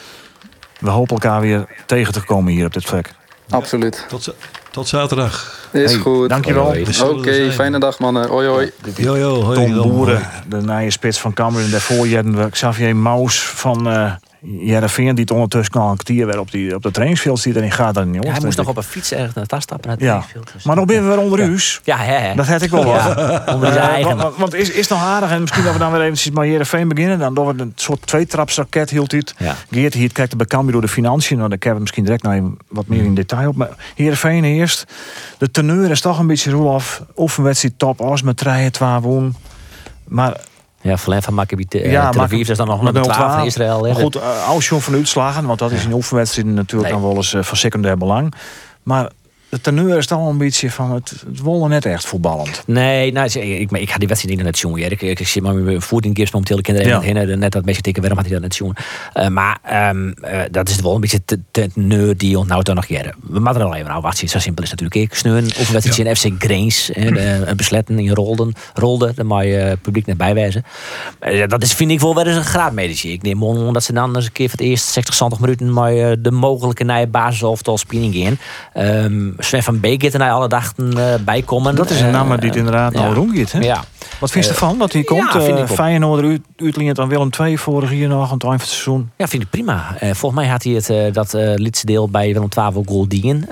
we 0.79 0.91
hopen 0.91 1.15
elkaar 1.15 1.41
weer 1.41 1.67
tegen 1.87 2.13
te 2.13 2.25
komen 2.25 2.53
hier 2.53 2.67
op 2.67 2.73
dit 2.73 2.85
vlek. 2.85 3.11
Absoluut. 3.51 4.05
Tot, 4.09 4.35
tot 4.79 4.89
zaterdag. 4.89 5.57
Is 5.73 5.93
hey, 5.93 6.01
goed. 6.01 6.29
Dankjewel. 6.29 6.67
Oké, 6.67 7.05
okay, 7.05 7.53
fijne 7.53 7.79
dag 7.79 7.99
mannen. 7.99 8.29
Hoi 8.29 8.47
hoi. 8.47 8.71
Yo, 8.97 9.17
yo, 9.17 9.43
hoi, 9.43 9.57
Tom 9.57 9.75
Boeren, 9.75 10.31
de 10.49 10.57
nije 10.57 10.91
spits 10.91 11.21
van 11.21 11.33
Cambuur. 11.33 11.65
En 11.65 11.71
daarvoor 11.71 12.09
hadden 12.09 12.37
we 12.37 12.51
Xavier 12.51 12.97
Maus 12.97 13.43
van... 13.43 13.89
Uh, 13.89 14.13
Jereveen 14.41 15.15
die 15.15 15.25
het 15.25 15.31
ondertussen 15.31 15.75
al 15.75 15.91
een 15.91 15.95
kwartier 15.95 16.27
weer 16.27 16.39
op, 16.39 16.51
die, 16.51 16.75
op 16.75 16.83
de 16.83 16.91
trainingsveld 16.91 17.43
die 17.43 17.57
erin 17.57 17.73
gaat. 17.73 17.95
Dan, 17.95 18.13
ja, 18.13 18.21
hij 18.21 18.41
moest 18.41 18.57
nog 18.57 18.69
op 18.69 18.77
een 18.77 18.83
fiets 18.83 19.13
ergens 19.13 19.35
naar 19.35 19.45
het 19.49 19.63
stappen 19.63 19.89
naar 19.89 19.97
het 19.97 20.07
ja. 20.07 20.43
Dus 20.55 20.65
maar 20.65 20.77
nog 20.77 20.85
ben 20.85 21.03
we 21.03 21.09
weer 21.09 21.19
onder 21.19 21.41
u's. 21.41 21.81
Ja, 21.85 21.97
hè, 21.97 22.13
hè. 22.13 22.35
Dat 22.35 22.47
had 22.47 22.63
ik 22.63 22.71
wel 22.71 22.85
wat. 22.85 23.55
Onder 23.55 23.73
zijn 23.73 23.89
eigen. 23.89 24.17
Want, 24.17 24.37
want 24.37 24.55
is, 24.55 24.71
is 24.71 24.89
nog 24.89 25.03
aardig 25.03 25.31
en 25.31 25.41
misschien 25.41 25.65
dat 25.65 25.73
we 25.73 25.79
dan 25.79 25.93
weer 25.93 26.01
eventjes 26.01 26.31
met 26.31 26.47
Jereveen 26.47 26.89
beginnen. 26.89 27.19
Dan 27.19 27.35
door 27.35 27.55
we 27.55 27.63
een 27.63 27.73
soort 27.75 28.07
tweetrapsraket 28.07 28.91
hield 28.91 29.11
dit. 29.11 29.35
Geert 29.71 29.95
hier 29.95 30.13
kijkt 30.13 30.37
bij 30.37 30.47
Cambuur 30.47 30.73
door 30.73 30.81
de 30.81 30.89
financiën. 30.89 31.37
Nou, 31.37 31.49
daar 31.49 31.59
kunnen 31.59 31.75
we 31.75 31.83
misschien 31.83 32.05
direct 32.05 32.23
nog 32.23 32.53
wat 32.69 32.87
meer 32.87 33.05
in 33.05 33.15
detail 33.15 33.49
op. 33.49 33.57
Maar 33.57 33.71
Jereveen 33.95 34.45
eerst. 34.45 34.85
De 35.39 35.51
teneur 35.51 35.91
is 35.91 36.01
toch 36.01 36.19
een 36.19 36.27
beetje 36.27 36.51
roef. 36.51 37.03
Oefenwedstrijd 37.17 37.79
top 37.79 38.01
als 38.01 38.23
met 38.23 38.37
3 38.37 38.71
12 38.71 39.03
won. 39.03 39.35
Maar 40.05 40.41
ja, 40.81 40.99
Verlen 40.99 41.23
van 41.23 41.35
Maccabi 41.35 41.67
uh, 41.71 41.91
ja, 41.91 42.11
Tel 42.11 42.23
Aviv 42.23 42.49
is 42.49 42.57
dan 42.57 42.67
nog 42.67 42.83
een 42.83 43.03
12 43.03 43.17
van 43.17 43.45
Israël. 43.45 43.81
Maar 43.81 43.95
goed, 43.95 44.17
uh, 44.17 44.81
van 44.81 44.95
uitslagen, 44.95 45.47
want 45.47 45.59
dat 45.59 45.71
is 45.71 45.85
in 45.85 45.93
oefenwedstrijden 45.93 46.55
natuurlijk 46.55 46.93
nee. 46.93 47.01
dan 47.01 47.09
wel 47.09 47.17
eens 47.17 47.33
uh, 47.33 47.43
van 47.43 47.57
secundair 47.57 47.99
belang. 47.99 48.35
Maar 48.83 49.11
de 49.49 49.61
teneur 49.61 49.99
is 49.99 50.07
dan 50.07 50.27
een 50.27 50.39
beetje 50.39 50.71
van 50.71 50.93
het, 50.93 51.11
het 51.27 51.41
wollen 51.41 51.71
net 51.71 51.85
echt 51.85 52.07
voetballend. 52.07 52.63
Nee, 52.67 53.13
nou, 53.13 53.31
ik, 53.41 53.71
ik, 53.71 53.91
ga 53.91 53.99
die 53.99 54.09
wedstrijd 54.09 54.37
niet 54.37 54.45
net 54.45 54.59
jongen. 54.59 54.91
Ik, 54.91 55.03
ik, 55.03 55.21
ik 55.21 55.29
zie 55.29 55.43
maar 55.43 55.55
mijn 55.55 55.83
voedinggips 55.83 56.31
momenteel 56.31 56.57
de 56.57 56.63
kinderen 56.63 56.91
ja. 56.91 57.01
heen, 57.01 57.39
net 57.39 57.53
dat 57.53 57.65
beetje 57.65 57.83
tikken 57.83 58.03
waarom 58.03 58.19
had 58.19 58.29
hij 58.31 58.39
dat 58.39 58.49
net 58.49 58.57
jongen. 58.57 58.77
Uh, 59.15 59.29
maar 59.29 59.89
um, 59.91 60.15
uh, 60.25 60.41
dat 60.51 60.69
is 60.69 60.81
wel 60.81 60.95
een 60.95 61.01
beetje 61.01 61.21
de 61.25 61.41
teneur 61.51 62.17
die 62.17 62.39
onthoudt 62.39 62.67
dan 62.67 62.75
nog 62.75 62.87
jaren. 62.87 63.15
We 63.21 63.41
moeten 63.41 63.61
er 63.61 63.67
al 63.67 63.75
even 63.75 63.89
nou 63.89 64.01
wat 64.01 64.17
zo 64.17 64.39
simpel 64.39 64.65
is 64.65 64.71
natuurlijk. 64.71 65.01
Ik 65.01 65.15
sneur 65.15 65.37
een 65.37 65.53
oefenwedstrijd 65.59 65.99
in 65.99 66.17
FC 66.17 66.43
Grains, 66.43 66.91
een 66.95 67.57
besletten 67.57 67.99
in 67.99 68.11
Rolden, 68.11 68.53
Rolde, 68.75 69.13
daar 69.15 69.27
mag 69.27 69.43
je 69.43 69.79
publiek 69.83 70.07
net 70.07 70.17
bijwijzen. 70.17 70.65
Uh, 71.21 71.47
dat 71.47 71.63
is 71.63 71.73
vind 71.73 71.91
ik 71.91 72.01
wel 72.01 72.15
wel 72.15 72.27
eens 72.27 72.37
een 72.37 72.45
graadmedici. 72.45 73.13
Ik 73.13 73.23
neem 73.23 73.43
on 73.43 73.73
dat 73.73 73.85
ze 73.85 73.93
dan 73.93 74.17
eens 74.17 74.25
een 74.25 74.33
keer 74.33 74.49
voor 74.49 74.59
het 74.59 74.69
eerst 74.69 74.85
60, 74.85 75.15
70 75.15 75.41
minuten 75.41 75.73
maar 75.73 76.23
de 76.23 76.31
mogelijke 76.31 76.85
nieuwe 76.85 77.07
basis 77.07 77.43
of 77.43 77.67
al 77.67 77.79
spinning 77.79 78.15
in. 78.15 78.39
Um, 78.77 79.37
Sven 79.39 79.63
van 79.63 79.81
Beek 79.81 80.03
er 80.03 80.19
naar 80.19 80.31
alle 80.31 80.49
dagen 80.49 80.99
uh, 80.99 81.15
bij 81.25 81.43
komen. 81.43 81.75
Dat 81.75 81.91
is 81.91 82.01
een 82.01 82.11
naam 82.11 82.37
die 82.37 82.49
het 82.49 82.59
inderdaad 82.59 82.95
uh, 82.95 83.01
nou 83.01 83.15
rondgiet. 83.15 83.53
Hè? 83.53 83.59
Ja. 83.59 83.85
Wat 84.21 84.31
vind 84.31 84.45
je 84.45 84.51
ervan 84.51 84.79
dat 84.79 84.93
hij 84.93 85.03
komt? 85.03 85.33
Ja, 85.33 85.49
uh, 85.49 85.67
Feyenoord 85.69 86.41
uitlient 86.57 86.97
dan 86.97 87.09
Willem 87.09 87.31
II 87.41 87.59
vorig 87.59 87.93
jaar 87.93 88.09
nog 88.09 88.29
aan 88.29 88.35
het 88.35 88.43
eind 88.43 88.43
van 88.43 88.53
het 88.53 88.69
seizoen. 88.69 89.11
Ja, 89.17 89.29
vind 89.29 89.43
ik 89.43 89.51
prima. 89.51 89.97
Volgens 90.01 90.41
mij 90.41 90.47
had 90.47 90.63
hij 90.63 90.73
het, 90.73 91.15
dat 91.15 91.33
lidste 91.33 91.87
deel 91.87 92.09
bij 92.09 92.33
Willem 92.33 92.49
II 92.57 92.75
ook 92.75 92.89
goal 92.89 93.09
dienen. 93.09 93.49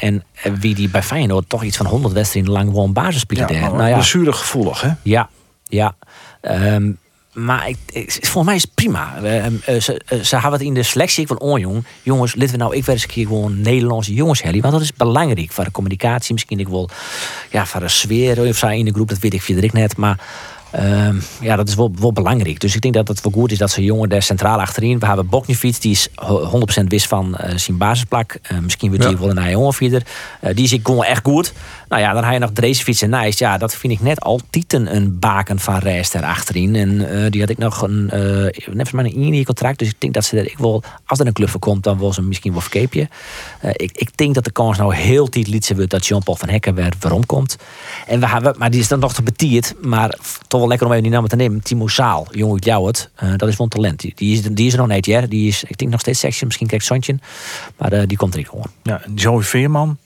en 0.00 0.24
wie 0.60 0.74
die 0.74 0.88
bij 0.88 1.02
Feyenoord 1.02 1.48
toch 1.48 1.62
iets 1.62 1.76
van 1.76 1.86
100 1.86 2.14
wedstrijden 2.14 2.52
lang 2.52 2.68
gewoon 2.68 2.92
basis 2.92 3.20
speelde. 3.20 3.54
Ja, 3.54 3.70
nou 3.70 3.88
ja. 3.88 4.32
gevoelig, 4.32 4.80
hè? 4.80 4.90
Ja, 5.02 5.28
ja. 5.68 5.94
Um, 6.42 6.98
maar 7.32 7.68
ik, 7.68 7.76
ik, 7.92 8.12
volgens 8.12 8.44
mij 8.44 8.54
is 8.54 8.62
het 8.62 8.74
prima. 8.74 9.22
Uh, 9.22 9.46
uh, 9.46 9.80
ze, 9.80 10.00
uh, 10.12 10.20
ze 10.20 10.34
hebben 10.34 10.52
het 10.52 10.62
in 10.62 10.74
de 10.74 10.82
selectie. 10.82 11.22
Ik 11.22 11.28
wil 11.28 11.36
onjong. 11.36 11.84
Jongens, 12.02 12.34
laten 12.34 12.52
we 12.52 12.58
nou 12.58 12.76
ik 12.76 12.86
eens 12.86 13.02
een 13.02 13.08
keer 13.08 13.26
gewoon 13.26 13.60
Nederlandse 13.60 14.14
jongens 14.14 14.42
helly. 14.42 14.60
Want 14.60 14.72
dat 14.72 14.82
is 14.82 14.92
belangrijk 14.92 15.52
voor 15.52 15.64
de 15.64 15.70
communicatie. 15.70 16.32
Misschien 16.32 16.58
ik 16.58 16.68
wel 16.68 16.88
ja, 17.50 17.66
voor 17.66 17.80
de 17.80 17.88
sfeer 17.88 18.48
of 18.48 18.56
zo 18.56 18.68
in 18.68 18.84
de 18.84 18.92
groep. 18.92 19.08
Dat 19.08 19.18
weet 19.18 19.34
ik 19.34 19.42
Frederik 19.42 19.72
net. 19.72 19.96
Maar 19.96 20.18
uh, 20.74 21.08
ja, 21.40 21.56
dat 21.56 21.68
is 21.68 21.74
wel, 21.74 21.92
wel 21.98 22.12
belangrijk. 22.12 22.60
Dus 22.60 22.74
ik 22.74 22.80
denk 22.80 22.94
dat 22.94 23.08
het 23.08 23.20
wel 23.20 23.32
goed 23.32 23.52
is 23.52 23.58
dat 23.58 23.70
ze 23.70 23.84
jongen 23.84 24.08
daar 24.08 24.22
centraal 24.22 24.60
achterin. 24.60 24.98
We 24.98 25.06
hebben 25.06 25.28
Boknifiets, 25.28 25.80
die 25.80 25.90
is 25.90 26.08
100% 26.80 26.84
wist 26.86 27.06
van 27.06 27.36
uh, 27.40 27.56
zijn 27.56 27.76
basisplak. 27.76 28.38
Uh, 28.52 28.58
misschien 28.58 28.88
wordt 28.88 29.04
hij 29.04 29.12
ja. 29.12 29.18
wel 29.18 29.36
een 29.36 29.50
jongenfieder. 29.50 30.02
Uh, 30.42 30.54
die 30.54 30.64
is 30.64 30.72
ik 30.72 30.86
gewoon 30.86 31.04
echt 31.04 31.24
goed. 31.24 31.52
Nou 31.88 32.02
ja, 32.02 32.12
dan 32.12 32.22
ga 32.22 32.32
je 32.32 32.38
nog 32.38 32.50
Dreesfiets 32.52 33.02
en 33.02 33.10
Nijs. 33.10 33.38
Ja, 33.38 33.58
dat 33.58 33.74
vind 33.74 33.92
ik 33.92 34.00
net 34.00 34.20
altijd 34.20 34.72
een 34.72 35.18
baken 35.18 35.58
van 35.58 35.78
rest 35.78 36.12
daar 36.12 36.24
achterin. 36.24 36.74
En 36.76 37.30
die 37.30 37.40
had 37.40 37.50
ik 37.50 37.58
nog 37.58 37.82
een, 37.82 38.04
net 38.72 38.92
maar 38.92 39.04
een 39.04 39.32
één 39.32 39.44
contract. 39.44 39.78
Dus 39.78 39.88
ik 39.88 39.94
denk 39.98 40.14
dat 40.14 40.24
ze 40.24 40.38
er 40.38 40.46
ik 40.46 40.58
wil, 40.58 40.82
als 41.06 41.18
er 41.18 41.26
een 41.26 41.32
club 41.32 41.48
voor 41.48 41.60
komt, 41.60 41.82
dan 41.82 41.98
wil 41.98 42.12
ze 42.12 42.22
misschien 42.22 42.52
wel 42.52 42.60
verkeepje. 42.60 43.08
ik, 43.72 43.90
ik 43.92 44.16
denk 44.16 44.34
dat 44.34 44.44
de 44.44 44.52
kans 44.52 44.78
nou 44.78 44.94
heel 44.94 45.28
tijd 45.28 45.46
liet 45.46 45.72
wordt 45.74 45.90
dat 45.90 46.06
Jean-Paul 46.06 46.36
van 46.36 46.48
Hekken 46.48 46.74
weer 46.74 46.92
waarom 47.00 47.26
komt. 47.26 47.56
En 48.06 48.20
we 48.20 48.28
hebben, 48.28 48.54
maar 48.58 48.70
die 48.70 48.80
is 48.80 48.88
dan 48.88 48.98
nog 48.98 49.14
te 49.14 49.22
betierd. 49.22 49.74
Maar 49.80 50.18
toch 50.48 50.59
wel 50.60 50.68
lekker 50.68 50.86
om 50.86 50.92
even 50.92 51.04
die 51.04 51.12
naam 51.12 51.28
te 51.28 51.36
nemen. 51.36 51.62
Timo 51.62 51.88
Zaal, 51.88 52.26
jongen 52.30 52.54
uit 52.54 52.64
Jouwert. 52.64 53.10
Uh, 53.22 53.30
dat 53.36 53.48
is 53.48 53.56
wel 53.56 53.66
een 53.66 53.72
talent. 53.72 54.00
Die, 54.00 54.12
die, 54.14 54.32
is, 54.32 54.42
die 54.42 54.66
is 54.66 54.72
er 54.72 54.78
nog 54.78 54.88
niet, 54.88 55.06
ja. 55.06 55.20
Die 55.20 55.48
is, 55.48 55.64
ik 55.64 55.78
denk 55.78 55.90
nog 55.90 56.00
steeds 56.00 56.20
sexy. 56.20 56.44
Misschien 56.44 56.66
krijgt 56.66 56.86
Santje. 56.86 57.18
Maar 57.76 57.92
uh, 57.92 58.02
die 58.06 58.16
komt 58.16 58.34
er 58.34 58.46
gewoon. 58.46 58.66
Ja, 58.82 59.00
Joey 59.14 59.42
Veerman. 59.42 59.98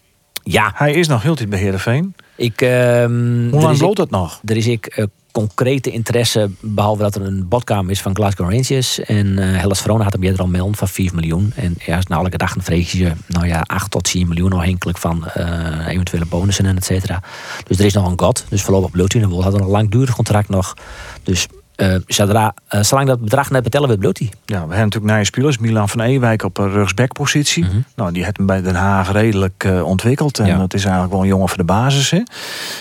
Ja. 0.42 0.72
Hij 0.74 0.92
is 0.92 1.08
nog 1.08 1.22
heel 1.22 1.34
tijd 1.34 1.48
bij 1.48 1.58
Heerenveen. 1.58 2.14
Ik, 2.36 2.60
um, 2.60 3.48
Hoe 3.50 3.62
lang 3.62 3.80
loopt 3.80 3.96
dat 3.96 4.10
nog? 4.10 4.40
Er 4.44 4.56
is 4.56 4.66
ik 4.66 4.96
uh, 4.98 5.04
concrete 5.34 5.90
interesse, 5.90 6.50
behalve 6.60 7.02
dat 7.02 7.14
er 7.14 7.22
een 7.22 7.48
bodkamer 7.48 7.90
is 7.90 8.00
van 8.00 8.14
Glasgow 8.14 8.50
Rangers. 8.50 8.98
En 8.98 9.26
uh, 9.26 9.60
Hellas 9.60 9.80
Verona 9.80 10.02
had 10.02 10.12
hem 10.12 10.22
eerder 10.22 10.40
al 10.40 10.46
melden 10.46 10.74
van 10.76 10.88
4 10.88 11.14
miljoen. 11.14 11.52
En 11.56 11.74
ja, 11.78 12.00
nou 12.08 12.24
elke 12.24 12.36
dag 12.36 12.56
een 12.56 12.86
je, 12.86 13.12
nou 13.26 13.46
ja, 13.46 13.60
8 13.60 13.90
tot 13.90 14.04
10 14.04 14.28
miljoen 14.28 14.52
afhankelijk 14.52 14.98
van 14.98 15.24
uh, 15.36 15.86
eventuele 15.86 16.26
bonussen 16.26 16.66
en 16.66 16.76
et 16.76 16.84
cetera. 16.84 17.22
Dus 17.66 17.78
er 17.78 17.84
is 17.84 17.92
nog 17.92 18.10
een 18.10 18.18
god. 18.18 18.44
Dus 18.48 18.62
voorlopig 18.62 18.90
bloedt 18.90 19.12
hij. 19.12 19.28
We 19.28 19.34
hadden 19.34 19.60
een 19.60 19.66
langdurig 19.66 20.14
contract 20.14 20.48
nog. 20.48 20.74
Dus 21.22 21.46
uh, 21.76 21.94
zodra, 22.06 22.54
uh, 22.74 22.82
zolang 22.82 23.08
dat 23.08 23.20
bedrag 23.20 23.50
net 23.50 23.62
betellen 23.62 23.86
wordt, 23.86 24.02
bloedt 24.02 24.18
hij. 24.18 24.28
Ja, 24.28 24.54
we 24.54 24.58
hebben 24.58 24.78
natuurlijk 24.78 25.04
nieuwe 25.04 25.24
spelers. 25.24 25.58
Milan 25.58 25.88
van 25.88 26.00
Ewijk 26.00 26.42
op 26.42 26.58
een 26.58 26.70
rugsbackpositie. 26.70 27.62
Mhm. 27.62 27.72
Mm 27.72 27.78
-hmm. 27.78 27.92
Nou, 27.96 28.12
die 28.12 28.24
heeft 28.24 28.36
hem 28.36 28.46
bij 28.46 28.62
Den 28.62 28.74
Haag 28.74 29.12
redelijk 29.12 29.64
uh, 29.66 29.86
ontwikkeld. 29.86 30.38
En 30.38 30.46
Ja. 30.46 30.58
dat 30.58 30.74
is 30.74 30.82
eigenlijk 30.82 31.12
wel 31.12 31.22
een 31.22 31.28
jongen 31.28 31.48
voor 31.48 31.56
de 31.56 31.64
basis. 31.64 32.10
Hè? 32.10 32.22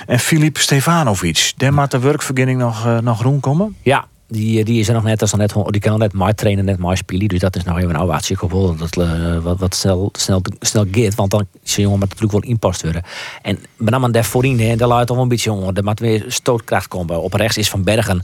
En 0.06 0.20
Filip 0.20 0.58
Stefanovic. 0.58 1.54
Der 1.58 1.74
maakt 1.74 1.92
de 1.92 2.00
werkvergunning 2.00 2.60
nog, 2.60 3.02
nog 3.02 3.20
groen 3.20 3.40
komen. 3.40 3.76
Ja, 3.82 4.06
die, 4.34 4.64
die 4.64 4.80
is 4.80 4.88
er 4.88 4.94
nog 4.94 5.04
net 5.04 5.22
als 5.22 5.32
dan 5.32 5.40
net, 5.40 5.56
die 5.68 5.82
kan 5.82 6.00
net 6.00 6.14
maar 6.14 6.36
trainen, 6.36 6.66
net 6.66 6.78
maar 6.78 6.98
spelen. 6.98 7.28
Dus 7.28 7.40
dat 7.40 7.56
is 7.56 7.64
nog 7.64 7.78
even 7.78 7.90
een 7.90 7.96
oude 7.96 8.36
gevoel 8.36 8.76
dat 8.76 8.98
uh, 8.98 9.38
wat, 9.38 9.60
wat 9.60 9.76
snel, 9.76 10.10
snel, 10.14 10.42
snel 10.60 10.86
gaat. 10.92 11.16
Want 11.16 11.32
dan 11.32 11.48
is 11.64 11.76
jongen 11.76 12.00
maar 12.00 12.08
natuurlijk 12.08 12.32
wel 12.32 12.52
inpast 12.52 12.82
worden. 12.82 13.04
En 13.42 13.60
met 13.76 13.90
name 13.90 14.10
daar 14.10 14.26
voorin, 14.26 14.60
hè, 14.60 14.76
daar 14.76 14.88
laat 14.88 15.08
toch 15.08 15.16
wel 15.16 15.26
een 15.26 15.32
beetje 15.32 15.50
jongen. 15.50 15.76
Er 15.76 15.84
moet 15.84 16.00
weer 16.00 16.26
stootkracht 16.28 16.88
komen. 16.88 17.22
Op 17.22 17.34
rechts 17.34 17.58
is 17.58 17.70
Van 17.70 17.84
Bergen. 17.84 18.22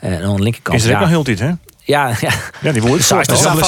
Uh, 0.00 0.10
en 0.10 0.22
aan 0.22 0.36
de 0.36 0.42
linkerkant. 0.42 0.78
Is 0.78 0.84
er 0.84 0.88
ook 0.88 0.94
ja, 0.94 1.00
nog 1.00 1.08
heel 1.08 1.22
tijd, 1.22 1.38
hè? 1.38 1.52
Ja, 1.86 2.08
ja. 2.20 2.30
ja 2.60 2.72
die 2.72 2.82
wordt 2.82 3.08
Hij 3.08 3.20
is 3.20 3.44
eh, 3.44 3.52
moet 3.52 3.66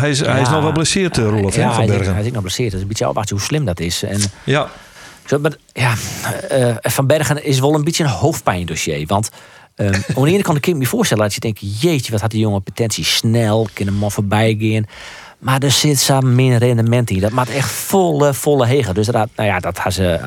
hij, 0.00 0.10
is 0.10 0.20
wel 0.20 0.32
hij, 0.32 0.42
nog 0.42 0.50
wel 0.50 0.62
geblesseerd, 0.62 1.18
eh, 1.18 1.24
Roelof 1.24 1.54
hè, 1.54 1.62
Ja, 1.62 1.66
van 1.66 1.76
hij, 1.76 1.84
is, 1.84 1.90
Bergen. 1.90 2.12
hij 2.12 2.20
is 2.20 2.26
ook 2.26 2.32
nog 2.32 2.34
geblesseerd. 2.34 2.70
Dat 2.70 2.76
is 2.76 2.82
een 2.82 2.88
beetje 2.88 3.04
afwachten 3.04 3.36
hoe 3.36 3.44
slim 3.44 3.64
dat 3.64 3.80
is. 3.80 4.02
En 4.02 4.20
Ja, 4.44 4.68
Zo, 5.26 5.38
maar, 5.38 5.52
ja, 5.72 5.94
eh, 6.48 6.74
Van 6.80 7.06
Bergen 7.06 7.44
is 7.44 7.60
wel 7.60 7.74
een 7.74 7.84
beetje 7.84 8.04
een 8.04 8.10
hoofdpijndossier. 8.10 9.06
Want 9.06 9.30
eh, 9.80 10.16
aan 10.16 10.24
de 10.24 10.30
ene 10.30 10.42
kant 10.42 10.60
kan 10.60 10.72
ik 10.72 10.78
me 10.78 10.86
voorstellen 10.86 11.24
dat 11.24 11.34
je 11.34 11.40
denkt... 11.40 11.80
jeetje, 11.80 12.12
wat 12.12 12.20
had 12.20 12.30
die 12.30 12.40
jongen 12.40 12.62
potentie 12.62 13.04
snel, 13.04 13.68
kan 13.72 13.86
hem 13.86 14.02
al 14.02 14.10
voorbij 14.10 14.56
gaan. 14.58 14.84
Maar 15.38 15.62
er 15.62 15.70
zit 15.70 15.98
zo 15.98 16.20
min 16.20 16.56
rendement 16.56 17.10
in. 17.10 17.20
Dat 17.20 17.30
maakt 17.30 17.50
echt 17.50 17.70
volle, 17.70 18.34
volle 18.34 18.66
hegen. 18.66 18.94
Dus 18.94 19.06
dat, 19.06 19.28
nou 19.36 19.48
ja, 19.48 19.58
dat 19.58 19.78
gaan 19.78 19.92
ze, 19.92 20.18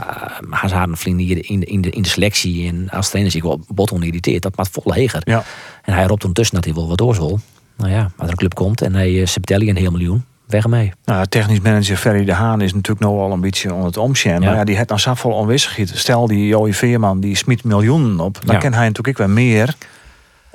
gaan 0.50 0.70
ze 0.70 0.76
haar 0.76 0.88
in 1.04 1.18
de, 1.18 1.40
in, 1.42 1.82
de, 1.82 1.90
in 1.90 2.02
de 2.02 2.10
selectie. 2.10 2.68
En 2.68 2.90
als 2.90 3.10
trainer 3.10 3.32
zich 3.32 3.44
wel 3.44 3.60
bot 3.68 3.92
onirriteerd. 3.92 4.42
Dat 4.42 4.56
maakt 4.56 4.70
volle 4.72 4.96
heger. 4.96 5.22
Ja. 5.24 5.44
En 5.84 5.94
hij 5.94 6.06
roept 6.06 6.22
ondertussen 6.22 6.56
dat 6.56 6.66
hij 6.66 6.74
wel 6.74 6.88
wat 6.88 6.98
door 6.98 7.16
zal. 7.16 7.40
Nou 7.78 7.92
ja, 7.92 8.02
als 8.02 8.12
er 8.26 8.30
een 8.30 8.36
club 8.36 8.54
komt 8.54 8.82
en 8.82 8.96
hij 8.96 9.12
uh, 9.12 9.26
Septelli 9.26 9.70
een 9.70 9.78
heel 9.78 9.92
miljoen. 9.92 10.24
Weg 10.54 10.64
ermee. 10.64 10.92
Nou, 11.06 11.26
technisch 11.26 11.60
manager 11.60 11.98
Ferry 11.98 12.26
de 12.26 12.34
Haan 12.34 12.62
is 12.62 12.74
natuurlijk 12.74 13.06
nog 13.06 13.16
wel 13.16 13.32
een 13.32 13.42
beetje 13.42 13.72
onder 13.72 13.86
het 13.88 13.98
omsjen. 13.98 14.32
Ja. 14.32 14.40
Maar 14.40 14.56
ja, 14.56 14.64
die 14.64 14.76
heeft 14.76 14.88
dan 14.88 15.00
zoveel 15.00 15.32
onwissigheid. 15.32 15.92
Stel, 15.96 16.28
die 16.28 16.48
Joey 16.48 16.74
Veerman 16.74 17.20
die 17.20 17.36
smiet 17.36 17.64
miljoenen 17.64 18.20
op. 18.20 18.40
Dan 18.46 18.56
Ja. 18.56 18.62
kan 18.62 18.74
hij 18.74 18.88
natuurlijk 18.88 19.20
ook 19.20 19.26
wel 19.26 19.36
meer 19.36 19.76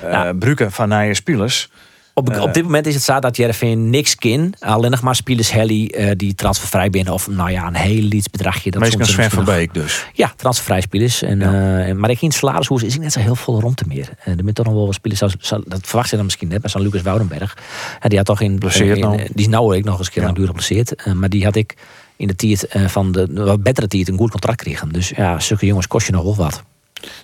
uh, 0.04 0.30
van 0.68 0.88
nieuwe 0.88 1.14
spelers. 1.14 1.70
Op, 2.18 2.30
Eh. 2.30 2.42
op 2.42 2.54
dit 2.54 2.62
moment 2.62 2.86
is 2.86 2.94
het 2.94 3.02
zo 3.02 3.18
dat 3.18 3.36
niks 3.76 4.14
kan. 4.14 4.54
Alleen 4.58 4.90
nog 4.90 5.00
maar 5.02 5.14
spelers 5.14 5.50
Helly 5.52 5.94
uh, 5.98 6.10
die 6.16 6.34
transfervrij 6.34 6.90
binnen. 6.90 7.12
Of 7.12 7.28
nou 7.28 7.50
ja, 7.50 7.66
een 7.66 7.74
heel 7.74 8.02
liets 8.02 8.30
bedragje. 8.30 8.70
Dat 8.70 8.80
Meestal 8.80 9.06
Sven 9.06 9.30
van 9.30 9.44
Beek 9.44 9.74
dus. 9.74 10.04
Ja, 10.12 10.32
transfervrij 10.36 10.80
spelers. 10.80 11.22
En, 11.22 11.38
Ja. 11.38 11.78
eh, 11.84 11.94
maar 11.94 12.10
ik 12.10 12.20
in 12.22 12.28
het 12.28 12.36
salarishoes 12.36 12.82
is 12.82 12.94
ik 12.94 13.00
net 13.00 13.12
zo 13.12 13.20
heel 13.20 13.34
veel 13.34 13.60
rond 13.60 13.86
meer. 13.86 14.08
En 14.24 14.38
er 14.38 14.44
moet 14.44 14.54
toch 14.54 14.66
nog 14.66 14.74
wel 14.74 14.84
wat 14.84 14.94
spelers. 14.94 15.20
Dat 15.20 15.86
verwacht 15.86 16.10
je 16.10 16.16
dan 16.16 16.24
misschien 16.24 16.48
net. 16.48 16.60
Maar 16.60 16.70
zo'n 16.70 16.82
Lucas 16.82 17.02
Woudenberg. 17.02 17.56
Die 18.00 18.16
had 18.16 18.26
toch 18.26 18.40
in. 18.40 18.58
Blesseerd 18.58 18.98
nou. 18.98 19.16
Die 19.16 19.28
is 19.34 19.48
nou 19.48 19.80
nog 19.82 19.98
eens 19.98 20.06
een 20.06 20.12
keer 20.12 20.20
Ja. 20.22 20.28
langdurig 20.28 20.50
geblesseerd. 20.50 20.94
Eh, 20.94 21.12
maar 21.12 21.28
die 21.28 21.44
had 21.44 21.56
ik 21.56 21.74
in 22.16 22.26
de 22.26 22.34
tiert 22.36 22.66
eh, 22.66 22.86
van 22.86 23.12
de 23.12 23.28
wat 23.32 23.62
betere 23.62 23.88
tiert 23.88 24.08
een 24.08 24.16
goed 24.18 24.30
contract 24.30 24.62
kregen. 24.62 24.92
Dus 24.92 25.08
ja, 25.08 25.40
zulke 25.40 25.66
jongens 25.66 25.86
kost 25.86 26.06
je 26.06 26.12
nog 26.12 26.22
wel 26.22 26.36
wat. 26.36 26.62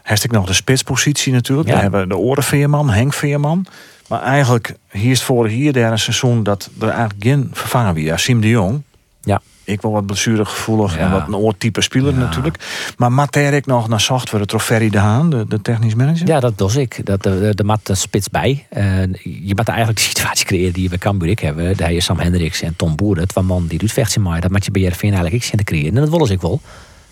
Heeft 0.02 0.24
ik 0.24 0.30
nog 0.30 0.46
de 0.46 0.52
spitspositie 0.52 1.33
natuurlijk. 1.33 1.68
Ja. 1.68 1.74
We 1.74 1.80
hebben 1.80 2.09
de 2.09 2.16
Orenveerman, 2.16 2.90
Henk 2.90 3.12
Veerman. 3.14 3.66
Maar 4.09 4.23
eigenlijk, 4.23 4.75
hier 4.90 5.11
is 5.11 5.17
het 5.19 5.27
vorig 5.27 5.53
hier 5.53 5.73
derde 5.73 5.97
seizoen 5.97 6.43
dat 6.43 6.71
er 6.81 6.88
eigenlijk 6.88 7.23
geen 7.23 7.51
vervangen 7.53 7.95
wie. 7.95 8.05
Ja, 8.05 8.17
Siem 8.17 8.40
de 8.40 8.49
Jong. 8.49 8.83
Ja. 9.23 9.40
Ik 9.67 9.83
wel 9.83 9.93
wat 9.93 10.07
blessuregevoelig 10.07 10.95
Ja. 10.97 11.01
en 11.01 11.11
wat 11.11 11.27
een 11.27 11.35
oortype 11.37 11.81
speler 11.81 12.12
Ja. 12.12 12.19
natuurlijk. 12.19 12.57
Maar 12.97 13.12
Mater 13.12 13.53
ik 13.53 13.67
nog 13.67 13.88
naar 13.88 14.01
software, 14.01 14.47
Trofferry 14.47 14.90
de 14.90 14.99
Haan, 14.99 15.31
de, 15.31 15.45
de 15.49 15.62
technisch 15.62 15.95
manager. 15.95 16.27
Ja, 16.27 16.40
dat 16.40 16.53
was 16.57 16.77
ik. 16.77 17.07
Dat, 17.07 17.23
de, 17.23 17.53
de 17.55 17.64
mat 17.64 17.88
een 17.88 17.97
spits 17.97 18.29
bij. 18.29 18.67
Eh, 18.71 19.03
je 19.23 19.53
moet 19.55 19.69
eigenlijk 19.69 19.99
de 19.99 20.05
situatie 20.05 20.47
creëren 20.47 20.73
die 20.73 20.83
we 20.83 20.88
bij 20.88 20.99
Cambuur 20.99 21.29
ik 21.29 21.38
hebben. 21.38 21.77
Daar 21.77 21.93
is 21.93 22.05
Sam 22.05 22.19
Hendricks 22.19 22.62
en 22.62 22.77
Tom 22.77 22.97
Boeren. 22.97 23.29
Twee 23.29 23.45
man 23.45 23.67
die 23.67 23.79
doet 23.79 23.93
vechten 23.93 24.23
maar. 24.23 24.40
Dat 24.40 24.51
moet 24.51 24.64
je 24.64 24.71
bij 24.71 24.83
Jervin 24.83 25.12
eigenlijk 25.12 25.35
ik 25.43 25.49
zien 25.49 25.59
te 25.59 25.64
creëren. 25.64 25.95
En 25.95 26.01
dat 26.01 26.09
willen 26.11 26.27
ze 26.27 26.33
ik 26.33 26.40
wel. 26.40 26.61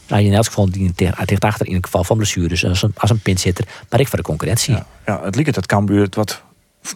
Nou, 0.08 0.22
in 0.24 0.32
elk 0.32 0.44
geval 0.44 0.70
die 0.70 0.92
achter 1.40 1.66
in 1.66 1.74
het 1.74 1.84
geval 1.84 2.04
van 2.04 2.16
blessures 2.16 2.64
als 2.64 2.82
een, 2.82 2.92
als 2.96 3.10
een 3.10 3.18
pinzitter. 3.20 3.64
Maar 3.90 4.00
ik 4.00 4.08
voor 4.08 4.18
de 4.18 4.24
concurrentie. 4.24 4.74
Ja, 4.74 4.86
ja, 5.06 5.20
het 5.24 5.34
lijkt 5.34 5.54
dat 5.54 5.66
Cambuur 5.66 6.02
het 6.02 6.14
wat 6.14 6.42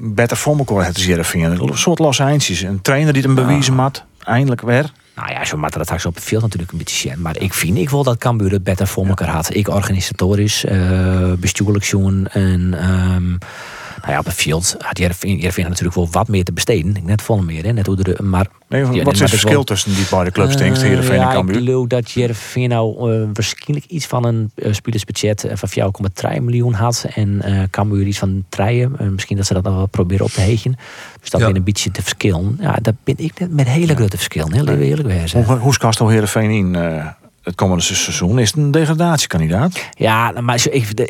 beter 0.01 0.37
voor 0.37 0.59
elkaar 0.59 0.93
te 0.93 1.25
vinden. 1.25 1.63
Een 1.63 1.79
soort 1.79 1.99
Los 1.99 2.19
Eindjes. 2.19 2.61
Een 2.61 2.83
trainer 2.83 3.13
die 3.13 3.23
het 3.23 3.37
hem 3.37 3.47
bewijzen 3.47 3.75
mat. 3.75 4.05
Eindelijk 4.23 4.61
weer. 4.61 4.93
Nou 5.15 5.31
ja, 5.31 5.45
zo 5.45 5.57
maakt 5.57 5.75
dat 5.75 5.85
straks 5.85 6.07
op 6.07 6.15
het 6.15 6.25
veld 6.25 6.43
natuurlijk 6.43 6.73
een 6.73 6.79
beetje 6.79 6.97
zien. 6.97 7.21
Maar 7.21 7.39
ik 7.39 7.55
vind 7.55 7.79
ik 7.79 7.91
wel 7.91 8.03
dat 8.03 8.19
Cambuur 8.19 8.53
het 8.53 8.65
beter 8.65 8.87
voor 8.87 9.07
elkaar 9.07 9.29
had. 9.29 9.55
Ik 9.55 9.69
organisatorisch, 9.69 10.65
eh 10.65 11.33
bestuurlijk 11.33 11.85
zoen 11.85 12.27
en... 12.27 12.75
ehm, 12.75 13.35
nou 14.01 14.13
ja, 14.13 14.19
op 14.19 14.25
het 14.25 14.35
veld 14.35 14.77
had 14.79 14.99
Jervin, 14.99 15.39
natuurlijk 15.69 15.95
wel 15.95 16.09
wat 16.11 16.29
meer 16.29 16.45
te 16.45 16.53
besteden. 16.53 16.97
Net 17.05 17.23
vol 17.23 17.43
meer, 17.43 17.65
hè. 17.65 17.73
Net 17.73 17.87
hoe 17.87 17.97
de, 17.97 18.19
maar 18.23 18.47
Nee, 18.69 18.81
Ja, 18.81 18.87
wat 18.87 18.97
is 18.99 19.05
het 19.05 19.23
is 19.23 19.29
verschil 19.31 19.51
wel- 19.53 19.65
tussen 19.65 19.95
die 19.95 20.05
beide 20.11 20.31
clubs, 20.31 20.57
denk 20.57 20.71
ik, 20.77 20.83
Eh, 20.83 20.89
Heerenveen 20.89 21.21
en 21.21 21.21
ja, 21.21 21.43
ik 21.43 21.55
geloof 21.55 21.87
dat 21.87 22.11
Jervin 22.11 22.69
nou 22.69 23.13
eh, 23.13 23.29
waarschijnlijk 23.33 23.85
iets 23.91 24.07
van 24.07 24.25
een 24.25 24.51
uh, 24.55 24.73
spelersbudget 24.73 25.45
eh, 25.45 25.57
van 25.57 25.69
4,3 26.37 26.41
miljoen 26.43 26.73
had. 26.73 27.07
En 27.15 27.43
eh 27.43 27.63
Cambuur 27.71 28.07
iets 28.07 28.19
van 28.19 28.45
3. 28.49 28.81
Uh, 28.81 28.89
misschien 29.09 29.37
dat 29.37 29.47
ze 29.47 29.55
dat 29.55 29.63
nog 29.63 29.75
wel 29.75 29.87
proberen 29.87 30.25
op 30.25 30.31
te 30.31 30.41
hegen. 30.41 30.77
Dus 31.21 31.31
dat 31.31 31.41
Ja. 31.41 31.47
een 31.49 31.65
beetje 31.65 31.91
te 31.91 32.03
verschillen. 32.03 32.59
Ja, 32.61 32.79
dat 32.83 32.95
ben 33.05 33.15
ik 33.19 33.39
net 33.41 33.51
met 33.53 33.69
hele 33.69 33.95
grote 33.95 34.17
verschillen. 34.17 34.53
Heel 34.53 34.69
eerlijk. 34.69 35.31
Hoe, 35.33 35.57
hoe 35.57 35.73
scast 35.73 35.99
Heerenveen 35.99 36.51
in 36.51 36.75
eh, 36.75 37.07
het 37.47 37.55
komende 37.55 37.83
seizoen? 37.83 38.39
Is 38.39 38.53
een 38.55 38.71
degradatiekandidaat? 38.71 39.85
Ja, 39.95 40.33
maar 40.41 40.67
even, 40.71 40.97
eh, 40.97 41.07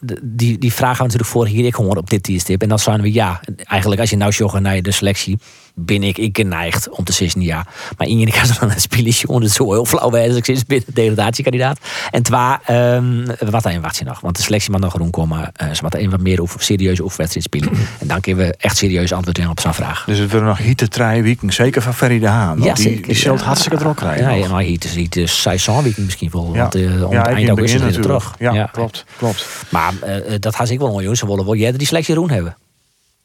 de- 0.00 0.20
die, 0.22 0.58
die 0.58 0.72
vragen 0.72 0.96
we 0.96 1.02
natuurlijk 1.02 1.30
voor 1.30 1.46
hier 1.46 1.64
ik 1.64 1.74
gewoon 1.74 1.96
op 1.96 2.10
dit 2.10 2.22
tijdstip. 2.22 2.62
En 2.62 2.68
dan 2.68 2.78
zijn 2.78 3.00
we 3.02 3.12
ja. 3.12 3.40
Eigenlijk 3.64 4.00
als 4.00 4.10
je 4.10 4.16
nou 4.16 4.32
joggen 4.32 4.62
naar 4.62 4.82
de 4.82 4.90
selectie, 4.90 5.38
ben 5.74 6.02
ik, 6.02 6.18
ik 6.18 6.36
geneigd 6.36 6.88
om 6.88 7.04
te 7.04 7.12
zeggen 7.12 7.40
ja. 7.40 7.66
Maar 7.98 8.06
in 8.06 8.18
je 8.18 8.30
kan 8.30 8.48
dan 8.60 8.70
een 8.70 8.80
spelletje 8.80 9.28
onder 9.28 9.50
zo 9.50 9.72
heel 9.72 9.84
flauw 9.84 10.10
wijze. 10.10 10.36
Ik 10.36 10.44
zit 10.44 10.66
binnen 10.66 10.86
de 10.86 10.92
degradatiekandidaat. 10.92 11.78
En 12.10 12.22
twa, 12.22 12.60
ehm 12.64 13.26
wat 13.50 13.64
een 13.64 13.80
wacht 13.80 13.96
je 13.96 14.04
nog? 14.04 14.20
Want 14.20 14.36
de 14.36 14.42
selectie 14.42 14.70
mag 14.70 14.80
nog 14.80 14.96
rondkomen. 14.96 15.52
Eh 15.52 15.72
ze 15.72 15.82
moeten 15.82 16.02
een 16.02 16.10
wat 16.10 16.20
meer 16.20 16.42
over 16.42 16.62
serieuze 16.62 17.02
oefenwedstrijd 17.02 17.46
spelen. 17.46 17.72
En 17.98 18.06
dan 18.06 18.20
kunnen 18.20 18.46
we 18.46 18.54
echt 18.58 18.76
serieus 18.76 19.12
antwoord 19.12 19.36
geven 19.36 19.50
op 19.50 19.60
zijn 19.60 19.74
vraag. 19.74 20.04
Dus 20.04 20.18
het 20.18 20.30
worden 20.30 20.48
nog 20.48 20.58
hitte 20.58 20.88
treien 20.88 21.22
weken, 21.22 21.52
zeker 21.52 21.82
van 21.82 21.94
Ferry 21.94 22.18
de 22.18 22.26
Haan. 22.26 22.48
want 22.48 22.64
Ja, 22.64 22.74
die, 22.74 22.84
zeker, 22.84 23.06
die 23.06 23.16
zult 23.16 23.38
ja. 23.38 23.44
hartstikke 23.44 23.76
druk 23.76 23.96
krijgen. 23.96 24.24
Ja, 24.24 24.30
ja 24.30 24.48
maar 24.48 24.62
hier 24.62 24.78
is 24.84 25.16
is 25.16 25.40
seizoenweek 25.40 25.96
misschien 25.96 26.30
wel. 26.32 26.50
Ja. 26.52 26.58
Want 26.58 26.74
eh, 26.74 27.04
om 27.04 27.12
Ja, 27.12 27.18
het 27.18 27.26
eind 27.26 27.48
augustus 27.48 27.80
is 27.80 27.94
het 27.94 28.02
terug. 28.02 28.34
Ja, 28.38 28.68
klopt, 28.72 29.04
klopt. 29.16 29.46
Maar 29.68 29.92
eh, 30.00 30.34
dat 30.40 30.56
ze 30.56 30.72
ik 30.72 30.78
wel 30.78 31.00
jongens. 31.00 31.18
Ze 31.18 31.26
willen 31.26 31.44
wel 31.44 31.54
jij 31.54 31.72
die 31.72 31.86
selectie 31.86 32.14
doen 32.14 32.30
hebben. 32.30 32.56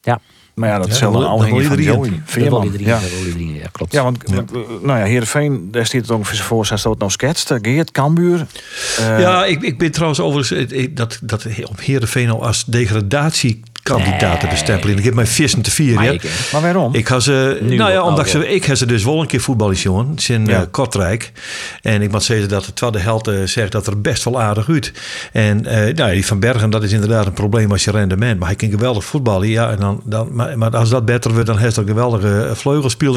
Ja, 0.01 0.19
Maar 0.59 0.69
ja, 0.69 0.77
dat 0.77 0.87
Ja, 0.87 0.93
zal 0.93 1.11
dat 1.11 1.21
dan 1.21 1.29
wil- 1.31 1.31
al 1.31 1.37
dat 1.37 1.49
wil 1.59 1.67
van 1.69 1.77
iedereen. 1.79 1.99
Joey. 1.99 2.09
dat 2.09 2.19
Veerman. 2.25 2.71
Ja. 2.77 2.99
Dat 2.99 3.09
ja, 3.61 3.67
klopt. 3.71 3.91
Ja, 3.91 4.03
want 4.03 4.17
want, 4.25 4.51
eh, 4.51 4.57
nou 4.81 4.99
ja, 4.99 5.05
Heerenveen, 5.05 5.67
daar 5.71 5.85
staat 5.85 6.01
het 6.01 6.09
ongeveer 6.11 6.39
voor, 6.43 6.65
zij 6.65 6.77
staat 6.77 6.97
nou 6.97 7.11
schetst. 7.11 7.53
Geert, 7.61 7.91
Cambuur. 7.91 8.45
eh, 8.97 9.19
ja 9.19 9.45
ik, 9.45 9.61
ik 9.61 9.77
ben 9.77 9.91
trouwens 9.91 10.19
overigens 10.19 10.71
eh, 10.71 10.83
eh, 10.83 10.89
dat, 10.95 11.19
dat 11.21 11.45
op 11.63 11.79
Heerenveen 11.79 12.29
al 12.29 12.45
als 12.45 12.63
degradatiekandidaat 13.83 14.39
te 14.39 14.47
bestempelen. 14.47 14.97
Ik 14.97 15.03
heb 15.03 15.13
mijn 15.13 15.27
vissen 15.27 15.61
te 15.61 15.71
vieren. 15.71 15.95
Maar 15.95 16.13
ja. 16.13 16.19
Maar 16.51 16.61
waarom? 16.61 16.95
Ik 16.95 17.07
had 17.07 17.23
ze, 17.23 17.57
Nu 17.61 17.75
nou 17.75 17.91
ja, 17.91 18.03
omdat 18.03 18.29
ze, 18.29 18.47
ik 18.47 18.65
heb 18.65 18.75
ze 18.77 18.85
dus 18.85 19.03
wel 19.03 19.21
een 19.21 19.27
keer 19.27 19.41
voetballen 19.41 19.75
jongen, 19.75 20.15
in 20.27 20.45
Ja. 20.45 20.59
eh, 20.61 20.67
Kortrijk. 20.71 21.31
En 21.81 22.01
ik 22.01 22.11
moet 22.11 22.23
zeggen 22.23 22.49
dat 22.49 22.65
de 22.65 22.73
tweede 22.73 22.99
helft 22.99 23.27
eh, 23.27 23.43
zegt 23.43 23.71
dat 23.71 23.87
er 23.87 24.01
best 24.01 24.23
wel 24.23 24.41
aardig 24.41 24.69
uit. 24.69 24.91
En 25.31 25.65
eh, 25.65 25.95
nou, 25.95 26.11
die 26.13 26.25
van 26.25 26.39
Bergen, 26.39 26.69
dat 26.69 26.83
is 26.83 26.91
inderdaad 26.91 27.25
een 27.25 27.33
probleem 27.33 27.71
als 27.71 27.83
je 27.83 27.91
rendement. 27.91 28.39
Maar 28.39 28.47
hij 28.47 28.57
kan 28.57 28.69
geweldig 28.69 29.05
voetballen, 29.05 29.47
ja. 29.47 29.69
En 29.71 29.77
dan, 29.79 30.01
dan, 30.05 30.29
maar, 30.31 30.57
maar 30.57 30.77
als 30.77 30.89
dat 30.89 31.05
beter 31.05 31.31
wordt, 31.31 31.45
dan 31.47 31.57
heeft 31.57 31.75
hij 31.75 31.83
een 31.85 31.89
geweldige 31.89 32.51
vleugelspeler. 32.55 33.07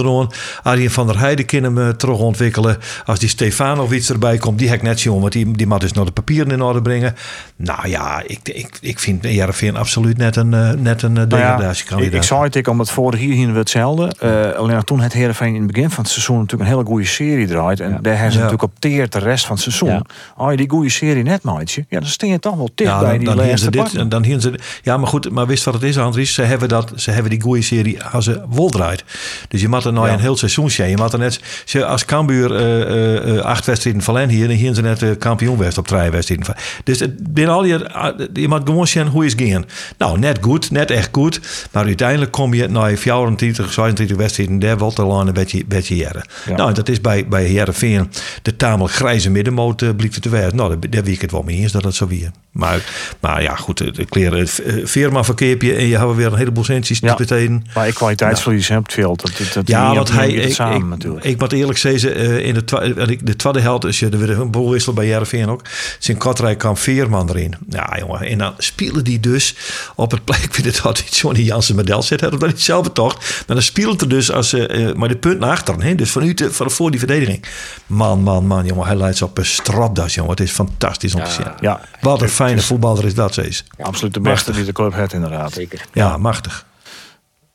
Arjen 0.62 0.90
van 0.90 1.06
der 1.06 1.18
Heijden 1.18 1.46
kan 1.46 1.62
hem 1.62 1.96
terug 1.96 2.18
ontwikkelen. 2.18 2.78
Als 3.04 3.18
die 3.18 3.28
Stefanovic 3.28 4.08
erbij 4.08 4.38
komt, 4.38 4.58
die 4.58 4.68
heb 4.68 4.76
ik 4.76 4.82
net 4.82 5.00
jongen, 5.00 5.20
want 5.20 5.32
die, 5.32 5.50
die 5.50 5.66
moet 5.66 5.80
dus 5.80 5.92
nog 5.92 6.04
de 6.06 6.12
papieren 6.12 6.52
in 6.52 6.62
orde 6.62 6.82
brengen. 6.82 7.14
Nou 7.56 7.88
ja, 7.88 8.22
ik, 8.26 8.38
ik, 8.42 8.78
ik 8.80 8.98
vind 8.98 9.24
Jarvin 9.24 9.76
absoluut 9.76 10.16
net 10.16 10.36
een, 10.36 10.51
eh, 10.54 10.70
net 10.70 11.02
een 11.02 11.16
eh, 11.16 11.24
Nou 11.26 11.28
ja, 11.42 11.50
ik, 11.52 11.56
degradatiekandidaat. 11.56 12.14
ik 12.14 12.22
zou 12.22 12.44
het 12.44 12.54
ik, 12.56 12.68
omdat 12.68 12.90
vorig 12.90 13.20
hier 13.20 13.34
hier 13.34 13.52
we 13.52 13.58
hetzelfde. 13.58 14.12
Eh, 14.18 14.58
alleen 14.58 14.84
toen 14.84 15.00
het 15.00 15.12
Heerenveen 15.12 15.54
in 15.54 15.62
het 15.62 15.72
begin 15.72 15.90
van 15.90 16.02
het 16.02 16.12
seizoen 16.12 16.36
natuurlijk 16.38 16.70
een 16.70 16.76
hele 16.76 16.86
goede 16.88 17.04
serie 17.06 17.46
draait. 17.46 17.80
En 17.80 17.98
daar 18.02 18.12
hebben 18.12 18.32
ze 18.32 18.38
Ja. 18.38 18.44
natuurlijk 18.44 18.62
op 18.72 18.78
teert 18.78 19.12
de 19.12 19.18
rest 19.18 19.46
van 19.46 19.54
het 19.54 19.62
seizoen. 19.64 20.02
Ja. 20.38 20.50
Je 20.50 20.56
die 20.56 20.70
goede 20.70 20.90
serie 20.90 21.22
net 21.22 21.42
maatje, 21.42 21.84
ja, 21.88 22.00
dan 22.00 22.08
steen 22.08 22.30
je 22.30 22.38
toch 22.38 22.56
wel 22.56 22.70
dicht 22.74 22.98
bij 22.98 23.08
dan, 23.08 23.18
die 23.18 23.26
dan 23.26 23.38
hier 23.38 23.46
laatste 23.48 23.64
ze 23.64 23.70
dit. 23.70 23.94
En 23.94 24.08
dan 24.08 24.24
hier 24.24 24.40
ze, 24.40 24.58
ja, 24.82 24.96
maar 24.96 25.08
goed, 25.08 25.30
maar 25.30 25.46
wist 25.46 25.64
wat 25.64 25.74
het 25.74 25.82
is, 25.82 25.98
Andries? 25.98 26.34
Ze 26.34 26.42
hebben 26.42 26.68
dat, 26.68 26.92
ze 26.96 27.10
hebben 27.10 27.30
die 27.30 27.40
goede 27.40 27.62
serie 27.62 28.04
als 28.04 28.24
ze 28.24 28.42
wol 28.48 28.70
draait. 28.70 29.04
Dus 29.48 29.60
je 29.60 29.68
moet 29.68 29.84
er 29.84 29.92
nou 29.92 30.06
Ja. 30.06 30.12
een 30.12 30.20
heel 30.20 30.36
seizoen 30.36 30.70
zijn. 30.70 30.90
Je 30.90 30.96
moet 30.96 31.12
er 31.12 31.18
net, 31.18 31.40
ze- 31.64 31.84
als 31.86 32.04
Cambuur 32.04 32.54
eh, 32.56 32.80
eh, 32.82 33.36
eh, 33.38 33.44
acht 33.44 33.66
wedstrijden 33.66 34.02
van 34.02 34.18
hier, 34.28 34.46
dan 34.48 34.56
hier 34.56 34.74
ze 34.74 34.82
net 34.82 34.98
de 34.98 35.16
kampioen 35.16 35.58
werd 35.58 35.78
op 35.78 35.88
drie 35.88 36.10
wedstrijden. 36.10 36.54
Dus 36.84 37.00
het 37.00 37.32
binnen 37.32 37.54
al 37.54 37.64
je, 37.64 37.90
je 38.32 38.48
moet 38.48 38.60
gewoon 38.64 38.86
zien 38.86 39.06
hoe 39.06 39.24
is 39.24 39.32
het 39.32 39.40
gaan. 39.42 39.64
Nou, 39.98 40.18
net 40.18 40.40
goed, 40.42 40.70
net 40.70 40.90
echt 40.90 41.08
goed. 41.12 41.40
Maar 41.72 41.84
uiteindelijk 41.84 42.30
kom 42.30 42.54
je 42.54 42.68
naar 42.68 42.96
24, 42.96 43.72
26 43.72 44.16
wedstrijden, 44.16 44.58
daar 44.58 44.78
wel 44.78 44.90
te 44.92 45.02
lang 45.04 45.28
een 45.28 45.34
beetje, 45.34 45.64
beetje 45.66 45.96
jaren. 45.96 46.24
Ja. 46.48 46.56
Nou, 46.56 46.72
dat 46.72 46.88
is 46.88 47.00
bij, 47.00 47.26
bij 47.28 47.44
Heerenveen 47.44 48.10
de 48.42 48.56
tamelijk 48.56 48.94
grijze 48.94 49.30
middenmoot 49.30 49.82
uh, 49.82 49.90
blijkt 49.96 50.14
het 50.14 50.22
te 50.22 50.28
wijzen. 50.28 50.56
Nou, 50.56 50.68
daar, 50.78 50.90
daar 50.90 51.04
wie 51.04 51.14
ik 51.14 51.20
het 51.20 51.30
wel 51.30 51.42
mee 51.42 51.56
eens 51.56 51.72
dat 51.72 51.84
het 51.84 51.94
zo 51.94 52.06
weer. 52.06 52.30
Maar, 52.50 52.80
maar 53.20 53.42
ja, 53.42 53.54
goed, 53.54 53.94
de 53.96 54.04
kleren, 54.04 54.38
het 54.38 54.62
Veerman 54.84 55.24
verkeerpje 55.24 55.74
en 55.74 55.86
je 55.86 55.98
hebt 55.98 56.14
weer 56.14 56.26
een 56.26 56.36
heleboel 56.38 56.64
centjes 56.64 56.98
Ja. 56.98 57.10
te 57.10 57.16
besteden. 57.16 57.64
Maar 57.74 57.88
ik 57.88 57.94
kwaliteitsverlies 57.94 58.68
het 58.68 58.92
veel. 58.92 59.16
Dat, 59.16 59.32
dat, 59.38 59.52
dat 59.52 59.68
Ja, 59.68 59.94
want 59.94 60.12
hij, 60.12 60.30
ik, 60.32 60.54
samen 60.54 60.76
ik, 60.76 60.84
natuurlijk. 60.84 61.24
ik 61.24 61.38
moet 61.40 61.52
eerlijk 61.52 61.78
zeggen, 61.78 62.14
eh, 62.16 62.38
in 62.46 62.54
de, 62.54 62.64
twa- 62.64 62.80
eh, 62.80 63.18
de 63.22 63.36
tweede 63.36 63.60
helft, 63.60 63.84
als 63.84 63.98
je 63.98 64.08
er 64.08 64.18
weer 64.18 64.40
een 64.40 64.50
boel 64.50 64.70
wisselt 64.70 64.94
bij 64.94 65.06
Jarveen 65.06 65.48
ook, 65.48 65.62
zijn 65.98 66.16
Kortrijk 66.16 66.58
kwam 66.58 66.76
Veerman 66.76 67.28
erin. 67.28 67.54
Ja, 67.68 67.96
jongen, 67.98 68.20
en 68.20 68.38
dan 68.38 68.54
spelen 68.58 69.04
die 69.04 69.20
dus 69.20 69.54
op 69.94 70.10
het, 70.10 70.24
ik 70.42 70.54
weet 70.54 70.64
het 70.76 70.82
altijd, 70.86 71.16
Johnny 71.16 71.42
Jansen 71.42 71.76
model 71.76 72.02
zit, 72.02 72.20
had 72.20 72.30
dat 72.40 72.46
niet 72.46 72.60
zelf 72.62 72.88
toch. 72.88 73.14
Maar 73.18 73.42
dan 73.56 73.62
speelt 73.62 74.00
er 74.00 74.08
dus 74.08 74.32
als, 74.32 74.54
uh, 74.54 74.92
maar 74.94 75.08
de 75.08 75.16
punt 75.16 75.38
naar 75.38 75.50
achteren, 75.50 75.80
hè? 75.82 75.94
dus 75.94 76.10
vanuit 76.10 76.48
van 76.50 76.70
voor 76.70 76.90
die 76.90 76.98
verdediging. 76.98 77.44
Man, 77.86 78.22
man, 78.22 78.46
man, 78.46 78.66
jongen, 78.66 78.86
hij 78.86 78.96
leidt 78.96 79.22
op 79.22 79.38
een 79.38 79.46
strapdas, 79.46 80.14
jongen. 80.14 80.30
Het 80.30 80.40
is 80.40 80.50
fantastisch 80.50 81.14
om 81.14 81.24
te 81.24 81.30
zien. 81.30 81.46
Ja, 81.60 81.80
Wat 82.00 82.22
een 82.22 82.28
fijne 82.28 82.60
voetballer 82.60 83.04
is 83.04 83.14
dat, 83.14 83.34
Cees. 83.34 83.64
absoluut 83.80 84.14
de 84.14 84.20
beste 84.20 84.52
die 84.52 84.64
de 84.64 84.72
club 84.72 84.94
heeft, 84.94 85.12
inderdaad. 85.12 85.52
Zeker. 85.52 85.84
Ja, 85.92 86.16
machtig. 86.16 86.64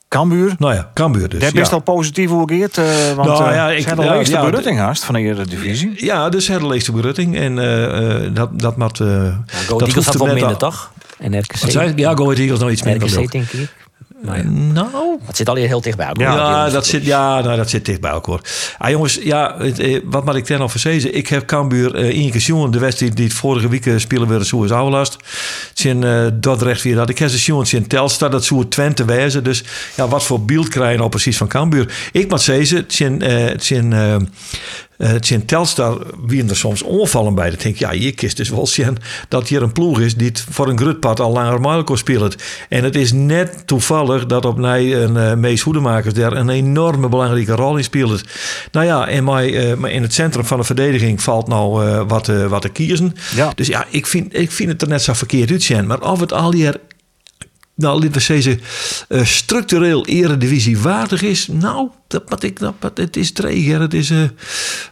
Cambuur. 0.10 0.56
Nou 0.58 0.74
ja, 0.74 0.92
Cambuur 0.94 1.30
dus. 1.30 1.40
Daar 1.40 1.52
best 1.52 1.70
ja. 1.70 1.76
al 1.76 1.82
positief 1.82 2.30
hoe 2.30 2.50
geert, 2.50 2.78
uh, 2.78 2.86
want 3.16 3.28
Nou 3.28 3.44
ja, 3.44 3.54
ja, 3.54 3.70
ik- 3.70 3.86
ja, 3.88 4.12
leegste 4.14 4.36
ja, 4.36 4.42
berutting 4.46 4.78
haast 4.78 5.04
van 5.04 5.16
de 5.16 5.22
Eredivisie. 5.22 6.06
Ja, 6.06 6.30
dus 6.30 6.48
het 6.48 6.86
de 6.86 6.92
berutting. 6.92 7.36
En 7.38 7.60
eh, 7.60 8.26
eh, 8.26 8.34
dat, 8.34 8.60
dat 8.60 8.78
moet... 8.78 9.00
eh 9.00 9.08
Go 9.08 9.78
dat 9.78 9.88
Eagles 9.88 9.94
hoeft 9.94 10.06
had 10.06 10.14
er 10.14 10.20
wel 10.20 10.28
net 10.28 10.36
minder, 10.40 10.58
toch? 10.58 10.92
En 11.18 11.40
RKC. 11.40 11.62
Wat 11.62 11.72
zei? 11.72 11.94
Ja, 11.96 12.16
Go 12.16 12.24
Ahead 12.24 12.38
Eagles 12.38 12.60
nog 12.60 12.70
iets 12.70 12.84
minder. 12.84 13.08
RKC, 13.08 13.32
denk 13.32 13.52
ik. 13.52 13.70
Nou, 14.22 14.38
ja. 14.38 14.44
Nou, 14.44 15.20
Het 15.26 15.38
zit 15.38 15.50
al 15.50 15.56
heel 15.56 15.82
dicht 15.82 15.98
bij 15.98 16.08
elkaar. 16.08 16.36
Ja, 16.36 16.70
dat 16.70 16.86
zit, 16.86 17.06
ja 17.06 17.42
nou, 17.42 17.58
dat 17.58 17.70
zit 17.70 17.86
dicht 17.86 18.02
bij 18.02 18.12
elkaar. 18.12 18.40
Ah, 18.78 18.90
jongens, 18.90 19.20
ja, 19.24 19.56
het, 19.58 19.80
eh, 19.80 20.00
wat 20.06 20.26
moet 20.26 20.36
ik 20.36 20.46
ten 20.46 20.60
al 20.60 20.70
verzezen? 20.70 21.16
Ik 21.16 21.28
heb 21.28 21.46
Cambuur 21.46 21.96
eh 21.96 22.02
één 22.04 22.22
keer 22.22 22.32
gezien. 22.32 22.72
De 22.72 22.80
wedstrijd 22.80 23.16
die 23.16 23.26
het 23.26 23.34
vorige 23.34 23.70
week 23.70 23.86
eh, 23.86 23.98
spelen 23.98 24.28
werd, 24.28 24.48
zo 24.48 24.64
is 24.64 24.72
oudelast. 24.72 25.18
Zijn 25.74 26.04
eh 26.04 26.26
Dordrecht 26.34 26.82
weer 26.82 26.96
dat. 26.96 27.10
Ik 27.10 27.20
heb 27.20 27.30
ze 27.30 27.38
zien 27.38 27.66
in 27.82 27.88
Telstar, 27.88 28.30
dat 28.30 28.46
zou 28.46 28.68
Twente 28.68 29.06
wijzen. 29.06 29.44
Dus 29.44 29.64
ja, 29.96 30.08
wat 30.08 30.24
voor 30.24 30.46
beeld 30.46 30.68
krijg 30.68 30.92
je 30.92 30.98
nou 30.98 31.10
precies 31.10 31.38
van 31.38 31.48
Cambuur? 31.48 32.10
Ik 32.12 32.30
moet 32.30 32.42
zeggen, 32.42 32.78
het 32.78 32.94
zijn, 32.94 33.22
eh, 33.22 33.46
het 33.46 33.64
zijn, 33.64 33.94
eh, 33.94 34.16
eh, 34.98 35.10
het 35.10 35.26
zijn 35.26 35.46
Telstar, 35.46 36.02
wie 36.26 36.50
er 36.50 36.56
soms 36.56 36.82
onvallen 36.82 37.36
bij. 37.36 37.50
Dat 37.50 37.62
denk 37.62 37.76
ik, 37.76 37.82
ja, 37.82 37.92
je 37.92 38.12
kist 38.12 38.38
dus 38.38 38.50
wel 38.50 38.68
zien 38.68 38.98
dat 39.28 39.48
hier 39.48 39.62
een 39.62 39.72
ploeg 39.72 40.00
is 40.00 40.16
die 40.16 40.28
het 40.28 40.46
voor 40.50 40.68
een 40.68 40.78
grutpad 40.78 41.20
al 41.20 41.32
langer 41.32 41.62
Marco 41.62 41.96
speelt. 41.96 42.36
En 42.70 42.84
het 42.84 42.96
is 42.96 43.12
net 43.12 43.68
toevallig 43.68 44.26
dat 44.26 44.46
op 44.46 44.58
mij 44.58 45.04
een 45.04 45.18
eh, 45.18 45.34
Mees 45.34 45.62
Hoedemakers 45.62 46.14
daar 46.14 46.34
een 46.34 46.50
enorme 46.50 47.10
belangrijke 47.10 47.56
rol 47.56 47.78
in 47.78 47.84
speelt. 47.84 48.24
Nou 48.72 48.86
ja, 48.86 49.08
en 49.08 49.24
mij, 49.24 49.70
eh, 49.70 49.78
maar 49.78 49.92
in 49.92 50.02
het 50.02 50.14
centrum 50.14 50.46
van 50.46 50.58
de 50.58 50.64
verdediging 50.64 51.22
valt 51.22 51.48
nou 51.48 51.86
eh, 51.86 52.02
wat, 52.08 52.28
eh, 52.28 52.46
wat 52.46 52.62
te 52.62 52.70
kiezen. 52.70 53.16
Ja. 53.36 53.52
Dus 53.56 53.68
ja, 53.68 53.86
ik 53.90 54.08
vind, 54.08 54.38
ik 54.38 54.52
vind 54.52 54.70
het 54.70 54.82
er 54.82 54.88
net 54.88 55.02
zo 55.02 55.14
verkeerd 55.14 55.52
uitzien. 55.52 55.88
Maar 55.88 56.02
of 56.02 56.20
het 56.20 56.34
al 56.34 56.54
hier 56.54 56.80
nou, 57.78 57.96
laten 57.96 58.12
we 58.12 58.20
zeggen, 58.20 58.60
eh, 59.08 59.24
structureel 59.24 60.06
eredivisie 60.06 60.78
waardig 60.80 61.22
is. 61.22 61.48
Nou, 61.48 61.90
dat 62.08 62.24
wat 62.28 62.44
ik, 62.44 62.60
dat, 62.60 62.74
wat- 62.80 62.98
het 62.98 63.18
is 63.18 63.32
treger. 63.32 63.82
Het 63.82 63.94
is, 63.94 64.10
eh, 64.10 64.18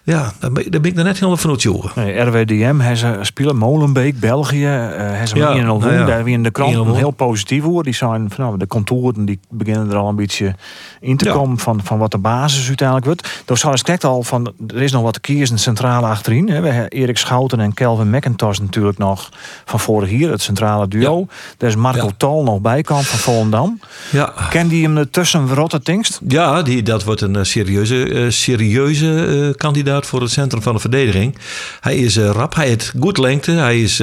ja, 0.03 0.33
daar 0.39 0.51
ben, 0.51 0.71
daar 0.71 0.81
ben 0.81 0.91
ik 0.91 0.97
er 0.97 1.03
net 1.03 1.13
helemaal 1.15 1.37
van 1.37 1.49
uitzogen. 1.49 1.91
Nee, 1.95 2.19
RWDM, 2.19 2.79
hij 2.79 2.95
ze 2.95 3.17
spelen 3.21 3.57
Molenbeek, 3.57 4.19
België, 4.19 4.57
uh, 4.63 4.87
hij 4.97 5.25
ze 5.27 5.35
Ja, 5.35 5.49
in 5.49 5.65
nou 5.65 5.93
ja. 5.93 6.05
daar 6.05 6.23
wie 6.23 6.33
in 6.33 6.43
de 6.43 6.51
krant 6.51 6.75
1-0. 6.75 6.95
heel 6.95 7.11
positief 7.11 7.63
hoor. 7.63 7.83
Die 7.83 7.93
zijn 7.93 8.29
van 8.29 8.45
nou, 8.45 8.57
de 8.57 8.67
contouren 8.67 9.25
die 9.25 9.39
beginnen 9.49 9.89
er 9.89 9.95
al 9.97 10.09
een 10.09 10.15
beetje 10.15 10.55
in 10.99 11.17
te 11.17 11.25
Ja. 11.25 11.31
komen 11.33 11.57
van, 11.57 11.79
van 11.83 11.97
wat 11.97 12.11
de 12.11 12.17
basis 12.17 12.67
uiteindelijk 12.67 13.05
wordt. 13.07 13.41
Door 13.45 13.57
zou 13.57 13.77
het 13.83 14.03
al 14.03 14.23
van 14.23 14.53
er 14.67 14.81
is 14.81 14.91
nog 14.91 15.01
wat 15.01 15.13
te 15.13 15.19
kiezen 15.19 15.57
centrale 15.59 16.07
achterin. 16.07 16.49
Hè. 16.49 16.61
We 16.61 16.67
hebben 16.67 16.89
Erik 16.89 17.17
Schouten 17.17 17.59
en 17.59 17.73
Kelvin 17.73 18.09
McIntosh 18.09 18.59
natuurlijk 18.59 18.97
nog 18.97 19.29
van 19.65 19.79
vorig 19.79 20.11
jaar, 20.11 20.31
het 20.31 20.41
centrale 20.41 20.87
duo. 20.87 21.27
Daar 21.57 21.69
is 21.69 21.75
Marco. 21.75 22.09
Tal 22.17 22.43
nog 22.43 22.59
bij 22.61 22.74
kan 22.81 23.03
van 23.03 23.19
Volendam. 23.19 23.79
Ja, 24.11 24.33
Ken 24.49 24.67
die 24.67 24.83
hem 24.83 24.97
ertussen 24.97 25.47
verrotte 25.47 25.81
tingst? 25.81 26.19
ja 26.27 26.61
die, 26.61 26.83
dat 26.83 27.03
wordt 27.03 27.21
een 27.21 27.35
eh, 27.35 27.43
serieuze, 27.43 28.09
eh, 28.09 28.29
serieuze 28.29 29.25
eh, 29.25 29.57
kandidaat 29.57 30.05
voor 30.05 30.21
het 30.21 30.31
centrum 30.31 30.61
van 30.61 30.73
de 30.73 30.79
verdediging. 30.79 31.37
Hij 31.79 31.95
is 31.95 32.17
rap, 32.17 32.55
hij 32.55 32.67
heeft 32.67 32.93
goed 32.99 33.17
lengte. 33.17 33.51
Hij 33.51 33.81
is, 33.81 33.99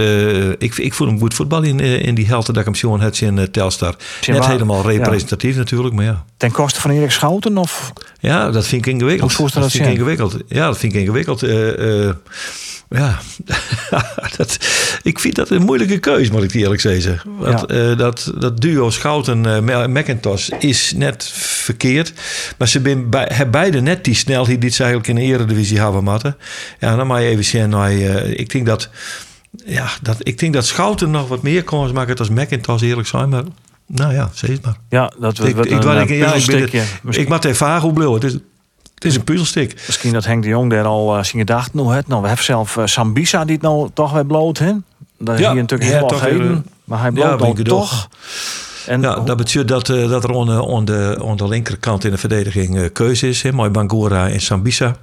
ik, 0.59 0.77
ik 0.77 0.95
voel 0.95 1.07
hem 1.07 1.19
goed 1.19 1.35
voetbal 1.35 1.63
in, 1.63 1.81
in 1.81 2.15
die 2.15 2.27
helte 2.27 2.53
dat 2.53 2.61
ik 2.61 2.65
hem 2.65 2.75
zien 2.75 3.01
het 3.01 3.21
in 3.21 3.51
Telstar. 3.51 3.95
Net 4.27 4.39
waar- 4.39 4.51
helemaal 4.51 4.91
ja. 4.91 4.99
representatief 4.99 5.57
natuurlijk, 5.57 5.95
maar 5.95 6.05
ja. 6.05 6.25
Ten 6.37 6.53
koste 6.53 6.81
van 6.81 6.91
Erik 6.91 7.11
Schouten 7.11 7.59
of 7.59 7.93
Ja, 8.21 8.51
dat 8.51 8.67
vind 8.67 8.87
ik 8.87 8.93
ingewikkeld. 8.93 9.31
Hoe 9.31 9.39
voelt 9.39 9.53
dat 9.53 9.71
vind 9.71 9.87
ik 9.87 9.93
ingewikkeld. 9.93 10.37
Ja, 10.49 10.67
dat 10.67 10.79
vind 10.79 10.95
ik 10.95 11.01
ingewikkeld. 11.01 11.41
Ja, 12.89 13.19
dat, 14.37 14.59
ik 15.03 15.19
vind 15.19 15.35
dat 15.35 15.51
een 15.51 15.63
moeilijke 15.63 15.99
keuze, 15.99 16.33
moet 16.33 16.43
ik 16.43 16.53
die 16.53 16.63
eerlijk 16.63 16.81
zeggen. 16.81 17.21
Want 17.39 17.69
dat, 17.99 18.33
dat 18.39 18.61
duo 18.63 18.91
Schouten 18.91 19.45
uh, 19.69 19.87
McIntosh 19.87 20.49
is 20.49 20.93
net 20.97 21.25
verkeerd. 21.35 22.13
Maar 22.59 22.69
ze 22.69 22.81
hebben 23.15 23.51
beide 23.51 23.81
net 23.81 24.05
die 24.05 24.15
snelheid 24.15 24.61
die 24.61 24.71
ze 24.71 24.83
eigenlijk 24.83 25.13
in 25.13 25.15
de 25.27 25.33
eredivisie 25.35 25.81
hebben 25.81 26.05
matten. 26.05 26.37
Ja, 26.79 26.97
dan 26.97 27.07
je 27.23 27.29
even 27.29 27.45
zien. 27.45 27.69
Nou, 27.69 28.05
eh, 28.05 28.39
ik 28.39 28.51
denk 28.51 28.67
dat... 28.67 28.89
Ja, 29.67 29.89
dat, 30.03 30.17
ik 30.19 30.39
denk 30.39 30.53
dat 30.53 30.67
Schouten 30.67 31.11
nog 31.11 31.29
wat 31.29 31.43
meer 31.43 31.63
kans 31.63 31.93
maken 31.93 32.17
als 32.17 32.29
McIntosh 32.29 32.83
eerlijk 32.83 33.09
zijn. 33.09 33.29
Maar 33.29 33.43
nou 33.87 34.15
ja, 34.15 34.31
zeg 34.35 34.51
het 34.51 34.65
maar. 34.65 34.77
ja, 34.89 35.13
dat 35.19 35.39
Ik, 35.39 35.47
ik, 35.47 35.57
een, 35.57 36.01
ik, 36.01 36.11
eh, 36.11 36.19
ja, 36.19 36.35
ik, 36.35 36.47
ben 36.47 36.61
het- 36.61 36.73
Misschien- 36.73 37.25
ik 37.25 37.29
maak 37.29 37.45
even 37.45 37.57
vragen 37.57 37.83
hoe 37.83 37.93
blauw. 37.93 38.15
Het 38.15 38.25
is, 38.25 38.33
het 38.95 39.05
is 39.05 39.15
een 39.17 39.25
puzzelstuk. 39.25 39.83
Misschien 39.87 40.13
dat 40.13 40.25
Henk 40.25 40.43
de 40.43 40.49
Jong 40.49 40.71
daar 40.71 40.85
al 40.85 41.17
uh, 41.17 41.23
zijn 41.23 41.39
gedacht 41.39 41.75
nou 41.75 41.95
het. 41.95 42.09
Nou, 42.09 42.21
we 42.21 42.27
hebben 42.27 42.45
zelf 42.45 42.77
uh, 42.77 42.87
Sambisa 42.87 43.45
die 43.45 43.55
het 43.55 43.65
nou 43.65 43.91
toch 43.95 44.13
weer 44.13 44.27
bloot, 44.27 44.59
hè? 44.59 44.73
Is 45.25 45.39
Ja, 45.39 45.53
hier 45.53 45.61
natuurlijk 45.61 45.91
ja, 45.91 45.97
heel 45.97 46.07
toch 46.07 46.21
heden, 46.21 46.49
weer, 46.49 46.63
maar 46.85 47.01
hij 47.01 47.09
ik 47.09 47.17
dan 47.17 47.65
toch. 47.65 48.09
En 48.87 49.01
Ja, 49.01 49.21
dat 49.21 49.37
betekent 49.37 49.69
dat, 49.69 49.89
eh, 49.89 50.09
dat 50.09 50.25
er 50.25 50.39
aan 50.39 50.47
de, 50.47 50.67
aan, 50.77 50.85
de, 50.85 51.23
aan 51.25 51.37
de 51.37 51.49
linkerkant 51.49 52.05
in 52.05 52.11
de 52.11 52.19
verdediging 52.19 52.79
eh, 52.79 52.85
keuze 52.93 53.29
is. 53.29 53.43
Hè? 53.43 53.53
Mooi 53.53 53.71
Bangura 53.71 54.29
en 54.29 54.41
Sambisa. 54.41 54.97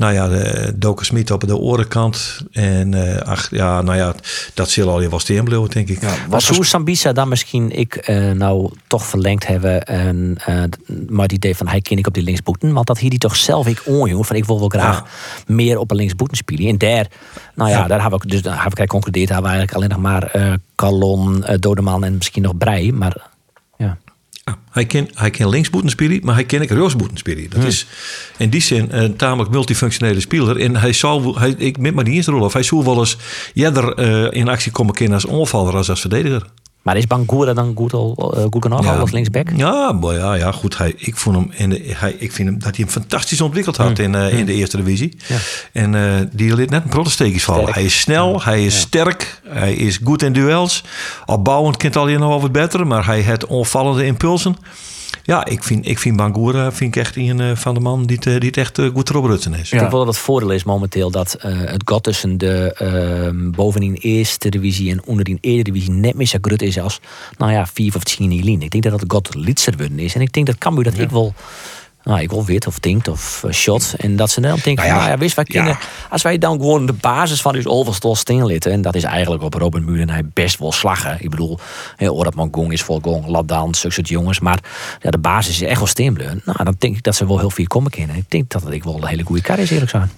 Nou 0.00 0.12
ja, 0.12 0.28
de 0.28 0.72
Doker 0.76 1.06
Smit 1.06 1.30
op 1.30 1.46
de 1.46 1.56
orenkant. 1.56 2.40
En 2.52 2.94
eh, 2.94 3.28
ach, 3.28 3.50
ja, 3.50 3.82
nou 3.82 3.96
ja, 3.96 4.14
dat 4.54 4.70
zal 4.70 4.88
al 4.88 5.00
je 5.00 5.08
wel 5.10 5.18
steenbleeuwen, 5.18 5.70
denk 5.70 5.88
ik. 5.88 5.98
Was 6.28 6.48
hoe 6.48 6.64
Sambisa 6.64 7.12
dan 7.12 7.28
misschien 7.28 7.70
ik 7.78 7.96
eh, 7.96 8.30
nou 8.30 8.72
toch 8.86 9.04
verlengd 9.04 9.46
hebben 9.46 9.84
en 9.86 10.36
eh, 10.46 10.62
maar 11.08 11.22
het 11.22 11.32
idee 11.32 11.56
van 11.56 11.68
hij 11.68 11.80
ken 11.80 11.98
ik 11.98 12.06
op 12.06 12.14
die 12.14 12.22
linksboeten, 12.22 12.72
want 12.72 12.86
dat 12.86 12.98
hier 12.98 13.10
die 13.10 13.18
toch 13.18 13.36
zelf 13.36 13.66
ik 13.66 13.82
onjoen 13.84 14.24
van 14.24 14.36
ik 14.36 14.44
wil 14.44 14.58
wel 14.58 14.68
graag 14.68 15.04
meer 15.46 15.78
op 15.78 15.90
een 15.90 15.96
linksboeten 15.96 16.36
spelen 16.36 16.68
en 16.68 16.78
daar, 16.78 17.06
nou 17.54 17.70
ja, 17.70 17.78
Ja. 17.78 17.86
daar 17.86 18.00
hebben 18.00 18.20
we 18.20 18.26
dus 18.26 18.42
daar 18.42 18.62
hebben 18.62 18.80
we 18.80 18.86
concludeerd 18.86 19.28
hebben 19.28 19.50
we 19.50 19.56
eigenlijk 19.56 19.76
alleen 19.76 20.00
nog 20.00 20.12
maar 20.12 20.22
eh 20.22 20.52
Calon, 20.74 21.44
Dodeman 21.58 22.04
en 22.04 22.14
misschien 22.14 22.42
nog 22.42 22.58
Brei, 22.58 22.92
maar 22.92 23.29
ja. 24.44 24.50
Ja, 24.50 24.58
hij 24.70 24.86
kan, 24.86 25.08
hij 25.14 25.30
kan 25.30 25.50
spelen, 25.90 26.20
maar 26.22 26.34
hij 26.34 26.44
kan 26.44 26.60
ook 26.62 26.90
spelen. 27.14 27.50
Dat 27.50 27.64
is 27.64 27.86
in 28.36 28.50
die 28.50 28.60
zin 28.60 28.86
een 28.90 29.16
tamelijk 29.16 29.50
multifunctionele 29.50 30.20
speler. 30.20 30.56
En 30.60 30.76
hij 30.76 30.92
zou, 30.92 31.38
hij, 31.38 31.54
ik 31.58 31.78
met 31.78 31.94
maar 31.94 32.04
niet 32.04 32.14
eens 32.14 32.26
rol 32.26 32.44
of 32.44 32.52
hij 32.52 32.62
zou 32.62 32.84
wel 32.84 32.98
eens 32.98 33.16
eerder 33.54 33.94
eh, 33.94 34.40
in 34.40 34.48
actie 34.48 34.72
komen 34.72 34.94
kunnen 34.94 35.14
als 35.14 35.24
onvaller 35.24 35.76
als 35.76 35.90
als 35.90 36.00
verdediger. 36.00 36.46
Maar 36.82 36.96
is 36.96 37.06
Bangura 37.06 37.52
dan 37.52 37.72
goed, 37.76 37.92
al, 37.92 38.34
eh, 38.36 38.42
goed 38.50 38.62
genoeg 38.62 38.86
al 38.86 38.98
als 38.98 39.10
linksback? 39.10 39.48
Ja, 39.56 39.92
maar 39.92 40.14
ja, 40.14 40.34
ja, 40.34 40.52
goed. 40.52 40.78
Hij, 40.78 40.94
ik, 40.96 41.16
vond 41.16 41.36
hem 41.36 41.50
in 41.54 41.70
de, 41.70 41.82
hij, 41.86 42.12
ik 42.18 42.32
vind 42.32 42.48
hem, 42.48 42.58
dat 42.58 42.76
hij 42.76 42.84
hem 42.84 42.88
fantastisch 42.88 43.40
ontwikkeld 43.40 43.76
had 43.76 43.98
in, 43.98 44.14
eh, 44.14 44.38
in 44.38 44.46
de 44.46 44.52
eerste 44.52 44.76
divisie. 44.76 45.16
En 45.72 45.94
eh, 45.94 46.26
die 46.32 46.54
liet 46.54 46.70
net 46.70 46.82
een 46.82 46.88
protesteekjes 46.88 47.44
vallen. 47.44 47.72
Hij 47.72 47.84
is 47.84 48.00
snel, 48.00 48.42
hij 48.42 48.64
is 48.64 48.78
sterk, 48.78 49.40
hij 49.48 49.74
is 49.74 50.00
goed 50.04 50.22
in 50.22 50.32
duels. 50.32 50.84
Opbouwend 51.26 51.76
kent 51.76 51.96
al 51.96 52.06
nog 52.06 52.28
wel 52.28 52.40
wat 52.40 52.52
beter, 52.52 52.86
maar 52.86 53.06
hij 53.06 53.20
heeft 53.20 53.46
onvallende 53.46 54.06
impulsen. 54.06 54.56
Ja, 55.30 55.44
ik 55.44 55.62
vind, 55.62 55.86
ik 55.88 55.98
vind 55.98 56.16
Bangura 56.16 56.72
vind 56.72 56.96
ik 56.96 57.00
echt 57.00 57.16
een 57.16 57.40
eh, 57.40 57.56
van 57.56 57.74
de 57.74 57.80
man 57.80 58.06
die 58.06 58.16
het, 58.16 58.26
eh, 58.26 58.38
die 58.38 58.48
het 58.48 58.56
echt 58.56 58.78
eh, 58.78 58.86
goed 58.94 59.10
erop 59.10 59.24
rutsen 59.24 59.54
is. 59.54 59.68
Ja. 59.68 59.74
Ik 59.74 59.78
denk 59.78 59.90
wel 59.90 60.04
dat 60.04 60.14
het 60.14 60.24
voordeel 60.24 60.50
is 60.50 60.64
momenteel 60.64 61.10
dat 61.10 61.34
eh, 61.34 61.58
het 61.58 61.82
gat 61.84 62.02
tussen 62.02 62.38
de 62.38 62.74
ehm 62.74 63.50
bovenin 63.50 63.94
eerste 63.94 64.48
divisie 64.48 64.90
en 64.90 65.04
onderin 65.04 65.38
eerste 65.40 65.62
divisie 65.62 65.92
net 65.92 66.14
meer 66.14 66.26
zo 66.26 66.38
groot 66.40 66.62
is 66.62 66.78
als 66.78 67.00
nou 67.36 67.52
ja, 67.52 67.66
vier 67.66 67.96
of 67.96 68.04
tien 68.04 68.32
in 68.32 68.44
lijn. 68.44 68.62
Ik 68.62 68.70
denk 68.70 68.84
dat 68.84 69.00
het 69.00 69.12
gat 69.12 69.34
litser 69.34 69.76
worden 69.76 69.98
is. 69.98 70.14
En 70.14 70.20
ik 70.20 70.32
denk 70.32 70.46
dat 70.46 70.58
Cambuur 70.58 70.84
dat 70.84 70.98
ik 70.98 71.10
wel 71.10 71.34
nou, 72.02 72.20
ik 72.20 72.30
wil 72.30 72.44
wit 72.44 72.66
of 72.66 72.78
tinkt 72.78 73.08
of 73.08 73.44
eh, 73.44 73.52
shot. 73.52 73.94
En 73.96 74.16
dat 74.16 74.30
ze 74.30 74.40
dan 74.40 74.58
denken, 74.62 74.74
Nou 74.74 74.88
nou 74.88 75.02
ja, 75.02 75.08
ja, 75.08 75.18
wist 75.18 75.34
wij 75.36 75.44
ja. 75.48 75.54
kunnen, 75.54 75.78
als 76.10 76.22
wij 76.22 76.38
dan 76.38 76.58
gewoon 76.58 76.86
de 76.86 76.92
basis 76.92 77.40
van 77.40 77.52
dus 77.52 77.66
overstol 77.66 78.16
steenlitten, 78.16 78.72
en 78.72 78.82
dat 78.82 78.94
is 78.94 79.04
eigenlijk 79.04 79.42
op 79.42 79.54
Robin 79.54 79.84
Muur 79.84 80.00
en 80.00 80.10
hij 80.10 80.24
best 80.32 80.58
wel 80.58 80.72
slaggen. 80.72 81.16
Ik 81.20 81.30
bedoel, 81.30 81.58
heel 81.96 82.14
Orad 82.14 82.34
Gong 82.50 82.72
is 82.72 82.82
vol 82.82 83.00
gong, 83.02 83.26
Ladan, 83.26 83.74
zulke 83.74 83.94
soort 83.94 84.08
jongens. 84.08 84.40
Maar 84.40 84.58
ja, 85.00 85.10
de 85.10 85.18
basis 85.18 85.60
is 85.60 85.68
echt 85.68 85.78
wel 85.78 85.86
steenbleun. 85.86 86.40
Nou, 86.44 86.64
dan 86.64 86.74
denk 86.78 86.96
ik 86.96 87.02
dat 87.02 87.14
ze 87.14 87.26
wel 87.26 87.38
heel 87.38 87.50
veel 87.50 87.66
komen 87.66 87.90
kennen. 87.90 88.16
Ik 88.16 88.30
denk 88.30 88.50
dat 88.50 88.62
het 88.62 88.72
ik 88.72 88.84
wel 88.84 88.94
een 88.94 89.06
hele 89.06 89.22
goede 89.22 89.42
kar 89.42 89.58
is, 89.58 89.70
eerlijk 89.70 89.90
zijn. 89.90 90.10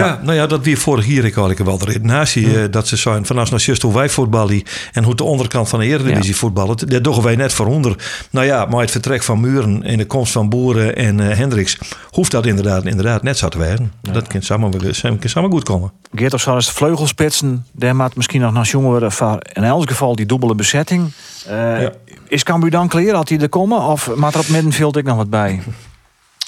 Ja, 0.00 0.20
nou 0.22 0.34
ja, 0.36 0.46
dat 0.46 0.64
weer 0.64 0.76
vorig 0.76 1.06
jaar 1.06 1.24
ik 1.24 1.34
had 1.34 1.50
ik 1.50 1.58
wel 1.58 1.78
de 1.78 1.84
redenatie. 1.84 2.60
eh, 2.62 2.64
dat 2.70 2.88
ze 2.88 2.96
zijn 2.96 3.26
vanaf 3.26 3.50
nou 3.50 3.62
juist 3.64 3.82
hoe 3.82 3.94
wij 3.94 4.08
voetballen 4.08 4.62
en 4.92 5.04
hoe 5.04 5.14
de 5.14 5.24
onderkant 5.24 5.68
van 5.68 5.78
de 5.78 5.86
Eredivisie 5.86 6.36
voetballen. 6.36 6.76
Daar 6.88 7.02
doen 7.02 7.22
wij 7.22 7.36
net 7.36 7.52
voor 7.52 7.66
onder. 7.66 7.96
Nou 8.30 8.46
ja, 8.46 8.64
maar 8.64 8.80
het 8.80 8.90
vertrek 8.90 9.22
van 9.22 9.40
Muren 9.40 9.82
en 9.82 9.98
de 9.98 10.06
komst 10.06 10.32
van 10.32 10.48
Boeren 10.48 10.96
en 10.96 11.20
eh, 11.30 11.36
Hendricks 11.36 11.78
hoeft 12.10 12.30
dat 12.30 12.46
inderdaad, 12.46 12.84
inderdaad 12.84 13.22
net 13.22 13.38
zo 13.38 13.48
te 13.48 13.58
werden. 13.58 13.92
Dat 14.12 14.26
kan 14.26 14.42
samen, 14.42 14.70
kan 15.02 15.18
samen 15.30 15.50
goed 15.50 15.64
komen. 15.64 15.92
Geert 16.14 16.34
of 16.34 16.40
zoals 16.40 16.66
de 16.66 16.72
vleugelspitsen, 16.72 17.66
daar 17.72 17.96
maakt 17.96 18.16
misschien 18.16 18.40
nog 18.40 18.52
naar 18.52 18.64
jongeren 18.64 19.12
van 19.12 19.40
in 19.52 19.64
elk 19.64 19.88
geval 19.88 20.16
die 20.16 20.26
dubbele 20.26 20.54
bezetting. 20.54 21.10
Eh, 21.46 21.82
Ja. 21.82 21.92
Is 22.28 22.42
Cambuur 22.42 22.70
dan 22.70 22.88
klaar? 22.88 23.14
Had 23.14 23.28
hij 23.28 23.38
er 23.38 23.48
komen? 23.48 23.80
Of 23.82 24.14
maakt 24.16 24.34
er 24.34 24.40
op 24.40 24.48
middenveld 24.48 24.96
ik 24.96 25.04
nog 25.04 25.16
wat 25.16 25.30
bij? 25.30 25.60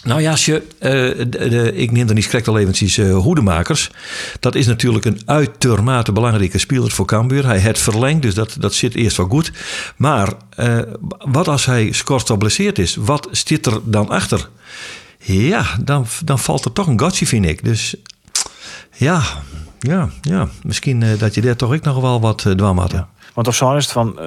Nou 0.05 0.21
ja, 0.21 0.31
als 0.31 0.45
je, 0.45 0.63
uh, 0.81 1.25
de, 1.29 1.73
ik 1.75 1.91
neem 1.91 2.07
dan 2.07 2.15
niet 2.15 2.25
schrek 2.25 2.47
al 2.47 2.59
eventjes 2.59 2.97
uh, 2.97 3.17
Hoedemakers. 3.17 3.91
Dat 4.41 4.55
is 4.55 4.67
natuurlijk 4.67 5.05
een 5.05 5.21
uitermate 5.25 6.13
belangrijke 6.13 6.59
speler 6.59 6.91
voor 6.91 7.07
Cambuur. 7.07 7.47
Hij 7.47 7.59
het 7.59 7.79
verlengd, 7.79 8.23
dus 8.23 8.35
dat, 8.35 8.57
dat 8.59 8.75
zit 8.75 8.95
eerst 8.95 9.17
wel 9.17 9.29
goed. 9.29 9.53
Maar 9.97 10.33
uh, 10.61 10.79
wat 11.19 11.49
als 11.49 11.67
hij 11.67 11.93
scoort 11.93 12.27
geblesseerd 12.27 12.79
is? 12.79 12.97
Wat 12.97 13.29
zit 13.31 13.67
er 13.67 13.81
dan 13.85 14.09
achter? 14.09 14.49
Ja, 15.19 15.67
dan, 15.81 16.07
dan 16.25 16.39
valt 16.39 16.65
er 16.65 16.73
toch 16.73 16.87
een 16.87 17.01
gotje, 17.01 17.27
vind 17.27 17.47
ik. 17.47 17.65
Dus 17.65 17.95
ja, 18.97 19.23
ja, 19.79 20.11
ja. 20.21 20.49
misschien 20.63 21.05
dat 21.19 21.35
je 21.35 21.41
daar 21.41 21.57
toch 21.57 21.75
ook 21.75 21.83
nog 21.83 22.01
wel 22.01 22.21
wat 22.21 22.47
dwam 22.57 22.79
had. 22.79 22.93
Want 23.35 23.49
of 23.49 23.55
zo 23.55 23.75
is 23.77 23.85
het 23.85 23.93
van... 23.93 24.19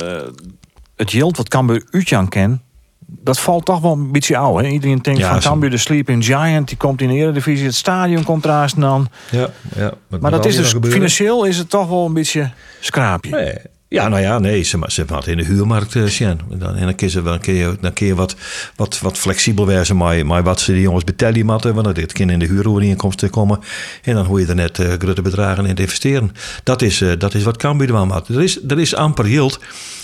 het 0.95 1.11
yield 1.11 1.37
wat 1.37 1.49
Cambuur 1.49 1.83
Utjan 1.91 2.29
kent 2.29 2.61
dat 3.07 3.39
valt 3.39 3.65
toch 3.65 3.79
wel 3.79 3.91
een 3.91 4.11
beetje 4.11 4.37
oud. 4.37 4.61
Hè? 4.61 4.67
Iedereen 4.67 4.99
denkt 5.01 5.19
ja, 5.19 5.31
van 5.31 5.39
Cambuur 5.39 5.69
de 5.69 5.77
Sleeping 5.77 6.25
Giant, 6.25 6.67
die 6.67 6.77
komt 6.77 7.01
in 7.01 7.07
de 7.07 7.13
Eredivisie, 7.13 7.65
het 7.65 7.75
stadion 7.75 8.23
komt 8.23 8.43
ernaast 8.43 8.79
dan. 8.79 9.07
Ja, 9.29 9.49
ja. 9.75 9.93
Maar 10.19 10.31
dat 10.31 10.45
is 10.45 10.55
dus 10.55 10.75
financieel 10.81 11.43
is 11.43 11.57
het 11.57 11.69
toch 11.69 11.87
wel 11.87 12.05
een 12.05 12.13
beetje 12.13 12.51
scraapje. 12.79 13.31
Nee, 13.31 13.55
ja, 13.89 14.07
nou 14.07 14.21
ja, 14.21 14.39
nee, 14.39 14.63
ze, 14.63 14.79
ze 14.87 15.05
had 15.07 15.27
in 15.27 15.37
de 15.37 15.43
huurmarkt 15.43 15.95
uh, 15.95 16.21
En 16.21 16.39
dan, 16.49 16.75
en 16.75 16.85
dan 16.85 16.95
kun 16.95 17.09
je, 17.09 17.21
dan 17.21 17.39
kun 17.39 17.53
je, 17.53 17.77
dan 17.81 17.93
kun 17.93 18.07
je 18.07 18.15
wat, 18.15 18.35
wat, 18.75 18.99
wat 18.99 19.17
flexibel 19.17 19.65
wezen 19.65 19.97
maar, 19.97 20.25
maar 20.25 20.43
wat 20.43 20.59
ze 20.59 20.71
die 20.71 20.81
jongens 20.81 21.03
betellen 21.03 21.45
moeten. 21.45 21.73
Want 21.73 21.95
dit 21.95 22.13
kind 22.13 22.31
in 22.31 22.39
de 22.39 22.45
huurovereenkomsten 22.45 23.29
komen. 23.29 23.59
En 24.03 24.13
dan 24.13 24.25
hoe 24.25 24.39
je 24.39 24.45
er 24.45 24.55
net 24.55 24.77
uh, 24.77 24.93
grote 24.97 25.21
bedragen 25.21 25.65
in 25.65 25.75
investeren. 25.75 26.31
Dat 26.63 26.81
is, 26.81 27.01
uh, 27.01 27.11
dat 27.17 27.33
is 27.33 27.43
wat 27.43 27.57
Cambuur 27.57 27.91
wel 27.91 28.07
had. 28.07 28.27
Er 28.27 28.41
is, 28.41 28.63
er 28.67 28.79
is 28.79 28.95
amper 28.95 29.27
yield. 29.27 29.59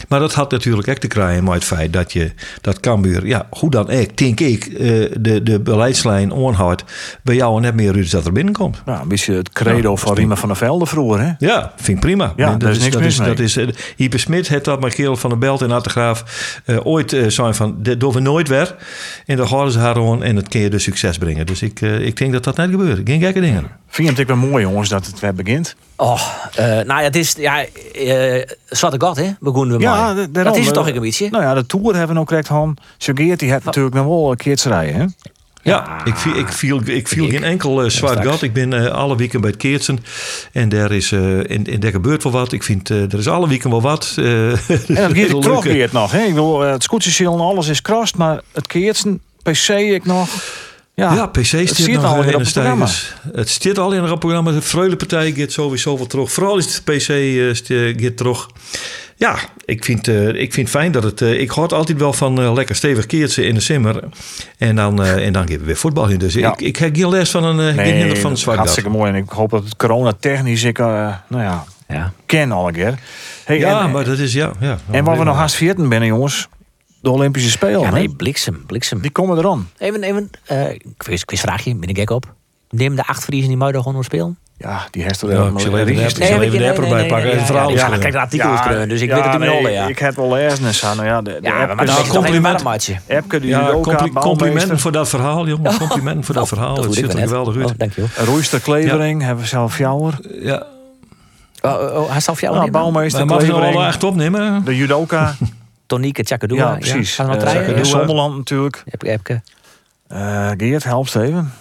Maar 0.08 0.20
dat 0.20 0.34
had 0.34 0.52
natuurlijk 0.52 0.88
echt 0.88 1.02
te 1.02 1.08
krijgen 1.08 1.44
met 1.44 1.54
het 1.54 1.64
feit 1.64 1.94
dat 1.94 2.14
je 2.14 2.32
dat 2.62 2.80
Cambuur, 2.80 3.26
ja, 3.26 3.48
hoe 3.50 3.70
dan 3.70 3.90
ook, 3.90 4.18
denk 4.18 4.40
ik, 4.40 4.78
de, 5.24 5.44
de 5.44 5.60
beleidslijn 5.60 6.32
onhoudt 6.32 6.84
bij 7.22 7.36
jou 7.36 7.62
net 7.62 7.76
meer 7.76 8.10
dat 8.10 8.26
er 8.26 8.32
binnenkomt. 8.32 8.82
Nou, 8.86 9.02
een 9.02 9.08
beetje 9.08 9.34
het 9.34 9.50
credo 9.50 9.92
ja, 9.92 9.98
van 9.98 10.16
Riemen 10.16 10.38
van 10.38 10.48
der 10.48 10.58
Velde 10.58 10.86
vroeger, 10.86 11.20
hè? 11.20 11.32
Ja, 11.38 11.74
vind 11.76 11.98
ik 11.98 12.00
prima. 12.00 12.34
Ja, 12.36 12.56
dat, 12.56 12.70
is 12.70 12.80
niks 12.80 12.92
dat 12.92 13.02
is, 13.02 13.16
dat 13.16 13.40
is, 13.40 13.58
Hyper 13.96 14.20
Smit 14.20 14.48
heeft 14.48 14.66
dat 14.66 14.82
met 14.82 15.02
van 15.12 15.30
der 15.30 15.40
Belt 15.40 15.62
en 15.62 15.72
Attegraaf 15.72 16.24
uh, 16.66 16.86
ooit 16.86 17.14
uh, 17.14 17.30
zijn 17.30 17.56
van, 17.56 17.76
dit 17.78 18.00
doen 18.00 18.14
we 18.14 18.20
nooit 18.20 18.48
weer. 18.48 18.76
En 19.26 19.38
dan 19.38 19.48
houden 19.48 19.74
ze 19.74 19.80
haar 19.80 19.94
gewoon 19.94 20.24
en 20.24 20.36
het 20.36 20.48
kun 20.48 20.60
je 20.60 20.70
dus 20.70 20.84
succes 20.84 21.18
brengen. 21.18 21.46
Dus 21.46 21.62
ik, 21.62 21.82
uh, 21.82 22.00
ik 22.00 22.18
denk 22.18 22.34
dat 22.34 22.44
dat 22.44 22.58
net 22.58 22.70
gebeurt. 22.70 23.02
Geen 23.04 23.22
gekke 23.22 23.40
dingen. 23.40 23.70
Vind 23.88 24.10
je 24.10 24.16
het 24.16 24.28
wel 24.28 24.38
mooi, 24.38 24.64
jongens, 24.64 24.90
dat 24.90 25.06
het 25.06 25.20
weer 25.20 25.34
begint? 25.34 25.76
Oh, 25.96 26.22
nou 26.58 26.86
ja, 26.86 27.00
het 27.02 27.16
is, 27.16 27.36
ja, 27.38 27.66
uh, 27.96 28.44
Zwarte 28.66 29.00
God, 29.00 29.16
hè, 29.16 29.30
begonnen 29.40 29.78
we 29.78 29.84
ja, 29.84 30.14
maar. 30.14 30.32
Dat 30.44 30.58
is 30.58 30.66
het 30.66 30.74
toch 30.74 30.88
een 30.88 31.00
beetje. 31.00 31.30
Nou 31.30 31.44
ja, 31.44 31.54
de 31.54 31.66
Tour 31.66 31.96
hebben 31.96 32.16
we 32.16 32.22
ook 32.22 32.28
correct, 32.28 32.48
Han. 32.48 32.78
Sugeert, 32.98 33.40
die 33.40 33.52
heeft 33.52 33.66
natuurlijk 33.66 33.96
nog 33.96 34.06
wel 34.06 34.32
een 34.32 34.38
keertje 34.38 34.70
rijden, 34.70 34.96
hè? 34.96 35.06
Ja, 35.64 36.06
ik 36.06 36.16
viel, 36.16 36.36
ik 36.36 36.48
viel, 36.48 36.82
ik 36.86 37.08
viel 37.08 37.30
geen 37.30 37.44
enkel 37.44 37.84
uh, 37.84 37.90
zwart 37.90 38.26
gat. 38.26 38.42
Ik 38.42 38.54
ben 38.54 38.74
uh, 38.74 38.88
alle 38.88 39.16
weken 39.16 39.42
bij 39.42 39.50
het 39.50 39.60
Keertsen. 39.60 40.00
En 40.52 40.70
daar, 40.70 40.92
is, 40.92 41.12
uh, 41.12 41.52
en, 41.52 41.64
en 41.66 41.80
daar 41.80 41.92
gebeurt 41.92 42.24
wel 42.24 42.32
wat. 42.32 42.52
Ik 42.52 42.64
vind, 42.64 42.90
er 42.90 43.18
is 43.18 43.28
alle 43.28 43.48
weken 43.48 43.70
wel 43.70 43.82
wat. 43.82 44.14
en 44.18 44.58
dat 44.88 45.18
gaat 45.18 45.42
toch 45.42 45.64
weer 45.64 45.90
nog. 45.92 46.12
Hè? 46.12 46.22
Ik 46.24 46.34
wil, 46.34 46.60
het 46.60 46.84
scootjesiel 46.84 47.34
en 47.34 47.40
alles 47.40 47.68
is 47.68 47.82
krast. 47.82 48.16
Maar 48.16 48.42
het 48.52 48.68
Keertsen, 48.68 49.22
PC 49.44 49.68
ik 49.70 50.06
nog... 50.06 50.30
Ja, 50.96 51.14
ja 51.14 51.26
PC 51.26 51.44
zit 51.44 51.92
nog 51.92 52.06
al 52.06 52.24
in 52.24 52.40
het 52.40 52.54
programma. 52.54 52.88
Het 53.34 53.50
zit 53.50 53.78
al 53.78 53.92
in 53.92 54.04
het 54.04 54.20
programma. 54.20 54.52
De 54.52 54.62
Freulepartij 54.62 55.32
gaat 55.32 55.52
sowieso 55.52 55.98
wel 55.98 56.08
terug. 56.08 56.32
Vooral 56.32 56.58
is 56.58 56.66
het 56.76 56.84
PC 56.84 57.10
uh, 57.10 57.94
gaat 57.98 58.18
terug. 58.18 58.50
Ja, 59.16 59.36
ik 59.66 59.86
vind, 59.86 60.08
uh, 60.08 60.28
ik 60.28 60.54
vind 60.54 60.70
fijn 60.70 60.92
dat 60.92 61.04
het. 61.04 61.22
Uh, 61.22 61.40
ik 61.40 61.50
houd 61.50 61.74
altijd 61.74 61.98
wel 61.98 62.14
van 62.14 62.42
uh, 62.42 62.54
lekker 62.54 62.76
stevig 62.76 63.06
keertje 63.06 63.46
in 63.46 63.54
de 63.54 63.60
simmer. 63.60 64.04
En 64.58 64.76
dan, 64.76 65.04
en 65.04 65.34
dan 65.34 65.48
geven 65.48 65.60
we 65.60 65.66
weer 65.66 65.76
voetbal 65.76 66.08
in. 66.08 66.18
Dus 66.18 66.34
ja. 66.34 66.52
ik, 66.52 66.62
ik 66.62 66.76
heb 66.76 66.96
geen 66.96 67.10
les 67.10 67.32
van 67.32 67.44
een 67.44 67.76
nee, 67.76 67.94
hinder 67.94 68.18
van 68.18 68.38
zwart. 68.38 68.58
Hartstikke 68.58 68.90
mooi. 68.90 69.12
En 69.12 69.16
ik 69.16 69.30
hoop 69.30 69.50
dat 69.50 69.64
het 69.64 69.76
corona 69.76 70.14
technisch 70.20 70.64
ik 70.64 70.78
nou 70.78 71.18
ja, 71.30 71.64
ja. 71.88 72.14
ken 72.26 72.52
al 72.52 72.68
een 72.68 72.74
keer. 72.74 73.00
Hey, 73.46 73.60
ja, 73.60 73.84
en, 73.84 73.92
maar 73.92 74.04
dat 74.04 74.18
is 74.18 74.34
ja. 74.34 74.52
ja 74.60 74.78
en 74.92 75.04
wat 75.04 75.18
we 75.18 75.24
nog 75.24 75.36
haast 75.36 75.56
14 75.56 75.90
binnen, 75.90 76.08
jongens. 76.08 76.48
De 77.04 77.10
Olympische 77.10 77.50
Spelen. 77.50 77.82
Ja, 77.82 77.92
nee, 77.92 78.10
bliksem, 78.10 78.66
bliksem. 78.66 79.02
Die 79.02 79.12
komen 79.12 79.38
er 79.38 79.48
aan. 79.48 79.70
Even, 79.78 80.04
even 80.04 80.30
uh, 80.52 80.80
quiz, 80.98 81.24
quizvraagje, 81.24 81.76
ben 81.76 81.90
ik 81.90 81.98
gek 81.98 82.10
op. 82.10 82.34
Neem 82.70 82.96
de 82.96 83.06
acht 83.06 83.24
Friesen 83.24 83.48
die 83.48 83.58
Muiden 83.58 83.84
gewoon 83.84 84.04
spelen? 84.04 84.38
Ja, 84.58 84.88
die 84.92 85.04
heeft 85.04 85.22
er 85.22 85.32
ja, 85.32 85.48
ik 85.48 85.60
zal 85.60 85.78
even, 85.78 86.10
zal 86.10 86.42
even 86.42 86.60
de 86.60 86.70
app 86.70 86.78
erbij 86.78 87.08
pakken. 87.08 87.28
Nee, 87.28 87.76
ja, 87.76 87.98
kijk, 87.98 88.12
de 88.12 88.20
artikel 88.20 88.50
ja, 88.50 88.86
dus 88.86 89.02
ik 89.02 89.10
weet 89.10 89.24
het 89.24 89.32
niet 89.32 89.40
meer 89.40 89.72
ja. 89.72 89.88
Ik 89.88 90.00
heb 90.00 90.16
wel 90.16 90.38
ergens 90.38 90.82
nou 90.82 91.06
ja, 91.06 91.22
de, 91.22 91.32
de 91.42 91.48
ja, 91.48 91.74
maar 91.74 91.86
dat 91.86 92.00
is 92.00 92.08
compliment, 92.08 92.66
een 92.66 92.98
Epke, 93.08 93.40
die 93.40 93.50
ja, 93.50 93.72
compli 93.82 94.12
complimenten 94.12 94.80
voor 94.80 94.92
dat 94.92 95.10
verhaal, 95.10 95.48
jongen. 95.48 95.78
Complimenten 95.78 96.24
voor 96.24 96.36
dat 96.36 96.48
verhaal. 96.48 96.84
Het 96.84 96.94
ziet 96.94 97.14
er 97.14 97.20
geweldig 97.20 97.58
uit. 97.58 97.80
Dankjewel. 97.80 98.10
Roeister 98.26 98.60
Klevering 98.60 99.22
hebben 99.22 99.44
we 99.44 99.50
zelf 99.50 99.78
jouwer. 99.78 100.20
Ja. 100.42 100.66
Oh, 101.62 101.72
oh, 101.72 102.12
hij 102.12 102.20
zal 102.20 102.36
jou 102.40 102.56
nou, 102.56 102.72
Bouwmeester 102.72 103.26
Klevering. 103.26 103.74
Mag 103.74 103.88
echt 103.88 104.04
opnemen? 104.04 104.66
De 104.66 104.76
judoka. 104.76 105.36
Tonieke 105.86 106.24
Tjakadua. 106.24 106.58
Ja, 106.58 106.76
precies. 106.76 107.16
Gaan 107.16 107.30
we 107.30 107.38
rijden? 107.38 107.86
Zonderland 107.86 108.38
natuurlijk. 108.38 108.84
Epke. 108.86 109.42
Geert, 110.58 110.84
help 110.84 111.08
Steven. 111.08 111.52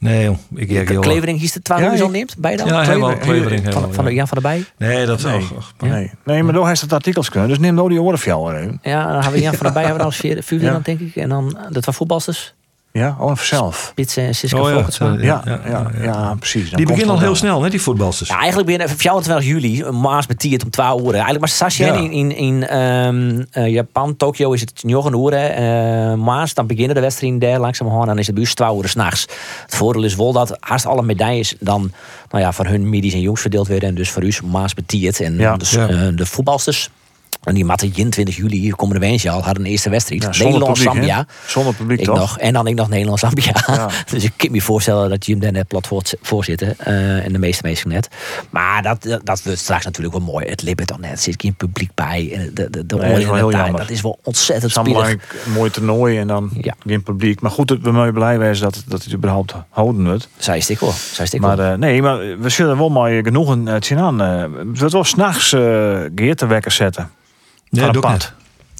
Nee. 0.00 0.36
Ik, 0.54 0.70
ik 0.70 1.00
Klevering 1.00 1.40
de 1.52 1.62
12 1.62 1.80
ja, 1.80 2.02
al 2.02 2.10
neemt? 2.10 2.36
Bij 2.38 2.56
dan? 2.56 2.66
Ja, 2.66 2.82
helemaal. 2.82 3.16
Klevering. 3.16 3.72
Van, 3.72 3.94
van, 3.94 4.04
de, 4.04 4.14
Jan 4.14 4.28
van 4.28 4.38
der 4.42 4.50
Bij? 4.50 4.64
Nee, 4.88 5.06
dat 5.06 5.22
nee. 5.22 5.48
Och, 5.56 5.72
nee. 5.78 6.10
nee, 6.24 6.42
maar 6.42 6.52
door 6.52 6.68
heeft 6.68 6.80
het 6.80 6.92
artikels 6.92 7.28
kunnen. 7.28 7.48
Dus 7.48 7.58
neem 7.58 7.74
nou 7.74 7.88
die 7.88 8.02
oren 8.02 8.18
voor 8.18 8.78
Ja, 8.82 9.04
dan 9.06 9.14
hebben 9.14 9.32
we 9.32 9.40
Jan 9.40 9.54
van 9.54 9.66
der 9.66 9.72
Bij 9.72 9.82
hebben 9.82 10.00
we 10.00 10.06
als 10.06 10.16
vierde, 10.16 10.70
dan 10.70 10.82
denk 10.82 11.00
ik. 11.00 11.16
En 11.16 11.28
dan, 11.28 11.58
dat 11.70 11.84
was 11.84 11.96
voetbalsters. 11.96 12.54
Ja, 12.92 13.16
oh, 13.18 13.36
zelf. 13.36 13.86
Spits 13.90 14.16
en 14.16 14.34
Siska 14.34 14.60
oh, 14.60 14.70
ja, 14.70 14.86
ja, 15.20 15.42
ja, 15.44 15.60
ja, 15.66 15.90
ja, 16.02 16.34
precies. 16.38 16.70
Dan 16.70 16.76
die 16.78 16.86
beginnen 16.86 17.14
al 17.14 17.20
heel 17.20 17.34
snel, 17.34 17.62
hè, 17.62 17.70
die 17.70 17.80
voetbalsters. 17.80 18.28
Ja, 18.28 18.36
eigenlijk 18.36 18.66
beginnen 18.66 18.88
even 18.88 19.00
24 19.00 19.46
juli, 19.46 19.82
een 19.82 20.00
maas 20.00 20.26
met 20.26 20.38
tiert 20.38 20.64
om 20.64 20.70
12 20.70 21.00
uur. 21.00 21.10
Eigenlijk 21.10 21.40
maar 21.40 21.48
Sasha 21.48 21.92
in, 21.92 22.10
in, 22.10 22.36
in 22.36 22.76
um, 22.76 23.46
uh, 23.52 23.68
Japan, 23.68 24.16
Tokio 24.16 24.52
is 24.52 24.60
het 24.60 24.82
9 24.82 25.12
uur. 25.12 25.32
Uh, 25.32 26.14
maas, 26.14 26.54
dan 26.54 26.66
beginnen 26.66 26.94
de 26.94 27.00
wedstrijden 27.00 27.38
daar 27.38 27.60
langzaam 27.60 28.06
dan 28.06 28.18
is 28.18 28.26
het 28.26 28.34
buurt 28.34 28.56
12 28.56 28.82
uur 28.82 28.88
s'nachts. 28.88 29.20
Het 29.66 29.74
voordeel 29.74 30.04
is 30.04 30.14
wel 30.14 30.32
dat 30.32 30.56
haast 30.60 30.86
alle 30.86 31.02
medailles 31.02 31.54
dan 31.60 31.92
nou 32.30 32.44
ja, 32.44 32.52
voor 32.52 32.66
hun 32.66 32.88
middies 32.88 33.12
en 33.12 33.20
jongs 33.20 33.40
verdeeld 33.40 33.68
werden. 33.68 33.88
En 33.88 33.94
dus 33.94 34.10
voor 34.10 34.24
u 34.24 34.32
maas 34.44 34.74
betiert. 34.74 35.20
En 35.20 35.38
ja, 35.38 35.56
dus, 35.56 35.76
uh, 35.76 36.08
de 36.14 36.26
voetbalsters 36.26 36.90
en 37.44 37.54
die 37.54 37.64
matte 37.64 37.90
20 37.90 38.36
juli, 38.36 38.58
hier 38.58 38.74
komende 38.74 39.00
weekend 39.00 39.34
al, 39.34 39.42
hadden 39.42 39.64
een 39.64 39.70
eerste 39.70 39.90
wedstrijd. 39.90 40.22
Ja, 40.22 40.44
Nederland-Zambia. 40.44 41.26
Zonder 41.46 41.74
publiek 41.74 41.98
ik 41.98 42.04
toch? 42.04 42.18
Nog, 42.18 42.38
en 42.38 42.52
dan 42.52 42.66
ik 42.66 42.74
nog 42.74 42.88
Nederland-Zambia. 42.88 43.54
Ja. 43.66 43.88
dus 44.10 44.24
ik 44.24 44.32
kan 44.36 44.50
me 44.50 44.60
voorstellen 44.60 45.10
dat 45.10 45.26
Jim 45.26 45.40
daar 45.40 45.52
net 45.52 45.68
plat 45.68 45.90
voorzitten. 46.22 46.76
Uh, 46.86 47.24
en 47.24 47.32
de 47.32 47.38
meeste 47.38 47.62
mensen 47.64 47.88
net. 47.88 48.08
Maar 48.50 48.82
dat, 48.82 49.20
dat, 49.24 49.42
wordt 49.42 49.58
straks 49.58 49.84
natuurlijk 49.84 50.16
wel 50.16 50.26
mooi. 50.26 50.46
Het 50.46 50.62
liep 50.62 50.86
dan 50.86 51.00
net. 51.00 51.10
Er 51.10 51.18
zit 51.18 51.40
geen 51.40 51.54
publiek 51.54 51.90
bij. 51.94 52.50
De, 52.54 52.70
de, 52.70 52.86
de 52.86 52.96
nee, 52.96 53.26
dat, 53.26 53.52
is 53.52 53.72
dat 53.72 53.90
is 53.90 54.00
wel 54.00 54.18
ontzettend 54.22 54.72
spannend. 54.72 55.08
Een 55.46 55.52
mooi 55.52 55.70
toernooi 55.70 56.18
en 56.18 56.26
dan 56.26 56.50
ja. 56.60 56.74
geen 56.86 57.02
publiek. 57.02 57.40
Maar 57.40 57.50
goed, 57.50 57.70
we 57.70 57.92
moeten 57.92 58.12
blij 58.12 58.54
zijn 58.54 58.70
dat, 58.70 58.84
dat 58.86 59.04
het 59.04 59.12
überhaupt 59.12 59.54
houden 59.68 60.04
wordt. 60.04 60.28
Zij 60.36 60.60
stik 60.60 60.80
wel. 60.80 60.92
Zij 60.92 61.26
stik 61.26 61.40
maar 61.40 61.58
uh, 61.58 61.74
nee, 61.74 62.02
maar 62.02 62.38
we 62.38 62.48
zullen 62.48 62.78
wel 62.78 62.88
maar 62.88 63.22
genoegen 63.22 63.66
uh, 63.66 63.74
zien 63.80 63.98
aan. 63.98 64.22
Uh, 64.22 64.42
we 64.42 64.70
willen 64.72 64.90
wel 64.90 65.04
s'nachts 65.04 65.52
uh, 65.52 65.98
Geert 66.14 66.38
te 66.38 66.46
wekker 66.46 66.72
zetten. 66.72 67.10
Nee, 67.70 67.90
doe 67.90 68.02
ik 68.02 68.32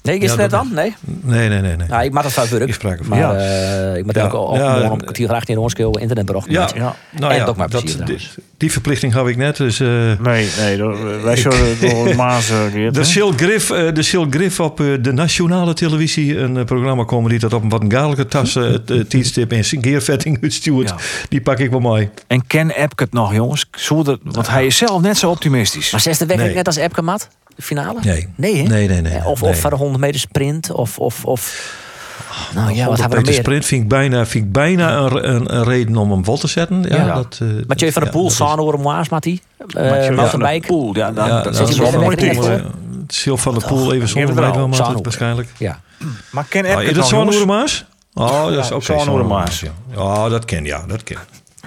Nee, 0.03 0.19
is 0.19 0.29
het 0.29 0.39
net 0.39 0.49
dan? 0.49 0.69
Nee? 0.73 0.95
Nee, 1.21 1.49
nee, 1.49 1.61
nee. 1.61 1.75
nee. 1.75 1.87
Nou, 1.87 2.03
ik 2.03 2.11
maak 2.11 2.23
het 2.23 2.33
vaak 2.33 2.45
druk. 2.45 2.67
Ik 2.67 2.73
sprak 2.73 3.05
maar 3.05 3.19
ja. 3.19 3.35
uh, 3.35 3.97
ik 3.97 4.05
moet 4.05 4.15
ja. 4.15 4.29
ook 4.29 4.55
ja, 4.55 4.71
morgen 4.71 4.91
om 4.91 5.01
kwartier 5.01 5.27
graag 5.27 5.45
in 5.45 5.55
Roonskeel 5.55 5.97
internetbrocht. 5.97 6.49
Ja, 6.49 6.69
ja. 6.75 6.95
Nou, 7.09 7.33
en 7.33 7.37
ja, 7.37 7.53
maar 7.57 7.69
dat, 7.69 7.81
die, 8.05 8.17
die, 8.57 8.71
verplichting 8.71 9.13
heb 9.13 9.27
ik 9.27 9.37
net. 9.37 9.57
Dus, 9.57 9.79
uh, 9.79 9.87
nee, 10.19 10.49
nee, 10.57 10.83
wij 11.23 11.35
zullen 11.35 11.79
door 11.79 12.15
Maas 12.15 12.47
De 12.91 13.03
Sil 13.11 13.31
Griff, 13.31 13.69
uh, 13.69 13.93
de 13.93 14.01
Sil 14.09 14.25
Griff 14.29 14.59
op 14.59 14.77
de 14.77 15.11
nationale 15.13 15.73
televisie. 15.73 16.37
Een 16.37 16.65
programma 16.65 17.03
komen 17.03 17.29
die 17.29 17.39
dat 17.39 17.53
op 17.53 17.63
een 17.63 17.69
wat 17.69 17.81
een 17.81 18.27
tas 18.27 18.55
uh, 18.55 18.73
tijdstip 19.07 19.51
en 19.51 19.63
gearvetting 19.63 20.37
uitstuurt. 20.41 20.89
Ja. 20.89 20.95
Die 21.29 21.41
pak 21.41 21.59
ik 21.59 21.69
wel 21.69 21.79
mooi. 21.79 22.09
En 22.27 22.47
ken 22.47 22.69
Epke 22.69 23.03
het 23.03 23.13
nog, 23.13 23.33
jongens? 23.33 23.65
Zonder, 23.71 24.17
want 24.23 24.49
hij 24.49 24.65
is 24.65 24.77
zelf 24.77 25.01
net 25.01 25.17
zo 25.17 25.29
optimistisch. 25.29 25.91
Maar 25.91 26.01
zesde 26.01 26.25
werkelijk 26.25 26.55
net 26.55 26.67
als 26.67 26.75
Epke, 26.75 27.01
Mat? 27.01 27.27
De 27.55 27.61
finale? 27.61 27.99
Nee. 28.01 28.27
Nee, 28.35 28.55
hè? 28.55 28.63
Nee, 28.63 28.87
nee, 28.87 29.01
nee. 29.01 29.25
Of, 29.25 29.41
nee. 29.41 29.49
of 29.49 29.59
voor 29.59 29.69
de 29.69 29.75
100 29.75 29.99
meter 29.99 30.19
sprint. 30.19 30.71
Of, 30.71 30.99
of, 30.99 31.25
of... 31.25 31.73
Nou 32.53 32.73
ja, 32.73 32.87
wat 32.87 32.99
hebben 32.99 33.19
we 33.19 33.25
meer? 33.25 33.33
sprint 33.33 33.65
vind 33.65 33.81
ik 33.81 33.87
bijna, 33.87 34.25
vind 34.25 34.45
ik 34.45 34.51
bijna 34.51 34.97
een, 34.97 35.29
een, 35.29 35.55
een 35.55 35.63
reden 35.63 35.97
om 35.97 36.11
hem 36.11 36.25
vol 36.25 36.37
te 36.37 36.47
zetten. 36.47 36.83
Ja, 36.83 36.95
ja. 36.95 37.13
Dat, 37.13 37.39
uh, 37.43 37.49
Mathieu 37.67 37.91
van 37.91 38.01
der 38.01 38.11
Poel, 38.11 38.23
ja, 38.23 38.29
Sanoor, 38.29 38.79
Moas, 38.79 39.09
Mattie. 39.09 39.41
Uh, 39.67 40.09
Mountainbike. 40.09 40.67
Poel, 40.67 40.95
ja, 40.95 41.11
dan, 41.11 41.27
ja, 41.27 41.41
dat, 41.41 41.55
dat 41.55 41.69
is 41.69 41.77
wel 41.77 41.91
mooi 41.91 42.15
team. 42.15 42.63
Sil 43.19 43.37
van 43.37 43.53
der 43.53 43.67
Poel 43.67 43.93
even 43.93 44.07
zonder 44.07 44.35
wel 44.35 44.69
waarschijnlijk. 45.01 45.49
Ja. 45.57 45.79
Maar 46.29 46.45
ken 46.49 46.65
Epke 46.65 46.83
Is 46.83 46.93
dat 46.93 47.07
Sanoor 47.07 47.45
Maas? 47.45 47.85
Oh, 48.13 48.45
dat 48.45 48.63
is 48.63 48.71
ook 48.71 48.83
Sanoor 48.83 49.25
Maas. 49.25 49.63
Ja, 49.95 50.29
dat 50.29 50.45
ken 50.45 50.65
ja, 50.65 50.83
dat 50.87 51.03
ken. 51.03 51.17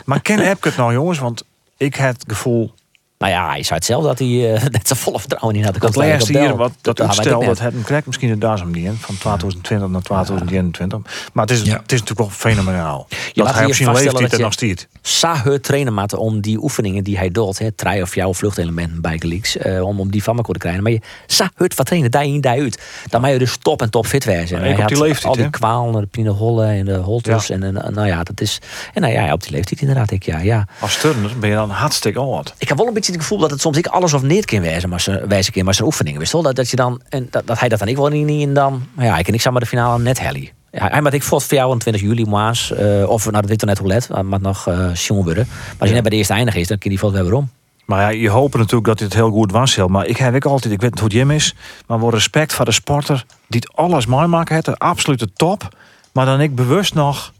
Maar 0.04 0.20
ken 0.20 0.38
Epke 0.38 0.68
het 0.68 0.76
nou 0.76 0.92
jongens? 0.92 1.18
Want 1.18 1.42
ik 1.76 1.94
heb 1.94 2.14
het 2.14 2.24
gevoel 2.28 2.74
Nou 3.18 3.32
ja, 3.32 3.48
hij 3.48 3.62
zei 3.62 3.74
het 3.74 3.84
zelf 3.84 4.04
dat 4.04 4.18
hij 4.18 4.28
uh, 4.28 4.62
net 4.78 4.88
zo 4.88 4.94
volle 4.94 5.18
vertrouwen 5.18 5.56
in 5.56 5.64
had. 5.64 5.80
Dat 5.80 5.96
laatste 5.96 6.38
hier, 6.38 6.56
wat, 6.56 6.72
dat 6.80 7.00
uitstel, 7.00 7.44
dat 7.44 7.58
het 7.58 7.74
krijgt 7.84 8.06
misschien 8.06 8.30
het 8.30 8.40
daar 8.40 8.66
niet 8.66 8.84
in. 8.84 8.96
Van 9.00 9.18
2020 9.18 9.88
naar 9.88 10.02
2021. 10.02 11.00
Maar 11.32 11.46
het 11.46 11.54
is, 11.54 11.62
ja. 11.62 11.76
het 11.76 11.92
is 11.92 12.00
natuurlijk 12.00 12.18
wel 12.18 12.38
fenomenaal. 12.38 13.06
Je 13.32 13.42
dat 13.42 13.54
hij 13.54 13.66
op 13.66 13.74
zijn 13.74 13.92
leeftijd 13.92 14.32
er 14.32 14.40
nog 14.40 14.52
stiert. 14.52 14.88
Sa 15.02 15.58
trainen 15.60 15.94
maten 15.94 16.18
om 16.18 16.40
die 16.40 16.62
oefeningen 16.62 17.04
die 17.04 17.18
hij 17.18 17.30
doet. 17.30 17.58
Hè, 17.58 17.72
trui 17.72 18.02
of 18.02 18.14
jouw 18.14 18.34
vluchtelementen 18.34 19.00
bij 19.00 19.20
Leaks. 19.20 19.56
Uh, 19.56 19.82
om, 19.86 20.00
om 20.00 20.10
die 20.10 20.22
van 20.22 20.42
te 20.42 20.58
krijgen. 20.58 20.82
Maar 20.82 20.92
je 20.92 21.00
sa 21.26 21.50
het 21.56 21.74
wat 21.74 21.86
trainen, 21.86 22.10
daar 22.10 22.24
in, 22.24 22.40
daar 22.40 22.58
uit. 22.58 22.82
Dan 23.08 23.20
mag 23.20 23.30
je 23.30 23.38
dus 23.38 23.56
top 23.56 23.82
en 23.82 23.90
top 23.90 24.06
fit 24.06 24.24
wezen. 24.24 24.62
En 24.62 24.82
op 24.82 24.88
die 24.88 25.02
leeftijd, 25.02 25.24
al 25.24 25.36
die 25.36 25.50
kwalen, 25.50 26.08
de 26.10 26.28
Holle 26.28 26.66
en 26.66 26.84
de 26.84 26.96
holters. 26.96 27.50
En, 27.50 27.62
en 27.62 27.94
nou 27.94 28.06
ja, 28.06 28.22
dat 28.22 28.40
is... 28.40 28.58
En 28.94 29.00
nou 29.00 29.12
ja, 29.12 29.32
op 29.32 29.42
die 29.42 29.50
leeftijd 29.50 29.80
inderdaad. 29.80 30.10
Ik, 30.10 30.24
ja, 30.24 30.38
ja. 30.38 30.66
Als 30.80 30.96
turner 30.96 31.38
ben 31.38 31.48
je 31.48 31.54
dan 31.54 31.70
hartstikke 31.70 32.18
oud. 32.18 32.54
Ik 32.58 32.68
heb 32.68 32.78
wel 32.78 32.86
een 32.86 32.94
beetje 32.94 33.03
het 33.12 33.22
gevoel 33.22 33.38
dat 33.38 33.50
het 33.50 33.60
soms 33.60 33.76
ik 33.76 33.86
alles 33.86 34.12
of 34.12 34.22
niet 34.22 34.44
kan 34.44 34.60
wijzen, 34.60 34.88
maar 34.88 35.00
ze 35.00 35.24
wijze 35.28 35.50
keer 35.50 35.64
maar 35.64 35.74
zijn 35.74 35.86
oefeningen. 35.86 36.18
Wist 36.18 36.32
wel 36.32 36.42
dat, 36.42 36.56
dat 36.56 36.70
je 36.70 36.76
dan 36.76 37.00
en 37.08 37.26
dat, 37.30 37.46
dat 37.46 37.58
hij 37.58 37.68
dat 37.68 37.78
dan 37.78 37.88
ik 37.88 37.96
wel 37.96 38.08
niet 38.08 38.46
en 38.46 38.54
dan. 38.54 38.86
Maar 38.94 39.04
ja, 39.04 39.18
ik 39.18 39.28
en 39.28 39.34
ik 39.34 39.40
zou 39.40 39.52
maar 39.52 39.62
de 39.62 39.68
finale 39.68 40.02
net 40.02 40.20
helly. 40.20 40.52
Ja, 40.70 40.88
hij 40.88 41.12
ik 41.12 41.22
vond 41.22 41.44
voor 41.44 41.56
jou 41.56 41.72
aan 41.72 41.78
20 41.78 42.02
juli 42.02 42.24
maas 42.24 42.72
uh, 42.80 43.08
of 43.08 43.24
nou 43.24 43.36
dat 43.36 43.44
weet 43.48 43.64
net 43.64 43.78
hoe 43.78 43.88
let, 43.88 44.08
maar 44.22 44.40
nog 44.40 44.68
uh, 44.68 44.90
worden. 45.08 45.46
Maar 45.46 45.76
als 45.78 45.88
je 45.88 45.94
net 45.94 46.02
bij 46.02 46.10
de 46.10 46.16
eerste 46.16 46.32
eindig 46.32 46.54
is, 46.54 46.68
dan 46.68 46.78
kun 46.78 46.90
je 46.90 46.96
die 46.96 47.10
valt 47.10 47.24
weer 47.24 47.34
om. 47.34 47.50
Maar 47.84 48.00
ja, 48.00 48.08
je 48.08 48.28
hoopt 48.28 48.56
natuurlijk 48.56 48.84
dat 48.84 48.98
dit 48.98 49.14
heel 49.14 49.30
goed 49.30 49.52
was. 49.52 49.76
Maar 49.76 50.06
ik 50.06 50.16
heb 50.16 50.34
ik 50.34 50.44
altijd, 50.44 50.72
ik 50.72 50.80
weet 50.80 50.90
niet 50.90 51.00
hoe 51.00 51.10
Jim 51.10 51.30
is, 51.30 51.54
maar 51.86 51.98
voor 51.98 52.10
respect 52.10 52.52
voor 52.52 52.64
de 52.64 52.72
sporter 52.72 53.24
die 53.46 53.60
het 53.60 53.76
alles 53.76 54.06
mooi 54.06 54.26
maakt, 54.26 54.64
de 54.64 54.76
absolute 54.76 55.32
top. 55.32 55.68
Maar 56.12 56.26
dan 56.26 56.40
ik 56.40 56.54
bewust 56.54 56.94
nog 56.94 57.32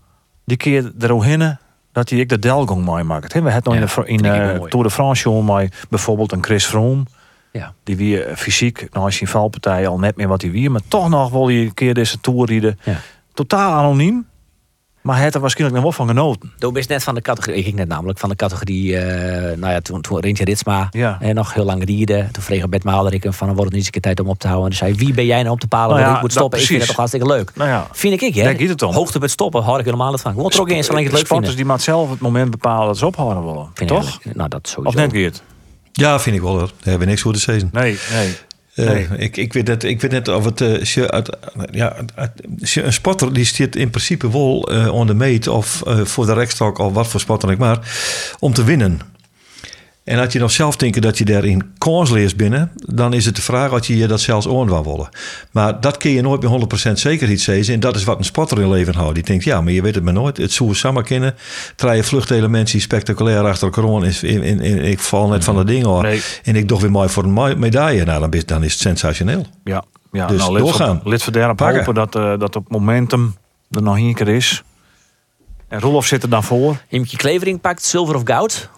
die 0.45 0.57
keer 0.57 0.93
eroverheen 0.99 1.59
dat 1.95 2.11
hij 2.11 2.19
ik 2.19 2.29
de 2.29 2.39
Delgong 2.39 2.85
mooi 2.85 3.03
maakt. 3.03 3.33
We 3.33 3.51
hebben 3.51 3.63
nog 3.65 4.07
in, 4.07 4.17
de, 4.17 4.23
in 4.25 4.25
uh, 4.25 4.63
Tour 4.63 4.85
de 4.85 4.91
France 4.91 5.31
maar 5.31 5.69
bijvoorbeeld 5.89 6.33
een 6.33 6.45
Chris 6.45 6.67
Froome. 6.67 7.03
Ja. 7.53 7.75
Die 7.85 7.97
wie 7.97 8.27
uh, 8.27 8.35
fysiek, 8.37 8.89
nou 8.93 9.13
je 9.19 9.27
valpartij 9.27 9.89
al 9.89 9.99
net 9.99 10.17
meer 10.17 10.29
wat 10.29 10.43
hij 10.43 10.51
wie, 10.51 10.71
maar 10.71 10.81
toch 10.89 11.09
nog 11.09 11.31
wil 11.31 11.49
je 11.49 11.65
een 11.65 11.75
keer 11.75 11.95
deze 11.95 12.21
Tour 12.21 12.47
rijden. 12.49 12.79
Ja. 12.83 12.97
Totaal 13.35 13.73
anoniem. 13.73 14.27
Maar 15.05 15.15
hij 15.15 15.23
heeft 15.23 15.35
er 15.35 15.41
waarschijnlijk 15.41 15.83
nog 15.83 15.95
wel 15.95 16.07
van 16.07 16.15
genoten. 16.15 16.53
Toen 16.59 16.73
best 16.73 16.89
net 16.89 17.03
van 17.03 17.15
de 17.15 17.21
categorie, 17.21 17.59
ik 17.59 17.65
ging 17.65 17.77
net 17.77 17.89
namelijk 17.89 18.19
van 18.19 18.29
de 18.29 18.37
categorie, 18.37 18.93
uh, 18.93 19.01
nou 19.57 19.73
ja, 19.73 19.81
toen, 19.81 20.01
toen 20.01 20.21
Rintje 20.21 20.45
Ritsma 20.45 20.89
ja. 20.91 21.17
en 21.21 21.35
nog 21.35 21.55
heel 21.55 21.65
lang 21.65 21.85
rieden. 21.85 22.29
Toen 22.33 22.43
vreeg 22.43 22.69
Bert 22.69 22.85
Maalderik 22.85 23.27
van, 23.29 23.47
wordt 23.47 23.63
het 23.63 23.65
niet 23.65 23.75
eens 23.75 23.85
een 23.85 23.93
keer 23.93 24.01
tijd 24.01 24.21
om 24.21 24.29
op 24.29 24.39
te 24.39 24.47
houden. 24.47 24.71
En 24.71 24.77
zei, 24.77 24.95
wie 24.95 25.15
ben 25.15 25.27
jij 25.27 25.43
nou 25.43 25.55
op 25.55 25.61
te 25.61 25.67
palen 25.67 25.97
nou 25.97 26.09
ja, 26.09 26.15
ik 26.15 26.21
moet 26.21 26.33
stoppen? 26.33 26.59
Ik 26.59 26.67
vind 26.67 26.79
het 26.79 26.89
toch 26.89 26.97
hartstikke 26.97 27.27
leuk. 27.27 27.51
Nou 27.55 27.71
ja. 27.71 27.89
Vind 27.93 28.23
ik, 28.23 28.35
hè? 28.35 28.67
het 28.67 28.83
om. 28.83 28.95
Hoogte 28.95 29.19
met 29.19 29.31
stoppen, 29.31 29.63
had 29.63 29.79
ik 29.79 29.85
helemaal 29.85 30.13
het 30.13 30.21
van. 30.21 30.33
Gewoon 30.33 30.51
trok 30.51 30.71
eens, 30.71 30.87
zolang 30.87 31.05
ik 31.05 31.11
het 31.11 31.21
leuk 31.21 31.43
vind. 31.43 31.57
die 31.57 31.65
maar 31.65 31.81
zelf 31.81 32.11
het 32.11 32.21
moment 32.21 32.51
bepalen 32.51 32.87
dat 32.87 32.99
ze 32.99 33.07
ophouden 33.07 33.45
willen. 33.45 33.69
Toch? 33.87 34.19
Nou, 34.35 34.49
dat 34.49 34.69
sowieso. 34.69 34.99
Of 34.99 35.05
net 35.05 35.13
Geert? 35.13 35.43
Ja, 35.93 36.21
vind 36.21 36.37
ik 36.37 36.43
wel. 36.43 36.57
Daar 36.57 36.69
hebben 36.83 36.99
we 36.99 37.07
niks 37.07 37.23
voor 37.23 37.33
de 37.33 37.39
season. 37.39 37.69
Nee, 37.73 37.99
nee. 38.13 38.37
Uh, 38.75 39.21
ik, 39.21 39.37
ik, 39.37 39.53
weet 39.53 39.67
net, 39.67 39.85
ik 39.85 40.01
weet 40.01 40.11
net 40.11 40.29
of 40.29 40.45
het. 40.45 40.61
Uh, 40.61 41.05
uit, 41.05 41.37
ja, 41.71 41.97
een 42.75 42.93
spotter 42.93 43.33
die 43.33 43.45
stiert 43.45 43.77
in 43.77 43.91
principe 43.91 44.31
wel 44.31 44.73
uh, 44.73 44.93
on 44.93 45.07
de 45.07 45.15
meet 45.15 45.49
of 45.49 45.83
voor 45.87 46.27
de 46.27 46.33
rekstok 46.33 46.79
of 46.79 46.93
wat 46.93 47.07
voor 47.07 47.21
spotter 47.21 47.51
ik 47.51 47.59
maar. 47.59 47.97
om 48.39 48.53
te 48.53 48.65
winnen. 48.65 49.14
En 50.05 50.19
als 50.19 50.33
je 50.33 50.39
nog 50.39 50.51
zelf 50.51 50.77
denkt 50.77 51.03
dat 51.03 51.19
je 51.19 51.25
daarin 51.25 51.73
kans 51.79 52.11
leert 52.11 52.37
binnen, 52.37 52.71
dan 52.75 53.13
is 53.13 53.25
het 53.25 53.37
de 53.37 53.43
vraag 53.43 53.73
of 53.73 53.87
je 53.87 53.97
je 53.97 54.07
dat 54.07 54.21
zelfs 54.21 54.47
oor 54.47 54.67
wil 54.67 54.85
willen. 54.85 55.09
Maar 55.51 55.81
dat 55.81 55.97
kun 55.97 56.11
je 56.11 56.23
nooit 56.23 56.43
met 56.43 56.89
100% 56.89 56.93
zekerheid 56.93 57.41
zeggen. 57.41 57.75
En 57.75 57.81
dat 57.81 57.97
is 57.97 58.05
wat 58.05 58.19
een 58.19 58.25
spotter 58.25 58.61
in 58.61 58.71
leven 58.71 58.95
houdt. 58.95 59.15
Die 59.15 59.25
denkt, 59.25 59.45
ja, 59.45 59.61
maar 59.61 59.73
je 59.73 59.83
weet 59.83 59.95
het 59.95 60.05
maar 60.05 60.13
nooit. 60.13 60.37
Het 60.37 60.53
zou 60.53 60.75
samen 60.75 61.05
kennen. 61.05 61.35
Treien 61.77 62.05
vluchtelementen 62.05 62.81
spectaculair 62.81 63.45
achter 63.45 63.73
elkaar 63.73 64.05
in, 64.05 64.15
in, 64.23 64.43
in, 64.43 64.61
in, 64.61 64.79
ik 64.79 64.99
val 64.99 65.29
net 65.29 65.45
van 65.45 65.57
de 65.57 65.65
dingen 65.65 65.87
hoor. 65.87 66.07
En 66.43 66.57
ik 66.57 66.69
doch 66.69 66.81
weer 66.81 66.91
mooi 66.91 67.09
voor 67.09 67.25
een 67.25 67.59
medaille. 67.59 68.05
Nou, 68.05 68.21
dan 68.21 68.33
is, 68.33 68.47
dan 68.47 68.65
is 68.65 68.73
het 68.73 68.81
sensationeel. 68.81 69.47
Ja, 69.65 69.85
ja 70.13 70.27
dus 70.27 70.39
nou, 70.39 70.59
doorgaan. 70.59 71.01
Lid 71.05 71.23
van 71.23 71.35
hopen 71.57 71.95
dat, 71.95 72.17
uh, 72.17 72.39
dat 72.39 72.57
op 72.57 72.71
momentum 72.71 73.35
er 73.71 73.83
nog 73.83 73.97
een 73.97 74.15
keer 74.15 74.29
is. 74.29 74.63
En 75.69 75.81
Rolof 75.81 76.07
zit 76.07 76.23
er 76.23 76.29
dan 76.29 76.45
voor. 76.45 76.77
Imke 76.89 77.17
Klevering 77.17 77.61
pakt 77.61 77.83
zilver 77.83 78.15
of 78.15 78.23
goud. 78.25 78.71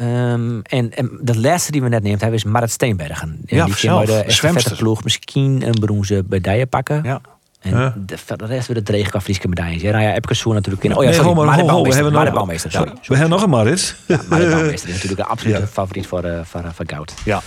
Um, 0.00 0.62
en, 0.62 0.92
en, 0.94 1.18
de 1.20 1.40
laatste 1.40 1.72
die 1.72 1.82
we 1.82 1.88
net 1.88 2.02
neemt 2.02 2.20
hebben 2.20 2.38
is 2.38 2.44
Marit 2.44 2.70
Steenbergen. 2.70 3.40
Ja, 3.44 3.64
die 3.64 3.74
bij 3.90 4.52
de 4.52 4.74
ploeg 4.76 5.04
misschien 5.04 5.66
een 5.66 5.78
bronzen 5.80 6.26
medaille 6.28 6.66
pakken. 6.66 7.02
Ja. 7.02 7.20
En 7.60 8.04
de, 8.06 8.16
de 8.36 8.46
rest 8.46 8.66
weer 8.66 8.76
de 8.76 8.82
dreigkafrieske 8.82 9.48
medailles. 9.48 9.82
Ja, 9.82 9.90
nou 9.90 10.02
ja, 10.02 10.14
Epke 10.14 10.34
Soer 10.34 10.54
natuurlijk 10.54 10.84
in. 10.84 10.96
Oh 10.96 11.04
ja, 11.04 11.12
sorry, 11.12 11.32
maar, 11.32 11.60
ho, 11.60 11.68
ho, 11.68 11.82
we 11.82 11.94
hebben 11.94 12.12
nog, 12.12 12.32
Bouwmeester, 12.32 12.70
sorry, 12.70 12.92
We 13.06 13.14
hebben 13.14 13.30
nog 13.30 13.42
een 13.42 13.50
Marit. 13.50 13.96
Ja, 14.06 14.20
Marit 14.28 14.50
Bouwmeester 14.54 14.88
is 14.88 14.94
natuurlijk 14.94 15.20
een 15.20 15.26
absolute 15.26 15.66
favoriet 15.66 16.06
voor, 16.06 16.24
uh, 16.24 16.40
voor, 16.44 16.60
uh, 16.60 16.66
voor 16.74 16.84
goud. 16.88 17.14
Ja. 17.24 17.42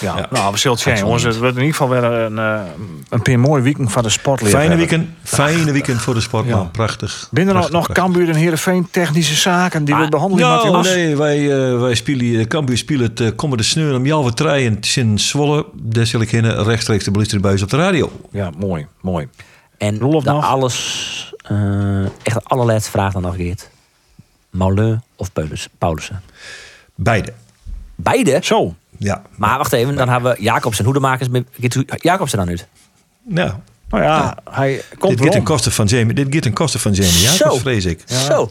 Ja. 0.00 0.16
ja. 0.16 0.26
nou, 0.30 0.52
we 0.52 0.58
zullen 0.58 0.76
het 0.76 0.86
zien, 0.86 0.96
jongens. 0.96 1.22
Het 1.22 1.38
wordt 1.38 1.56
in 1.56 1.62
ieder 1.62 1.76
geval 1.76 1.88
weer 1.88 2.04
een, 2.04 2.36
uh, 2.36 2.60
een 3.08 3.22
paar 3.22 3.38
mooi 3.38 3.62
weekend 3.62 3.92
van 3.92 4.02
de 4.02 4.08
sportleer. 4.08 4.50
Fijne 4.50 4.76
weekend, 4.76 5.08
fijne 5.22 5.72
weekend 5.72 6.00
voor 6.00 6.14
de 6.14 6.20
sportman. 6.20 6.70
Prachtig. 6.70 7.28
Binnen 7.30 7.54
nog, 7.54 7.70
nog 7.70 7.92
Cambuur 7.92 8.28
en 8.28 8.34
Heerenveen 8.34 8.88
technische 8.90 9.34
zaken 9.34 9.84
die 9.84 9.94
we 9.94 10.08
behandelen, 10.08 10.48
ja, 10.48 10.80
nee, 10.80 11.16
wij, 11.16 11.38
uh, 11.38 11.80
wij 11.80 11.94
spelen, 11.94 12.48
Cambuur 12.48 12.78
speelt 12.78 13.18
het 13.18 13.34
komende 13.34 13.62
sneur 13.62 13.94
om 13.94 14.22
wat 14.22 14.36
treien 14.36 14.80
in 14.94 15.18
Zwolle. 15.18 15.66
Daar 15.74 16.06
zal 16.06 16.20
ik 16.20 16.30
rechtstreeks 16.30 17.04
de 17.04 17.10
beluisterbuis 17.10 17.62
op 17.62 17.70
de 17.70 17.76
radio. 17.76 18.10
Ja, 18.30 18.50
mooi, 18.58 18.86
mooi. 19.00 19.28
En 19.78 19.98
de 19.98 20.30
alles, 20.30 21.34
uh, 21.50 22.04
echt 22.04 22.34
de 22.34 22.42
allerlaatste 22.42 22.90
vraag 22.90 23.12
dan 23.12 23.22
nog, 23.22 23.36
Geert. 23.36 23.70
Of 25.16 25.30
Paulussen? 25.78 26.22
Beide. 26.94 27.32
Beide? 27.94 28.38
Zo. 28.42 28.74
Ja. 28.98 29.22
Maar 29.36 29.58
wacht 29.58 29.72
even, 29.72 29.96
dan 29.96 30.08
hebben 30.08 30.32
we 30.32 30.42
Jacobsen. 30.42 30.84
Hoe 30.84 30.94
de 30.94 31.00
makers 31.00 31.28
Jacobsen 31.96 32.38
dan 32.38 32.48
uit? 32.48 32.66
Ja. 33.28 33.60
Nou 33.88 34.02
ja, 34.02 34.36
hij 34.50 34.82
komt 34.98 35.18
dit 35.18 35.26
gaat 35.26 35.34
een 35.34 35.42
kosten 35.42 35.72
van 35.72 35.86
Jamie. 35.86 36.14
Dit 36.14 36.34
gaat 36.34 36.44
een 36.44 36.52
kosten 36.52 36.80
van 36.80 36.92
Jamie. 36.92 37.20
Ja, 37.20 37.36
dat 37.36 37.58
vrees 37.58 37.84
ik. 37.84 38.02
Zo. 38.06 38.50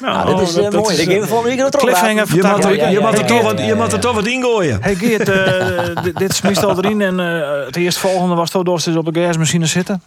Nou, 0.00 0.24
nou, 0.24 0.38
dit 0.38 0.48
is 0.48 0.56
uh, 0.56 0.70
mooi. 0.70 0.96
Ik 0.96 1.08
geef 1.08 1.26
volgende 1.28 1.56
week 1.56 1.74
een 1.74 1.80
Cliffhanger. 1.80 2.26
Je 2.34 2.42
mag 2.42 2.62
er, 2.64 2.90
je 2.90 3.00
er, 3.00 3.24
toch, 3.24 3.42
wat, 3.42 3.58
je 3.58 3.74
mag 3.74 3.92
er 3.92 4.00
toch 4.00 4.14
wat 4.14 4.26
ingooien. 4.26 4.78
Hey 4.82 4.94
Geert, 4.94 5.28
uh, 5.28 6.14
dit, 6.14 6.34
smist 6.34 6.64
al 6.64 6.76
erin. 6.84 7.00
En 7.00 7.18
uh, 7.20 7.66
het 7.66 7.76
eerstvolgende 7.76 8.34
was 8.34 8.50
toch 8.50 8.62
door 8.62 8.80
op 8.96 9.14
de 9.14 9.20
gasmachine 9.20 9.66
zitten? 9.66 10.02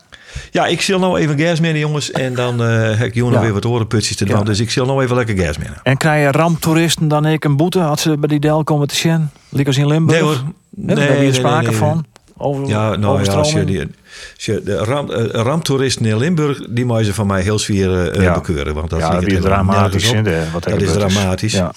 Ja, 0.51 0.65
ik 0.65 0.81
zal 0.81 0.99
nou 0.99 1.19
even 1.19 1.39
gas 1.39 1.59
mee, 1.59 1.79
jongens. 1.79 2.11
En 2.11 2.35
dan 2.35 2.61
uh, 2.61 2.97
heb 2.97 3.07
ik 3.07 3.13
jullie 3.13 3.33
ja. 3.33 3.39
weer 3.39 3.53
wat 3.53 3.65
orenputjes 3.65 4.15
te 4.15 4.25
doen. 4.25 4.37
Ja. 4.37 4.43
Dus 4.43 4.59
ik 4.59 4.71
zal 4.71 4.85
nou 4.85 5.03
even 5.03 5.15
lekker 5.15 5.37
gas 5.37 5.57
mee. 5.57 5.67
En 5.83 5.97
krijg 5.97 6.25
je 6.25 6.31
ramptoeristen 6.31 7.07
dan 7.07 7.25
ik 7.25 7.43
een 7.43 7.57
boete? 7.57 7.79
Had 7.79 7.99
ze 7.99 8.17
bij 8.17 8.29
die 8.29 8.39
Del 8.39 8.63
komen 8.63 8.87
te 8.87 8.95
zien? 8.95 9.29
Liekers 9.49 9.77
in 9.77 9.87
Limburg? 9.87 10.19
Nee 10.19 10.29
hoor. 10.29 10.43
Nee, 10.69 10.95
Daar 10.95 11.07
heb 11.07 11.21
je 11.21 11.33
sprake 11.33 11.71
van? 11.71 12.05
Over, 12.43 12.67
ja, 12.67 12.95
nou 12.95 13.23
ja, 13.23 13.33
als 13.33 13.51
je 13.51 13.65
die, 13.65 13.87
de 14.63 14.77
ram, 14.77 15.09
uh, 15.09 15.25
ramptoeristen 15.25 16.05
in 16.05 16.17
Limburg, 16.17 16.61
die 16.69 16.85
mogen 16.85 17.05
ze 17.05 17.13
van 17.13 17.27
mij 17.27 17.41
heel 17.41 17.59
zwier 17.59 18.15
uh, 18.15 18.23
ja. 18.23 18.33
bekeuren. 18.33 18.73
Want 18.73 18.89
dat 18.89 18.99
ja, 18.99 19.19
is 19.19 19.41
dramatisch. 19.41 20.11
In 20.11 20.23
de, 20.23 20.43
wat 20.53 20.63
dat 20.63 20.81
is 20.81 20.91
dramatisch. 20.91 21.53
Ja, 21.53 21.71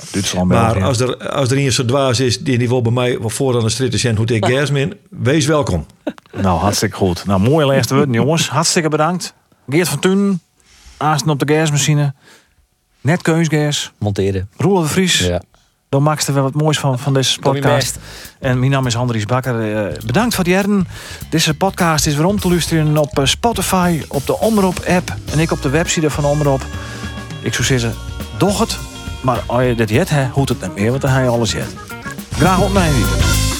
maar 0.44 0.84
als 0.84 1.00
er, 1.00 1.28
als 1.28 1.50
er 1.50 1.58
een 1.58 1.72
zo 1.72 1.84
dwaas 1.84 2.20
is 2.20 2.38
die 2.38 2.58
die 2.58 2.68
wil 2.68 2.82
bij 2.82 2.92
mij 2.92 3.18
voor 3.20 3.52
dan 3.52 3.64
een 3.64 3.70
strijd 3.70 4.00
zijn 4.00 4.16
hoe 4.16 4.26
ik 4.26 4.46
gas 4.52 4.70
min, 4.70 4.94
wees 5.10 5.46
welkom. 5.46 5.86
Nou, 6.32 6.58
hartstikke 6.58 6.96
goed. 6.96 7.26
Nou, 7.26 7.40
mooie 7.40 7.66
laatste 7.66 7.94
woorden, 7.94 8.14
jongens. 8.14 8.48
Hartstikke 8.48 8.88
bedankt. 8.88 9.34
Geert 9.68 9.88
van 9.88 9.98
Tunen, 9.98 10.40
Aasten 10.96 11.30
op 11.30 11.38
de 11.38 11.54
gasmachine. 11.54 12.14
Net 13.00 13.22
keusgas. 13.22 13.92
Monteren. 13.98 14.48
Roel 14.56 14.80
de 14.80 14.86
Vries. 14.86 15.18
Ja. 15.18 15.42
Dan 15.88 16.02
maakste 16.02 16.32
we 16.32 16.40
wat 16.40 16.54
moois 16.54 16.78
van, 16.78 16.98
van 16.98 17.14
deze 17.14 17.38
podcast. 17.38 17.98
En 18.38 18.58
mijn 18.58 18.70
naam 18.70 18.86
is 18.86 18.96
Andries 18.96 19.24
Bakker. 19.24 19.88
Uh, 19.88 19.98
bedankt 20.06 20.34
voor 20.34 20.44
het 20.44 20.52
jaren. 20.52 20.88
Deze 21.30 21.54
podcast 21.54 22.06
is 22.06 22.16
weer 22.16 22.26
om 22.26 22.40
te 22.40 22.48
luisteren 22.48 22.96
op 22.96 23.18
eh, 23.18 23.24
Spotify, 23.24 24.02
op 24.08 24.26
de 24.26 24.38
Omroep-app 24.38 25.14
en 25.32 25.38
ik 25.38 25.50
op 25.50 25.62
de 25.62 25.68
website 25.68 26.10
van 26.10 26.24
Omroep. 26.24 26.62
Ik 27.42 27.54
zou 27.54 27.64
zeggen, 27.64 27.94
doch 28.38 28.58
het. 28.58 28.78
Maar 29.22 29.42
als 29.46 29.62
je 29.62 29.74
dit 29.74 29.90
jet, 29.90 30.10
hoe 30.32 30.44
het 30.48 30.60
niet 30.60 30.74
meer, 30.74 30.90
want 30.90 31.02
dan 31.02 31.10
ga 31.10 31.20
je 31.20 31.28
alles 31.28 31.52
jet. 31.52 31.74
Graag 32.32 32.60
op 32.60 32.72
mijn 32.72 32.92
weekend. 32.92 33.55